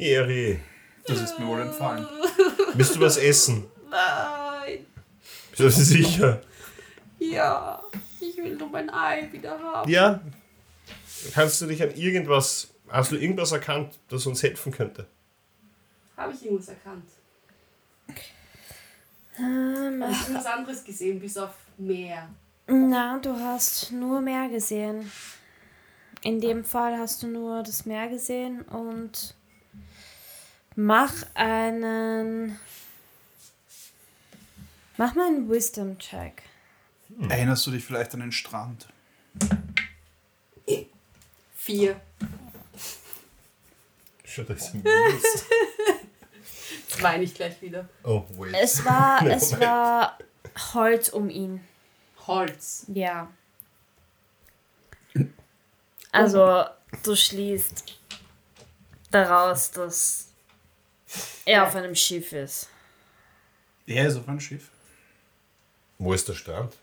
Eri, 0.00 0.58
Das 1.06 1.20
ist 1.20 1.38
mir 1.38 1.46
wohl 1.46 1.60
entfallen. 1.60 2.06
willst 2.74 2.96
du 2.96 3.00
was 3.00 3.16
essen? 3.16 3.66
Nein. 3.90 4.86
Bist 5.50 5.60
du 5.60 5.70
sicher? 5.70 6.40
Ja, 7.18 7.82
ich 8.20 8.36
will 8.38 8.56
nur 8.56 8.68
mein 8.70 8.88
Ei 8.90 9.28
wieder 9.30 9.58
haben. 9.58 9.90
Ja. 9.90 10.20
Kannst 11.34 11.60
du 11.60 11.66
dich 11.66 11.82
an 11.82 11.90
irgendwas, 11.94 12.68
hast 12.88 13.12
du 13.12 13.16
irgendwas 13.16 13.52
erkannt, 13.52 13.98
das 14.08 14.24
uns 14.26 14.42
helfen 14.42 14.72
könnte? 14.72 15.06
Habe 16.16 16.32
ich 16.32 16.44
irgendwas 16.44 16.68
erkannt? 16.68 17.04
Ähm, 19.38 20.02
Habe 20.02 20.12
ich 20.12 20.20
irgendwas 20.22 20.46
anderes 20.46 20.84
gesehen, 20.84 21.20
bis 21.20 21.36
auf 21.36 21.50
Meer? 21.78 22.28
na, 22.66 23.18
du 23.18 23.34
hast 23.34 23.90
nur 23.92 24.20
Meer 24.20 24.48
gesehen. 24.48 25.10
In 26.22 26.40
dem 26.40 26.64
Fall 26.64 26.96
hast 26.98 27.22
du 27.22 27.26
nur 27.26 27.62
das 27.62 27.84
Meer 27.86 28.08
gesehen 28.08 28.62
und 28.62 29.34
mach 30.76 31.12
einen. 31.34 32.58
Mach 34.96 35.14
mal 35.14 35.28
einen 35.28 35.48
Wisdom-Check. 35.48 36.42
Erinnerst 37.28 37.66
du 37.66 37.70
dich 37.70 37.84
vielleicht 37.84 38.12
an 38.14 38.20
den 38.20 38.32
Strand? 38.32 38.86
Vier. 41.56 42.00
Schon 44.24 44.46
das 44.46 44.72
weine 47.02 47.24
ich 47.24 47.34
gleich 47.34 47.60
wieder. 47.62 47.88
Oh, 48.04 48.24
wait. 48.36 48.54
Es 48.60 48.84
war, 48.84 49.22
No 49.24 49.30
es 49.30 49.52
way. 49.52 49.60
war 49.60 50.18
Holz 50.74 51.08
um 51.08 51.30
ihn. 51.30 51.62
Holz. 52.26 52.84
Ja. 52.88 53.30
Also, 56.12 56.64
du 57.02 57.16
schließt 57.16 57.84
daraus, 59.10 59.70
dass 59.70 60.29
er 61.44 61.66
auf 61.66 61.74
einem 61.74 61.94
Schiff 61.94 62.32
ist. 62.32 62.68
Er 63.86 64.06
ist 64.08 64.16
auf 64.16 64.28
einem 64.28 64.40
Schiff. 64.40 64.68
Wo 65.98 66.12
ist 66.12 66.28
der 66.28 66.34
Strand? 66.34 66.74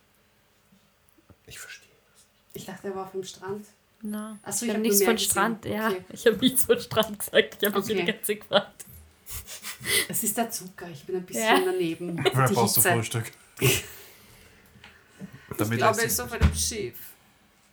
Ich 1.46 1.58
verstehe. 1.60 1.88
Ich 2.54 2.66
dachte, 2.66 2.88
er 2.88 2.96
war 2.96 3.06
auf 3.06 3.12
dem 3.12 3.24
Strand. 3.24 3.66
Na, 4.02 4.38
Ach 4.44 4.52
so, 4.54 4.66
ich 4.66 4.72
ich 4.72 4.76
habe 4.76 4.84
hab 4.86 4.92
nichts 4.92 5.04
von 5.04 5.18
Strand. 5.18 5.62
gesehen. 5.64 5.78
Ja, 5.78 5.88
Okay. 5.90 6.06
ich 6.14 6.26
habe 6.28 6.38
nichts 6.38 6.66
von 6.66 6.80
Strand 6.80 7.20
gesagt. 7.20 7.58
Ich 7.62 7.68
habe 7.68 7.80
mich 7.80 7.86
Okay. 7.90 7.96
die 8.02 8.06
ganze 8.06 8.24
Zeit 8.24 8.42
gefragt. 8.42 8.86
Das 10.08 10.24
ist 10.24 10.38
der 10.38 10.50
Zucker. 10.52 10.88
Ich 10.90 11.04
bin 11.04 11.16
ein 11.16 11.26
bisschen 11.26 11.44
Ja. 11.44 11.60
daneben. 11.66 12.18
Die 12.24 12.30
brauchst 12.54 12.78
du. 12.78 12.82
Frühstück. 12.82 13.32
Ich 13.60 13.84
glaube, 15.58 15.76
er 16.00 16.04
ist 16.06 16.20
auf 16.20 16.32
einem 16.32 16.54
Schiff. 16.54 16.98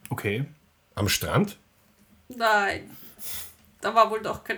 Okay. 0.08 0.44
Am 0.94 1.08
Strand? 1.08 1.58
Nein. 2.28 2.96
Da 3.84 3.94
war 3.94 4.10
wohl 4.10 4.22
doch 4.22 4.42
kein. 4.42 4.56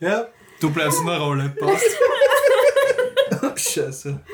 Ja. 0.00 0.28
Du 0.58 0.68
Du 0.68 0.70
bleibst 0.70 1.00
in 1.00 1.06
der 1.06 1.18
Rolle, 1.18 1.50
passt. 1.50 1.84
Oh, 3.42 3.54
Scheiße. 3.56 4.20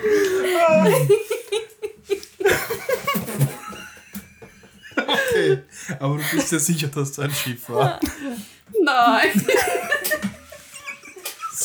Okay, 4.96 5.62
aber 5.98 6.16
du 6.16 6.22
bist 6.36 6.52
ja 6.52 6.58
sicher, 6.60 6.86
dass 6.86 7.10
es 7.10 7.18
ein 7.18 7.32
Schiff 7.32 7.68
war. 7.68 7.98
Nein. 8.80 9.46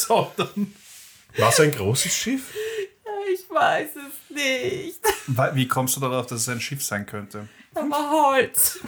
So, 0.10 0.32
dann. 0.38 0.74
War 1.38 1.50
es 1.50 1.60
ein 1.60 1.72
großes 1.72 2.12
Schiff? 2.12 2.52
Ich 3.32 3.48
weiß 3.48 3.92
es 3.96 4.36
nicht. 4.36 5.00
Wie 5.54 5.68
kommst 5.68 5.96
du 5.96 6.00
darauf, 6.00 6.26
dass 6.26 6.42
es 6.42 6.50
ein 6.50 6.60
Schiff 6.60 6.84
sein 6.84 7.06
könnte? 7.06 7.48
Da 7.76 7.82
war 7.82 8.10
Holz. 8.10 8.80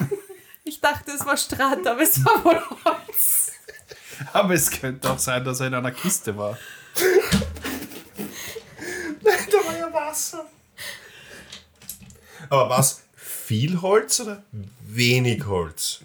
Ich 0.64 0.82
dachte, 0.82 1.12
es 1.12 1.24
war 1.24 1.38
Strand, 1.38 1.86
aber 1.86 2.02
es 2.02 2.26
war 2.26 2.44
wohl 2.44 2.60
Holz. 2.84 3.52
Aber 4.34 4.56
es 4.56 4.72
könnte 4.72 5.12
auch 5.12 5.20
sein, 5.20 5.46
dass 5.46 5.60
er 5.60 5.68
in 5.68 5.76
einer 5.76 5.92
Kiste 5.92 6.36
war. 6.36 6.58
Da 9.24 9.58
war 9.68 9.78
ja 9.78 9.94
Wasser. 9.94 10.50
Aber 12.50 12.68
war 12.68 12.80
es 12.80 13.04
viel 13.16 13.80
Holz 13.80 14.22
oder 14.22 14.44
wenig 14.88 15.46
Holz? 15.46 16.00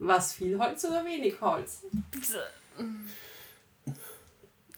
Was 0.00 0.32
viel 0.32 0.58
Holz 0.58 0.84
oder 0.84 1.04
wenig 1.04 1.40
Holz? 1.40 1.82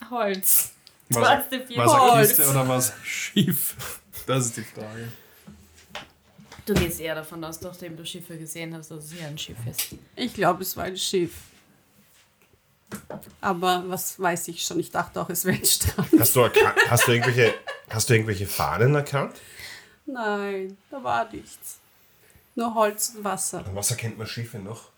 Holz. 0.09 0.71
Was, 1.09 1.23
Was 1.23 1.51
was? 1.75 2.27
Kiste 2.27 2.49
oder 2.49 2.67
was 2.67 2.93
Schiff? 3.03 3.75
Das 4.27 4.45
ist 4.45 4.57
die 4.57 4.63
Frage. 4.63 5.11
Du 6.65 6.75
gehst 6.75 6.99
eher 6.99 7.15
davon 7.15 7.43
aus, 7.43 7.59
nachdem 7.61 7.97
du 7.97 8.05
Schiffe 8.05 8.37
gesehen 8.37 8.75
hast, 8.75 8.91
dass 8.91 9.05
es 9.05 9.11
hier 9.13 9.25
ein 9.25 9.37
Schiff 9.37 9.57
ist. 9.67 9.95
Ich 10.15 10.33
glaube, 10.35 10.61
es 10.61 10.77
war 10.77 10.83
ein 10.83 10.97
Schiff. 10.97 11.31
Aber 13.41 13.83
was 13.87 14.19
weiß 14.19 14.49
ich 14.49 14.63
schon? 14.63 14.79
Ich 14.79 14.91
dachte 14.91 15.19
auch, 15.19 15.29
es 15.29 15.45
wäre 15.45 15.57
ein 15.57 15.65
Strand. 15.65 16.09
Hast 16.19 16.35
du, 16.35 16.47
hast, 16.89 17.07
du 17.07 17.11
irgendwelche, 17.11 17.55
hast 17.89 18.09
du 18.09 18.13
irgendwelche 18.13 18.45
Fahnen 18.45 18.93
erkannt? 18.93 19.35
Nein, 20.05 20.77
da 20.91 21.03
war 21.03 21.31
nichts. 21.31 21.77
Nur 22.55 22.73
Holz 22.75 23.13
und 23.15 23.23
Wasser. 23.23 23.65
An 23.65 23.75
was 23.75 23.91
erkennt 23.91 24.17
man 24.17 24.27
Schiffe 24.27 24.59
noch? 24.59 24.89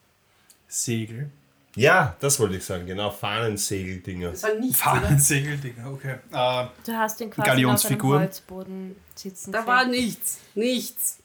Segel. 0.68 1.30
Ja, 1.76 2.16
das 2.20 2.40
wollte 2.40 2.58
ich 2.58 2.66
sagen, 2.66 2.86
genau, 2.86 3.10
Fahnensegeldinger. 3.12 4.32
Das 4.32 4.44
war 4.44 4.54
nichts? 4.56 4.82
Fahnensegeldinger, 4.82 5.92
okay. 5.92 6.16
Äh, 6.32 6.68
Du 6.86 6.94
hast 6.98 7.20
den 7.20 7.30
quasi 7.32 7.66
auf 7.66 7.86
einem. 7.86 8.02
Holzboden 8.04 8.96
sitzen 9.16 9.52
Da 9.52 9.60
sehen. 9.60 9.68
war 9.68 9.86
nichts. 9.86 10.40
Nichts. 10.56 11.20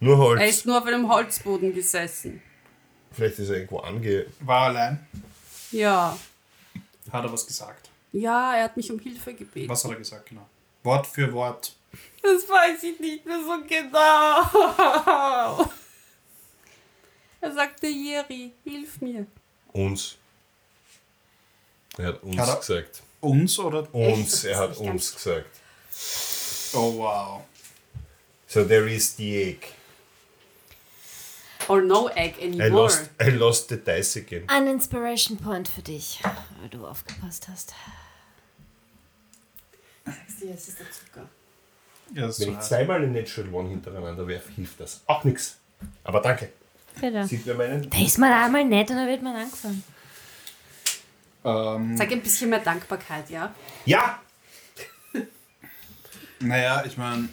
Nur 0.00 0.14
Er 0.16 0.18
Holz. 0.18 0.50
ist 0.50 0.66
nur 0.66 0.78
auf 0.78 0.86
einem 0.86 1.08
Holzboden 1.08 1.74
gesessen. 1.74 2.42
Vielleicht 3.12 3.38
ist 3.38 3.50
er 3.50 3.56
irgendwo 3.56 3.78
ange... 3.80 4.26
war 4.40 4.62
allein. 4.68 5.06
Ja. 5.70 6.16
Hat 7.10 7.24
er 7.24 7.32
was 7.32 7.46
gesagt? 7.46 7.90
Ja, 8.12 8.54
er 8.56 8.64
hat 8.64 8.76
mich 8.76 8.90
um 8.90 8.98
Hilfe 8.98 9.34
gebeten. 9.34 9.68
Was 9.68 9.84
hat 9.84 9.92
er 9.92 9.98
gesagt, 9.98 10.28
genau? 10.30 10.46
Wort 10.82 11.06
für 11.06 11.32
Wort. 11.32 11.74
Das 12.22 12.48
weiß 12.48 12.82
ich 12.84 12.98
nicht 12.98 13.26
mehr 13.26 13.38
so 13.38 13.62
genau. 13.68 15.70
Er 17.40 17.52
sagte, 17.52 17.88
Jeri, 17.88 18.52
hilf 18.64 19.00
mir. 19.00 19.26
Uns. 19.72 20.16
Er 21.98 22.06
hat 22.08 22.22
uns 22.22 22.38
Hat 22.38 22.48
er- 22.48 22.56
gesagt. 22.56 23.02
Uns 23.20 23.58
oder? 23.58 23.94
Uns, 23.94 24.44
er 24.44 24.58
hat 24.58 24.76
uns 24.78 25.14
gesagt. 25.14 25.46
Oh 26.74 26.96
wow. 26.98 27.42
So 28.46 28.64
there 28.64 28.90
is 28.90 29.16
the 29.16 29.42
egg. 29.42 29.58
Or 31.68 31.80
no 31.80 32.08
egg 32.08 32.34
I 32.40 32.44
anymore. 32.46 32.68
lost, 32.70 33.10
I 33.20 33.30
lost 33.30 33.68
the 33.68 33.76
dice 33.76 34.16
again. 34.16 34.44
Ein 34.48 34.66
Inspiration 34.66 35.36
Point 35.38 35.68
für 35.68 35.82
dich, 35.82 36.20
weil 36.60 36.68
du 36.70 36.84
aufgepasst 36.86 37.46
hast. 37.48 37.72
Sagst 40.04 40.42
du, 40.42 40.48
Es 40.48 40.68
ist 40.68 40.80
der 40.80 40.90
Zucker. 40.90 41.28
Ja, 42.14 42.26
das 42.26 42.38
ist 42.38 42.46
Wenn 42.46 42.54
ich 42.54 42.60
zweimal 42.60 42.96
eine 43.02 43.06
Natural 43.08 43.54
One 43.54 43.68
hintereinander 43.70 44.26
werfe, 44.26 44.50
hilft 44.52 44.80
das. 44.80 45.00
Auch 45.06 45.22
nichts. 45.24 45.56
Aber 46.04 46.20
danke. 46.20 46.52
Bitte. 47.00 47.26
Sieht 47.26 47.46
mir 47.46 47.54
meinen... 47.54 47.88
Da 47.88 47.98
ist 47.98 48.18
man 48.18 48.32
einmal 48.32 48.64
nett 48.64 48.90
und 48.90 48.96
dann 48.96 49.08
wird 49.08 49.22
man 49.22 49.36
angefangen. 49.36 49.82
ähm, 51.44 51.96
Sag 51.96 52.12
ein 52.12 52.22
bisschen 52.22 52.50
mehr 52.50 52.60
Dankbarkeit, 52.60 53.30
ja? 53.30 53.54
Ja! 53.84 54.20
naja, 56.40 56.84
ich 56.86 56.96
meine, 56.96 57.28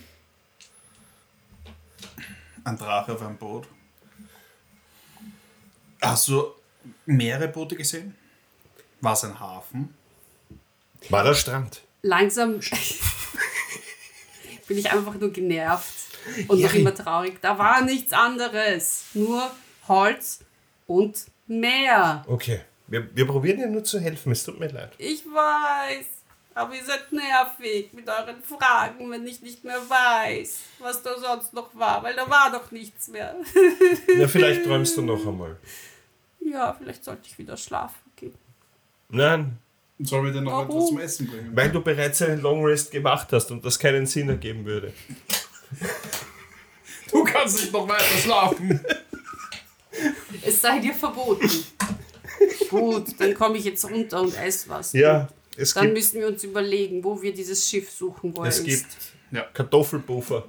ein 2.63 2.77
Drache 2.77 3.13
auf 3.13 3.21
einem 3.21 3.37
Boot. 3.37 3.67
Hast 6.01 6.27
du 6.29 6.53
mehrere 7.05 7.49
Boote 7.49 7.75
gesehen? 7.75 8.15
War 9.01 9.13
es 9.13 9.23
ein 9.23 9.39
Hafen? 9.39 9.93
War 11.09 11.23
der 11.23 11.33
Strand. 11.33 11.81
Langsam 12.01 12.59
bin 14.67 14.77
ich 14.77 14.91
einfach 14.91 15.15
nur 15.15 15.31
genervt 15.31 16.08
und 16.47 16.61
noch 16.61 16.73
immer 16.73 16.93
traurig. 16.93 17.39
Da 17.41 17.57
war 17.57 17.81
nichts 17.81 18.13
anderes. 18.13 19.05
Nur 19.13 19.49
Holz 19.87 20.39
und 20.87 21.25
Meer. 21.47 22.23
Okay. 22.27 22.61
Wir, 22.87 23.07
wir 23.15 23.27
probieren 23.27 23.59
ja 23.59 23.67
nur 23.67 23.83
zu 23.83 23.99
helfen, 23.99 24.31
es 24.31 24.43
tut 24.43 24.59
mir 24.59 24.67
leid. 24.69 24.91
Ich 24.97 25.23
weiß. 25.25 26.05
Aber 26.55 26.73
ihr 26.75 26.83
seid 26.83 27.11
nervig 27.11 27.93
mit 27.93 28.09
euren 28.09 28.41
Fragen, 28.41 29.09
wenn 29.11 29.25
ich 29.27 29.41
nicht 29.41 29.63
mehr 29.63 29.79
weiß, 29.87 30.59
was 30.79 31.01
da 31.03 31.11
sonst 31.17 31.53
noch 31.53 31.69
war, 31.75 32.01
weil 32.03 32.15
da 32.15 32.27
war 32.29 32.51
doch 32.51 32.71
nichts 32.71 33.07
mehr. 33.07 33.35
Na, 34.17 34.27
vielleicht 34.27 34.65
träumst 34.65 34.97
du 34.97 35.03
noch 35.03 35.25
einmal. 35.25 35.55
Ja, 36.41 36.73
vielleicht 36.73 37.03
sollte 37.05 37.21
ich 37.27 37.37
wieder 37.37 37.55
schlafen 37.55 37.95
gehen. 38.15 38.33
Nein, 39.09 39.57
Sollen 40.01 40.25
wir 40.25 40.31
denn 40.31 40.45
noch 40.45 40.53
Warum? 40.53 40.69
etwas 40.69 40.87
zum 40.87 40.99
Essen 40.99 41.27
bringen? 41.27 41.51
weil 41.53 41.69
du 41.71 41.81
bereits 41.81 42.21
einen 42.21 42.41
Long 42.41 42.63
Rest 42.65 42.91
gemacht 42.91 43.27
hast 43.33 43.51
und 43.51 43.63
das 43.65 43.77
keinen 43.77 44.05
Sinn 44.05 44.29
ergeben 44.29 44.65
würde. 44.65 44.93
Du 47.11 47.23
kannst 47.23 47.59
nicht 47.61 47.73
noch 47.73 47.87
weiter 47.87 48.03
schlafen. 48.21 48.79
Es 50.45 50.61
sei 50.61 50.79
dir 50.79 50.93
verboten. 50.93 51.49
Gut, 52.69 53.19
dann 53.19 53.33
komme 53.33 53.57
ich 53.57 53.65
jetzt 53.65 53.83
runter 53.85 54.21
und 54.21 54.35
esse 54.37 54.69
was. 54.69 54.93
Ja, 54.93 55.27
es 55.57 55.73
Dann 55.73 55.85
gibt, 55.85 55.95
müssen 55.95 56.19
wir 56.21 56.27
uns 56.27 56.43
überlegen, 56.43 57.03
wo 57.03 57.21
wir 57.21 57.33
dieses 57.33 57.67
Schiff 57.67 57.91
suchen 57.91 58.35
wollen. 58.37 58.47
es 58.49 58.63
gibt 58.63 58.85
Ja. 59.31 59.41
Kartoffelpuffer. 59.53 60.45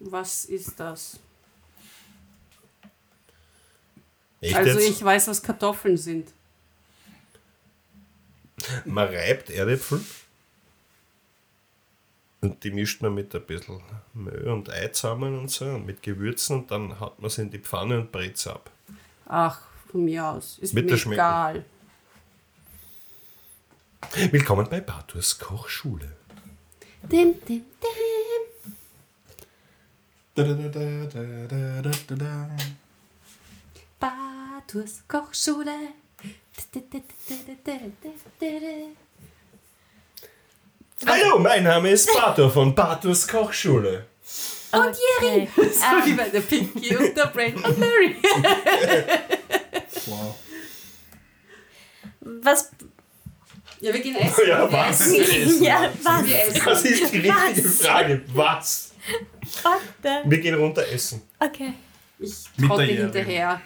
Was 0.00 0.44
ist 0.44 0.78
das? 0.78 1.18
Echt 4.40 4.54
also 4.54 4.78
jetzt? 4.78 4.90
ich 4.90 5.02
weiß, 5.04 5.28
was 5.28 5.42
Kartoffeln 5.42 5.96
sind. 5.96 6.30
Man 8.84 9.08
reibt 9.08 9.50
Erdäpfel 9.50 10.00
und 12.44 12.62
die 12.62 12.70
mischt 12.70 13.02
man 13.02 13.14
mit 13.14 13.34
ein 13.34 13.42
bisschen 13.42 13.80
Mehl 14.12 14.48
und 14.48 14.70
Ei 14.70 14.88
zusammen 14.88 15.38
und 15.38 15.50
so 15.50 15.64
und 15.64 15.86
mit 15.86 16.02
Gewürzen 16.02 16.60
und 16.60 16.70
dann 16.70 17.00
haut 17.00 17.18
man 17.20 17.30
sie 17.30 17.42
in 17.42 17.50
die 17.50 17.58
Pfanne 17.58 18.00
und 18.00 18.12
brät 18.12 18.38
sie 18.38 18.52
ab. 18.52 18.70
Ach, 19.26 19.60
von 19.90 20.04
mir 20.04 20.24
aus. 20.26 20.58
Ist 20.58 20.74
Wird 20.74 20.90
mir 21.06 21.12
egal. 21.12 21.64
Willkommen 24.30 24.68
bei 24.70 24.80
Bartus 24.80 25.38
Kochschule. 25.38 26.16
Dim, 27.02 27.34
dim, 27.48 27.64
dim. 27.82 28.74
Da, 30.34 30.42
da, 30.42 30.54
da, 30.54 30.68
da, 30.68 31.46
da, 31.46 31.82
da, 31.82 31.90
da, 32.06 32.14
da. 32.16 32.56
Bartus 33.98 35.02
Kochschule. 35.08 35.94
Hallo, 41.06 41.38
mein 41.38 41.64
Name 41.64 41.90
ist 41.90 42.10
Bartur 42.14 42.50
von 42.50 42.74
Bartus 42.74 43.26
Kochschule. 43.28 44.06
Und 44.72 44.96
Jerry. 45.20 45.48
Okay. 45.56 45.68
So 45.72 46.06
wie 46.06 46.12
bei 46.14 46.28
der 46.30 46.40
Pinky 46.40 46.96
und 46.96 47.16
der 47.16 47.26
Brent 47.26 47.56
und 47.64 47.78
Mary. 47.78 48.16
Wow. 50.06 50.34
Was? 52.20 52.70
Ja, 53.80 53.92
wir 53.94 54.00
gehen 54.00 54.16
essen. 54.16 54.42
Ja, 54.46 54.70
wir 54.70 54.72
was? 54.72 55.00
essen. 55.12 55.62
Ja, 55.62 55.90
was? 56.02 56.26
Wir 56.26 56.42
essen. 56.46 56.62
Das 56.64 56.84
ist 56.84 57.12
die 57.12 57.18
richtige 57.20 57.64
Was? 57.68 57.86
Frage. 57.86 58.22
Was? 58.34 58.92
Warte. 59.62 60.28
Wir 60.28 60.38
gehen 60.40 60.54
runter 60.56 60.86
essen. 60.88 61.22
Okay. 61.38 61.72
Ich 62.18 62.34
Mit 62.58 62.68
trotte 62.68 62.82
hinterher 62.84 63.60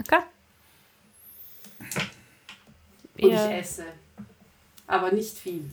Okay. 0.00 0.18
und 3.18 3.30
Ja. 3.30 3.50
ich 3.50 3.54
esse. 3.60 3.84
Aber 4.88 5.12
nicht 5.12 5.38
viel. 5.38 5.70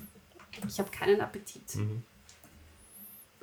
Ich 0.68 0.80
habe 0.80 0.90
keinen 0.92 1.20
Appetit. 1.22 1.62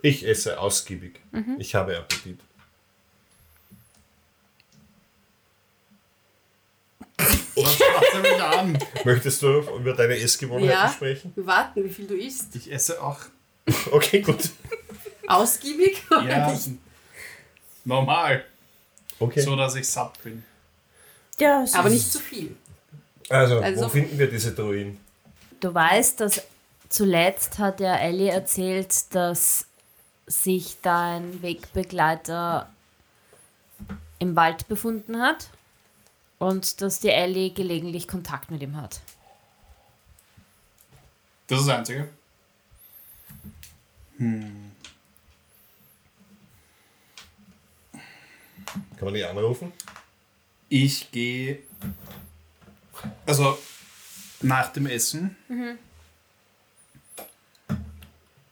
Ich 0.03 0.27
esse 0.27 0.59
ausgiebig. 0.61 1.21
Ich 1.59 1.75
habe 1.75 1.97
Appetit. 1.99 2.39
Was 7.57 7.79
mich 8.23 8.43
an? 8.43 8.79
Möchtest 9.05 9.43
du 9.43 9.61
über 9.61 9.93
deine 9.95 10.17
Essgewohnheiten 10.17 10.71
Ja, 10.71 10.89
sprechen? 10.91 11.33
wir 11.35 11.47
warten, 11.47 11.85
wie 11.85 11.89
viel 11.89 12.07
du 12.07 12.15
isst. 12.17 12.55
Ich 12.55 12.71
esse 12.71 13.03
auch. 13.03 13.19
Okay, 13.91 14.23
gut. 14.23 14.51
Ausgiebig 15.27 16.03
Ja. 16.11 16.51
nicht? 16.51 16.71
Normal. 17.85 18.45
Okay. 19.19 19.41
So, 19.41 19.57
dass 19.57 19.75
ich 19.75 19.87
satt 19.89 20.23
bin. 20.23 20.43
Ja, 21.39 21.63
es 21.63 21.75
Aber 21.75 21.91
nicht 21.91 22.11
zu 22.11 22.19
viel. 22.19 22.57
Also, 23.29 23.59
Also- 23.61 23.85
wo 23.85 23.89
finden 23.91 24.19
wir 24.19 24.29
diese 24.31 24.53
Druiden? 24.55 24.99
Du 25.61 25.75
weißt, 25.75 26.21
dass 26.21 26.41
zuletzt 26.89 27.59
hat 27.59 27.81
ja 27.81 27.97
Ellie 27.97 28.31
erzählt, 28.31 29.15
dass 29.15 29.67
sich 30.27 30.77
dein 30.83 31.43
Wegbegleiter 31.43 32.69
im 34.19 34.37
Wald 34.37 34.69
befunden 34.69 35.21
hat 35.21 35.51
und 36.39 36.81
dass 36.81 37.01
die 37.01 37.11
Ellie 37.11 37.53
gelegentlich 37.53 38.09
Kontakt 38.09 38.51
mit 38.51 38.63
ihm 38.63 38.77
hat. 38.77 39.01
Das 41.47 41.61
ist 41.61 41.69
das 41.69 41.79
Einzige. 41.79 42.09
Kann 44.19 44.73
man 49.01 49.15
die 49.15 49.25
anrufen? 49.25 49.73
Ich 50.69 51.11
gehe. 51.11 51.61
Also 53.25 53.57
nach 54.43 54.73
dem 54.73 54.87
Essen 54.87 55.37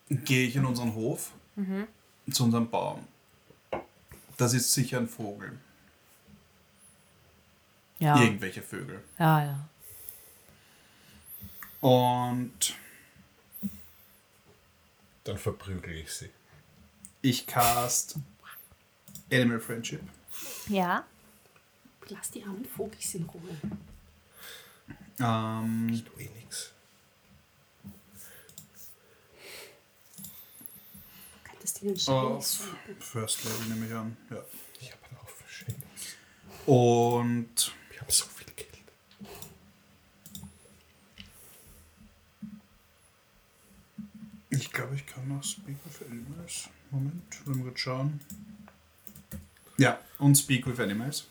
gehe 0.09 0.47
ich 0.49 0.57
in 0.57 0.65
unseren 0.65 0.95
Hof 0.95 1.33
zu 2.31 2.45
unserem 2.45 2.69
Baum. 2.71 3.07
Das 4.37 4.53
ist 4.53 4.73
sicher 4.73 4.99
ein 4.99 5.09
Vogel. 5.09 5.59
Ja. 7.99 8.21
Irgendwelche 8.21 8.63
Vögel. 8.63 9.03
Ja, 9.19 9.45
ja. 9.45 9.69
Und 11.81 12.75
Dann 15.25 15.39
verprügel 15.39 15.97
ich 15.97 16.13
sie. 16.13 16.31
ich 17.23 17.47
cast 17.47 18.17
Animal 19.33 19.61
Friendship. 19.61 20.03
Ja. 20.69 21.05
Lass 22.09 22.31
die 22.31 22.43
armen 22.45 22.65
Vogels 22.65 23.15
in 23.15 23.25
Ruhe. 23.25 23.57
Ähm, 25.19 26.05
Du 26.05 26.21
eh 26.21 26.29
nix. 26.39 26.73
Du 30.23 31.51
könntest 31.51 31.76
ihnen 31.76 31.76
auf 31.93 32.45
schenken. 32.45 33.01
First 33.01 33.45
Level 33.45 33.67
nehme 33.69 33.87
ich 33.87 33.95
an. 33.95 34.17
Ja. 34.31 34.45
Ich 34.81 34.93
habe 34.93 35.03
einen 35.09 35.23
Haufen 35.23 35.47
Shinies. 35.49 36.17
Und 36.67 37.73
Wir 37.91 38.01
haben 38.01 38.11
so 38.11 38.27
viel 38.27 38.47
Geld. 38.55 38.67
ich 44.51 44.73
glaube, 44.73 44.95
ich 44.95 45.07
kann 45.07 45.29
noch 45.29 45.43
Speak 45.43 45.77
with 45.85 46.07
Animals. 46.11 46.69
Moment, 46.91 47.47
wollen 47.47 47.65
wir 47.65 47.77
schauen. 47.77 48.21
Ja, 49.79 49.99
und 50.19 50.37
Speak 50.37 50.67
with 50.67 50.81
Animals. 50.81 51.27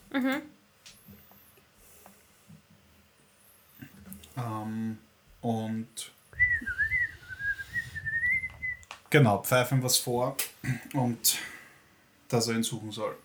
Ähm, 4.38 4.98
und 5.42 6.12
genau, 9.18 9.42
pfeifen 9.42 9.82
was 9.82 9.98
vor 9.98 10.36
und 10.94 11.38
dass 12.28 12.50
er 12.50 12.56
ihn 12.56 12.64
suchen 12.64 12.92
soll. 12.92 13.16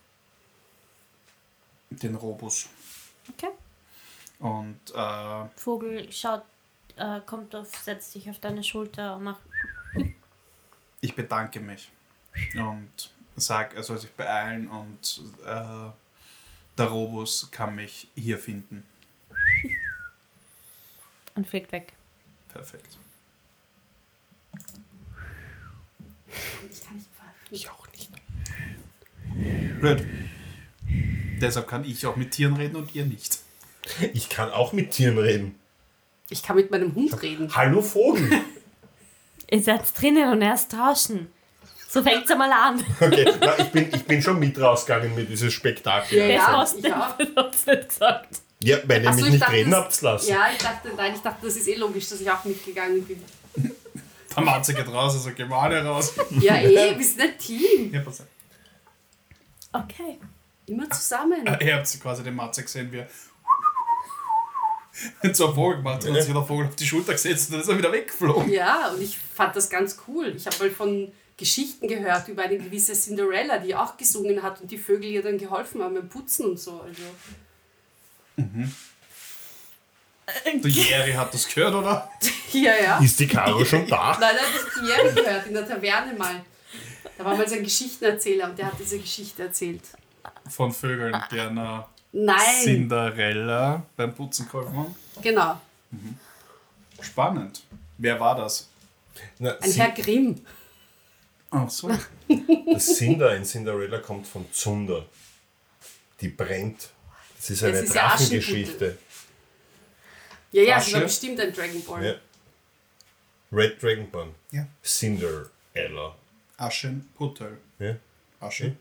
Den 1.91 2.14
Robus. 2.14 2.68
Okay. 3.28 3.51
Und 4.38 4.80
äh, 4.95 5.49
Vogel 5.57 6.12
schaut, 6.12 6.45
äh, 6.97 7.20
kommt 7.26 7.57
auf, 7.57 7.74
setzt 7.76 8.12
sich 8.12 8.30
auf 8.30 8.38
deine 8.38 8.62
Schulter 8.62 9.16
und 9.16 9.24
macht. 9.24 9.43
ich 11.01 11.14
bedanke 11.16 11.59
mich 11.59 11.91
und 12.55 13.12
sag, 13.34 13.74
er 13.74 13.82
soll 13.82 13.99
sich 13.99 14.12
beeilen 14.12 14.68
und 14.68 15.22
äh, 15.45 15.91
der 16.78 16.86
Robus 16.86 17.51
kann 17.51 17.74
mich 17.74 18.07
hier 18.14 18.38
finden. 18.38 18.86
und 21.34 21.49
fliegt 21.49 21.72
weg. 21.72 21.95
Perfekt. 22.49 22.97
Ich 26.70 26.84
kann 26.84 26.96
nicht 26.96 27.08
pfeifen. 27.14 27.48
Ich 27.50 27.70
auch 27.70 27.86
nicht. 27.92 28.10
Blöd. 29.80 30.04
Deshalb 31.40 31.68
kann 31.68 31.84
ich 31.84 32.06
auch 32.06 32.16
mit 32.16 32.32
Tieren 32.32 32.56
reden 32.56 32.76
und 32.76 32.94
ihr 32.94 33.06
nicht. 33.06 33.38
Ich 34.12 34.28
kann 34.28 34.50
auch 34.50 34.72
mit 34.72 34.90
Tieren 34.90 35.18
reden. 35.18 35.58
Ich 36.28 36.42
kann 36.42 36.56
mit 36.56 36.70
meinem 36.70 36.94
Hund 36.94 37.20
reden. 37.22 37.54
Hallo 37.54 37.82
Vogel. 37.82 38.30
Ihr 39.50 39.62
seid 39.62 39.82
drinnen 40.00 40.30
und 40.30 40.42
erst 40.42 40.70
tauschen. 40.70 41.26
So 41.88 42.04
fängt's 42.04 42.30
einmal 42.30 42.52
an. 42.52 42.84
Okay, 43.00 43.26
na, 43.40 43.58
ich, 43.58 43.68
bin, 43.70 43.88
ich 43.92 44.04
bin 44.04 44.22
schon 44.22 44.38
mit 44.38 44.60
rausgegangen 44.60 45.12
mit 45.12 45.28
diesem 45.28 45.50
Spektakel. 45.50 46.18
Ja, 46.18 46.26
ja. 46.26 46.46
Hast 46.58 46.78
ich 46.78 46.94
auch. 46.94 47.16
das 47.18 47.66
nicht 47.66 47.88
gesagt? 47.88 48.28
Ja, 48.62 48.76
wenn 48.84 49.02
ihr 49.02 49.10
mich 49.10 49.24
ich 49.24 49.30
nicht 49.32 49.42
dachte, 49.42 49.52
reden 49.54 49.74
habt, 49.74 50.02
lassen. 50.02 50.30
Ja, 50.30 50.50
ich 50.52 50.58
dachte, 50.58 50.90
nein, 50.96 51.14
ich 51.16 51.20
dachte, 51.20 51.46
das 51.46 51.56
ist 51.56 51.66
eh 51.66 51.74
logisch, 51.74 52.08
dass 52.08 52.20
ich 52.20 52.30
auch 52.30 52.44
mitgegangen 52.44 53.02
bin. 53.04 53.20
Der 54.36 54.42
Matze 54.44 54.74
geht 54.74 54.88
raus, 54.88 55.14
also 55.14 55.30
geh 55.32 55.44
mal 55.44 55.60
alle 55.60 55.84
raus. 55.84 56.14
Ja, 56.40 56.56
eh, 56.56 56.96
wir 56.96 57.04
sind 57.04 57.20
ein 57.20 57.38
Team. 57.38 57.92
Ja, 57.92 58.00
pass 58.00 58.20
auf. 58.20 58.26
Okay. 59.72 60.18
Immer 60.66 60.88
zusammen. 60.90 61.46
Ihr 61.60 61.76
habt 61.76 62.00
quasi 62.00 62.22
den 62.22 62.34
Matze 62.36 62.62
gesehen, 62.62 62.92
wie 62.92 62.98
er 62.98 63.08
so 65.34 65.46
einen 65.46 65.54
Vogel 65.54 65.78
gemacht 65.78 66.02
hat 66.04 66.10
und 66.10 66.14
sich 66.14 66.32
der 66.32 66.42
Vogel 66.44 66.66
auf 66.66 66.76
die 66.76 66.86
Schulter 66.86 67.12
gesetzt 67.12 67.48
und 67.48 67.54
dann 67.54 67.62
ist 67.62 67.68
er 67.68 67.78
wieder 67.78 67.92
weggeflogen. 67.92 68.50
Ja, 68.50 68.90
und 68.90 69.02
ich 69.02 69.18
fand 69.18 69.56
das 69.56 69.68
ganz 69.68 69.98
cool. 70.06 70.34
Ich 70.36 70.46
habe 70.46 70.56
mal 70.58 70.70
von 70.70 71.12
Geschichten 71.36 71.88
gehört 71.88 72.28
über 72.28 72.42
eine 72.42 72.58
gewisse 72.58 72.92
Cinderella, 72.92 73.58
die 73.58 73.74
auch 73.74 73.96
gesungen 73.96 74.42
hat 74.42 74.60
und 74.60 74.70
die 74.70 74.78
Vögel 74.78 75.10
ihr 75.10 75.22
dann 75.22 75.38
geholfen 75.38 75.82
haben 75.82 75.94
beim 75.94 76.08
Putzen 76.08 76.46
und 76.50 76.60
so. 76.60 76.80
Also, 76.82 77.02
Der 80.62 80.70
Jerry 80.70 81.12
hat 81.12 81.32
das 81.32 81.46
gehört, 81.48 81.74
oder? 81.74 82.10
ja, 82.52 82.72
ja. 82.82 82.98
Ist 82.98 83.18
die 83.20 83.26
Caro 83.26 83.64
schon 83.64 83.86
da? 83.86 84.16
Nein, 84.20 84.34
nein, 84.34 84.44
das 84.52 84.64
hat 84.64 84.82
die 84.82 84.88
Jerry 84.88 85.14
gehört 85.14 85.46
in 85.46 85.54
der 85.54 85.68
Taverne 85.68 86.14
mal. 86.14 86.42
Da 87.16 87.24
war 87.24 87.36
mal 87.36 87.48
so 87.48 87.54
ein 87.54 87.62
Geschichtenerzähler 87.64 88.48
und 88.50 88.58
der 88.58 88.66
hat 88.66 88.74
diese 88.78 88.98
Geschichte 88.98 89.42
erzählt. 89.44 89.82
Von 90.48 90.72
Vögeln, 90.72 91.14
die 91.30 91.40
einer 91.40 91.88
Nein, 92.12 92.36
Cinderella 92.64 93.82
beim 93.96 94.14
Putzen 94.14 94.46
geholfen 94.46 94.76
haben. 94.78 94.94
genau. 95.22 95.60
Spannend. 97.00 97.62
Wer 97.98 98.18
war 98.18 98.36
das? 98.36 98.68
Na, 99.38 99.56
Ein 99.58 99.72
Herr 99.72 99.90
Grimm. 99.90 100.40
Ach 101.50 101.68
so. 101.68 101.90
das 102.72 102.96
Cinder 102.96 103.36
in 103.36 103.44
Cinderella 103.44 103.98
kommt 103.98 104.26
von 104.26 104.46
Zunder. 104.52 105.04
Die 106.20 106.28
brennt. 106.28 106.90
Das 107.36 107.50
ist 107.50 107.64
eine 107.64 107.82
Drachengeschichte. 107.82 108.98
Ja, 110.53 110.62
ja, 110.62 110.74
das 110.76 110.92
war 110.92 111.01
bestimmt 111.03 111.40
ein 111.40 111.53
Dragon 111.53 111.82
Ball. 111.84 112.05
Ja. 112.05 112.14
Red 113.53 113.82
Dragonborn. 113.82 114.34
Ja. 114.53 114.66
Cinderella. 114.82 116.14
Aschenputtel. 116.57 117.59
Ja. 117.78 117.96
Asche. 118.40 118.76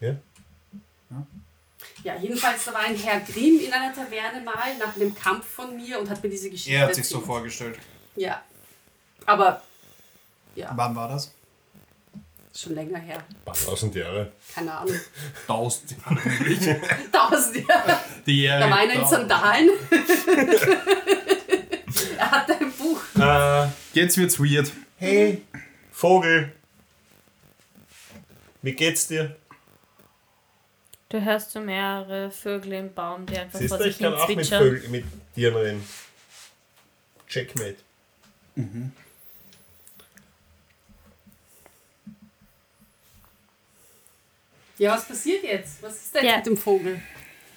Ja. 0.00 0.16
Ja, 2.04 2.16
jedenfalls, 2.16 2.64
da 2.64 2.74
war 2.74 2.80
ein 2.80 2.96
Herr 2.96 3.20
Grimm 3.20 3.60
in 3.60 3.72
einer 3.72 3.94
Taverne 3.94 4.40
mal 4.44 4.76
nach 4.78 4.94
einem 4.96 5.14
Kampf 5.14 5.46
von 5.46 5.76
mir 5.76 5.98
und 5.98 6.08
hat 6.10 6.22
mir 6.22 6.28
diese 6.28 6.50
Geschichte 6.50 6.72
Er 6.72 6.86
hat 6.86 6.94
sich 6.94 7.08
so 7.08 7.16
erzählt. 7.16 7.26
vorgestellt. 7.26 7.78
Ja. 8.16 8.42
Aber, 9.26 9.62
ja, 10.54 10.72
Wann 10.76 10.94
war 10.94 11.08
das? 11.08 11.32
Schon 12.62 12.74
länger 12.74 12.98
her. 12.98 13.22
Paar 13.44 13.54
tausend 13.54 13.94
Jahre. 13.94 14.32
Keine 14.54 14.72
Ahnung. 14.72 14.94
Tausend 15.46 15.90
Jahre 15.92 16.28
nämlich. 16.28 16.58
Tausend 17.12 17.68
Jahre. 17.68 17.98
Die 18.26 18.42
Jerry. 18.42 18.60
Da 18.60 18.70
war 18.70 18.78
einer 18.78 18.94
in 18.94 19.06
Sandalen. 19.06 19.70
er 22.18 22.30
hatte 22.30 22.58
ein 22.58 22.72
Buch. 22.72 23.00
Äh, 23.20 23.68
Jetzt 23.92 24.16
wird's 24.18 24.38
weird. 24.40 24.72
hey, 24.98 25.42
Vogel. 25.92 26.52
Wie 28.62 28.72
geht's 28.72 29.06
dir? 29.08 29.36
Du 31.10 31.24
hörst 31.24 31.52
so 31.52 31.60
mehrere 31.60 32.30
Vögel 32.30 32.74
im 32.74 32.92
Baum, 32.92 33.24
die 33.24 33.38
einfach 33.38 33.58
Siehst 33.58 33.70
vor 33.70 33.78
sich 33.78 33.92
ich 33.92 33.96
hin 33.96 34.10
kann 34.10 34.14
auch 34.14 34.28
mit, 34.28 34.36
zwitschern. 34.38 34.62
Vögel, 34.62 34.88
mit 34.90 35.04
Tieren 35.34 35.56
reden. 35.56 35.88
Checkmate. 37.28 37.76
Ja, 44.78 44.92
was 44.94 45.06
passiert 45.06 45.42
jetzt? 45.44 45.82
Was 45.82 45.96
ist 45.96 46.14
denn 46.14 46.24
Ja. 46.24 46.36
mit 46.36 46.46
dem 46.46 46.56
Vogel? 46.56 47.00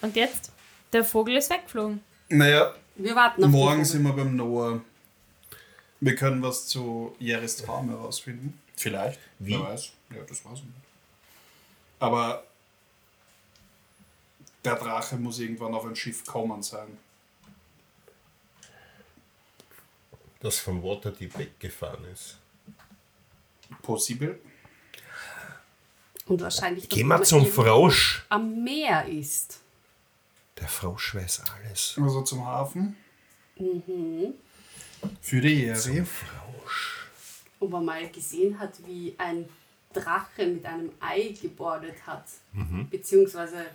Und 0.02 0.16
jetzt? 0.16 0.52
Der 0.92 1.04
Vogel 1.06 1.38
ist 1.38 1.50
weggeflogen. 1.50 2.04
Naja, 2.30 2.76
Wir 2.96 3.16
warten 3.16 3.44
auf 3.44 3.50
morgen 3.50 3.86
sind 3.86 4.04
wir 4.04 4.14
beim 4.14 4.36
Noah. 4.36 4.82
Wir 6.00 6.16
können 6.16 6.42
was 6.42 6.68
zu 6.68 7.16
Jerrys 7.20 7.58
Traum 7.58 7.90
herausfinden. 7.90 8.60
Vielleicht. 8.76 9.20
Wie? 9.40 9.52
Wer 9.54 9.62
weiß. 9.62 9.92
Ja, 10.16 10.24
das 10.28 10.44
war's 10.46 10.60
nicht. 10.60 10.74
Aber 12.00 12.44
der 14.66 14.76
Drache 14.76 15.16
muss 15.18 15.40
irgendwann 15.40 15.74
auf 15.76 15.86
ein 15.86 15.96
Schiff 15.96 16.26
kommen 16.26 16.64
sein. 16.64 16.98
Das 20.40 20.58
von 20.60 20.82
Waterdeep 20.84 21.38
weggefahren 21.38 22.04
ist. 22.12 22.38
Possible. 23.84 24.40
Und 26.32 26.40
wahrscheinlich, 26.40 26.88
dass 26.88 26.98
Geh 26.98 27.04
mal 27.04 27.22
zum 27.26 27.46
Frosch. 27.46 28.26
am 28.30 28.64
Meer 28.64 29.06
ist. 29.06 29.60
Der 30.58 30.70
Frosch 30.70 31.14
weiß 31.14 31.42
alles. 31.42 31.98
Also 32.02 32.22
zum 32.22 32.46
Hafen. 32.46 32.96
Für 35.20 35.42
die 35.42 35.66
Jeri. 35.66 36.06
Frosch. 36.06 37.06
Und 37.60 37.72
man 37.72 37.84
mal 37.84 38.10
gesehen 38.10 38.58
hat, 38.58 38.76
wie 38.88 39.14
ein 39.18 39.50
Drache 39.92 40.48
mit 40.48 40.66
einem 40.66 40.94
Ei 41.02 41.36
gebordet 41.42 42.08
hat, 42.08 42.24
beziehungsweise 42.90 43.66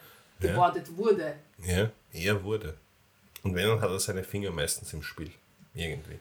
gebordet 0.41 0.97
wurde. 0.97 1.37
Ja, 1.63 1.91
er 2.11 2.43
wurde. 2.43 2.75
Und 3.43 3.55
wenn, 3.55 3.69
dann 3.69 3.83
hat 3.83 3.91
er 3.91 4.01
seine 4.01 4.25
Finger 4.25 4.51
meistens 4.51 4.95
im 4.95 5.03
Spiel. 5.03 5.31
Irgendwie. 5.75 6.19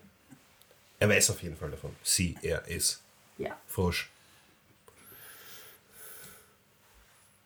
Er 1.00 1.08
weiß 1.08 1.30
auf 1.30 1.42
jeden 1.42 1.56
Fall 1.56 1.72
davon. 1.72 1.96
Sie, 2.04 2.36
er, 2.42 2.70
es. 2.70 3.02
Ja. 3.38 3.58
Frosch. 3.68 4.10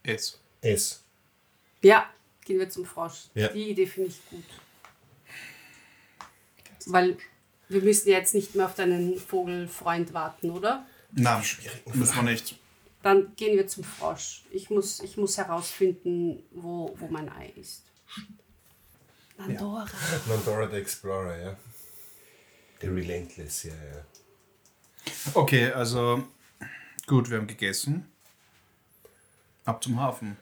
Es. 0.10 0.40
Es. 0.62 1.04
Ja, 1.82 2.10
gehen 2.46 2.60
wir 2.60 2.70
zum 2.70 2.86
Frosch. 2.86 3.30
Ja. 3.34 3.50
Die 3.50 3.70
Idee 3.70 3.86
finde 3.86 4.10
ich 4.10 4.30
gut. 4.30 4.44
Weil 6.88 7.18
wir 7.68 7.82
müssen 7.82 8.10
jetzt 8.10 8.34
nicht 8.34 8.56
mehr 8.56 8.66
auf 8.66 8.76
deinen 8.76 9.18
Vogelfreund 9.18 10.14
warten, 10.14 10.50
oder? 10.50 10.86
Nein, 11.12 11.44
müssen 11.94 12.16
wir 12.16 12.24
nicht. 12.24 12.58
Dann 13.02 13.34
gehen 13.36 13.56
wir 13.56 13.68
zum 13.68 13.84
Frosch. 13.84 14.44
Ich 14.52 14.70
muss, 14.70 15.00
ich 15.00 15.16
muss 15.16 15.38
herausfinden, 15.38 16.44
wo, 16.52 16.96
wo 17.00 17.08
mein 17.08 17.30
Ei 17.30 17.54
ist. 17.56 17.84
Landora. 19.38 19.86
Nandora 20.28 20.70
the 20.70 20.78
Explorer, 20.78 21.38
ja. 21.38 21.58
The 22.82 22.88
Relentless, 22.88 23.64
ja, 23.64 23.74
ja. 23.74 24.06
Okay, 25.34 25.72
also 25.72 26.24
gut, 27.08 27.30
wir 27.30 27.38
haben 27.38 27.48
gegessen. 27.48 28.12
Ab 29.70 29.84
zum 29.84 30.00
Hafen. 30.00 30.36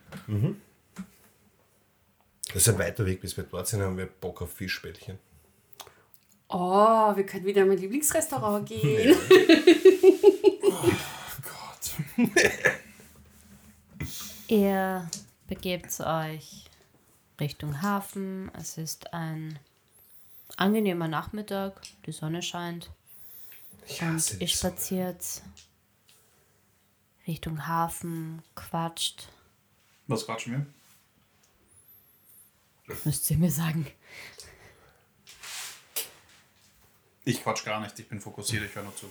Das 2.47 2.55
ist 2.55 2.69
ein 2.69 2.79
weiter 2.79 3.05
Weg, 3.05 3.19
bis 3.19 3.35
wir 3.35 3.43
dort 3.43 3.67
sind, 3.67 3.81
haben 3.81 3.97
wir 3.97 4.05
Bock 4.05 4.41
auf 4.41 4.53
Fischbällchen. 4.53 5.19
Oh, 6.47 7.13
wir 7.13 7.25
können 7.25 7.45
wieder 7.45 7.63
in 7.63 7.67
mein 7.67 7.77
Lieblingsrestaurant 7.77 8.65
gehen. 8.69 9.17
Gott. 11.43 12.29
Ihr 14.47 15.09
begebt 15.49 15.99
euch 15.99 16.63
Richtung 17.37 17.81
Hafen. 17.81 18.49
Es 18.57 18.77
ist 18.77 19.13
ein 19.13 19.59
angenehmer 20.55 21.09
Nachmittag. 21.09 21.81
Die 22.05 22.13
Sonne 22.13 22.41
scheint. 22.41 22.89
Ich 23.89 24.01
Und 24.01 24.39
ihr 24.39 24.47
spaziert 24.47 25.41
Richtung 27.27 27.67
Hafen, 27.67 28.41
quatscht. 28.55 29.27
Was 30.07 30.25
quatschen 30.25 30.53
wir? 32.87 32.95
Müsst 33.03 33.29
ihr 33.29 33.37
mir 33.37 33.51
sagen. 33.51 33.85
Ich 37.25 37.43
quatsch 37.43 37.65
gar 37.65 37.81
nicht, 37.81 37.99
ich 37.99 38.07
bin 38.07 38.21
fokussiert, 38.21 38.63
ich 38.63 38.73
höre 38.73 38.83
nur 38.83 38.95
zu. 38.95 39.09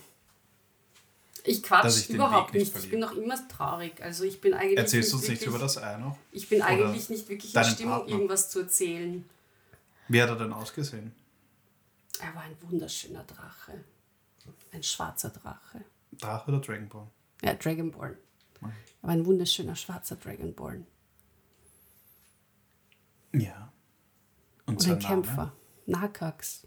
Ich 1.45 1.63
quatsch 1.63 1.99
ich 1.99 2.11
überhaupt 2.11 2.55
nicht 2.55 2.75
nicht. 2.75 2.85
Ich 2.85 2.91
bin 2.91 3.01
noch 3.01 3.13
immer 3.13 3.47
traurig. 3.49 4.03
Also 4.03 4.25
ich 4.25 4.41
bin 4.41 4.55
eigentlich 4.55 4.79
Erzählst 4.79 5.13
du 5.13 5.17
nicht 5.17 5.23
uns 5.23 5.29
nichts 5.29 5.45
über 5.47 5.59
das 5.59 5.77
Ei 5.77 5.99
noch? 5.99 6.17
Ich 6.33 6.49
bin 6.49 6.61
Oder 6.61 6.69
eigentlich 6.69 7.11
nicht 7.11 7.29
wirklich 7.29 7.55
in 7.55 7.65
Stimmung, 7.65 7.95
Partner? 7.95 8.13
irgendwas 8.15 8.51
zu 8.51 8.61
erzählen. 8.61 9.29
Wie 10.09 10.23
hat 10.23 10.31
er 10.31 10.37
denn 10.37 10.53
ausgesehen? 10.53 11.15
Er 12.19 12.35
war 12.35 12.43
ein 12.43 12.57
wunderschöner 12.63 13.25
Drache. 13.25 13.85
Ein 14.73 14.83
schwarzer 14.83 15.31
Drache. 15.31 15.85
Drache 16.13 16.51
oder 16.51 16.61
Dragonborn? 16.61 17.11
Ja, 17.43 17.55
Dragonborn. 17.55 18.17
Er 18.63 18.69
war 19.03 19.11
ein 19.11 19.27
wunderschöner 19.27 19.77
schwarzer 19.77 20.17
Dragonborn. 20.17 20.87
Ja. 23.33 23.73
Und, 24.67 24.77
Und 24.77 24.91
ein? 24.91 24.99
Kämpfer. 24.99 25.53
Nakax. 25.87 26.67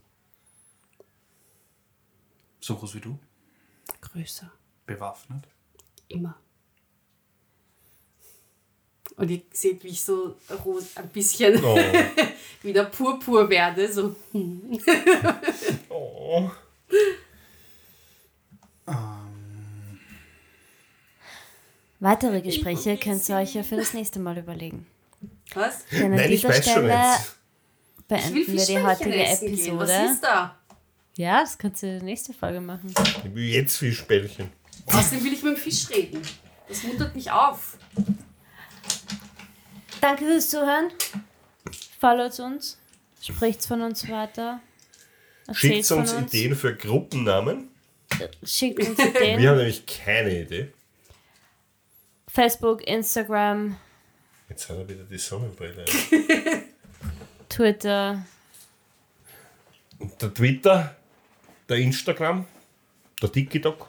So 2.61 2.75
groß 2.75 2.95
wie 2.95 3.01
du? 3.01 3.19
Größer. 4.01 4.49
Bewaffnet? 4.85 5.47
Immer. 6.07 6.37
Und 9.17 9.29
ihr 9.31 9.41
seht, 9.51 9.83
wie 9.83 9.89
ich 9.89 10.01
so 10.01 10.37
ros- 10.63 10.95
ein 10.95 11.09
bisschen 11.09 11.61
Oh. 11.63 11.77
wieder 12.61 12.85
purpur 12.85 13.49
werde. 13.49 13.91
So. 13.91 14.15
oh. 15.89 16.49
Weitere 21.99 22.41
Gespräche 22.41 22.97
könnt 22.97 23.27
ihr 23.27 23.35
euch 23.35 23.55
ja 23.55 23.63
für 23.63 23.75
das 23.75 23.93
nächste 23.93 24.19
Mal 24.19 24.37
überlegen. 24.37 24.85
Was? 25.53 25.85
Denn 25.91 26.05
an 26.05 26.15
Nein, 26.15 26.31
ich 26.31 26.43
weiß 26.43 26.63
schon 26.63 26.71
Stelle 26.71 26.87
jetzt. 26.93 27.35
Ich 28.11 28.33
will 28.33 28.45
beenden 28.45 28.57
wir 28.57 28.65
die 28.65 28.83
heutige 28.83 29.09
gehen. 29.09 29.29
Was 29.29 29.41
Episode. 29.41 29.91
ist 30.11 30.23
da? 30.23 30.59
Ja, 31.17 31.41
das 31.41 31.57
kannst 31.57 31.83
du 31.83 31.87
in 31.87 31.93
der 31.95 32.03
nächsten 32.03 32.33
Folge 32.33 32.61
machen. 32.61 32.93
Ich 32.97 33.35
will 33.35 33.49
jetzt 33.49 33.77
Fischbällchen. 33.77 34.49
Außerdem 34.85 35.23
will 35.25 35.33
ich 35.33 35.43
mit 35.43 35.57
dem 35.57 35.61
Fisch 35.61 35.89
reden. 35.89 36.21
Das 36.67 36.83
muntert 36.83 37.15
mich 37.15 37.29
auf. 37.29 37.77
Danke 39.99 40.25
fürs 40.25 40.49
Zuhören. 40.49 40.89
Followt 41.99 42.39
uns. 42.39 42.77
Spricht 43.21 43.65
von 43.65 43.81
uns 43.81 44.09
weiter. 44.09 44.61
Schickt 45.51 45.87
von 45.87 45.99
uns 45.99 46.13
Ideen 46.13 46.55
für 46.55 46.73
Gruppennamen. 46.75 47.69
Schickt 48.43 48.79
uns 48.87 48.97
Wir 48.97 49.09
Ideen. 49.09 49.47
haben 49.47 49.57
nämlich 49.57 49.85
keine 49.85 50.41
Idee. 50.41 50.71
Facebook, 52.31 52.81
Instagram, 52.87 53.75
Jetzt 54.49 54.67
hat 54.69 54.77
er 54.77 54.89
wieder 54.89 55.03
die 55.03 55.17
Sonnenbrille. 55.17 55.85
Twitter. 57.49 58.25
Und 59.99 60.19
der 60.21 60.33
Twitter, 60.33 60.95
der 61.67 61.77
Instagram, 61.77 62.45
der 63.21 63.31
TikTok, 63.31 63.87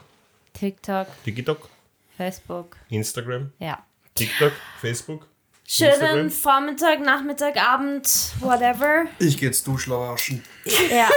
TikTok, 0.53 1.07
TikTok, 1.23 1.69
Facebook. 2.15 2.77
Instagram, 2.89 3.51
Ja. 3.59 3.83
TikTok, 4.13 4.51
Facebook. 4.79 5.27
Schönen 5.65 5.91
Instagram. 5.93 6.29
Vormittag, 6.31 6.99
Nachmittag, 6.99 7.57
Abend, 7.57 8.07
whatever. 8.41 9.05
Ich 9.19 9.37
geh 9.37 9.45
jetzt 9.47 9.65
Duschlauschen. 9.65 10.43
Ja. 10.91 11.09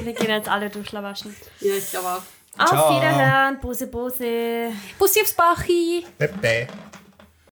Wir 0.00 0.14
gehen 0.14 0.30
jetzt 0.30 0.48
alle 0.48 0.70
durchlawaschen. 0.70 1.36
Ja, 1.60 1.74
ich 1.74 1.90
glaube 1.90 2.08
auch. 2.08 2.22
Auf 2.58 2.68
Ciao. 2.68 2.96
Wiederhören. 2.96 3.58
Bose, 3.60 3.86
Bose. 3.88 4.72
Bussi 4.98 5.20
aufs 5.20 5.32
Bachi. 5.34 6.06
Bye 6.18 6.28
bye. 6.40 6.66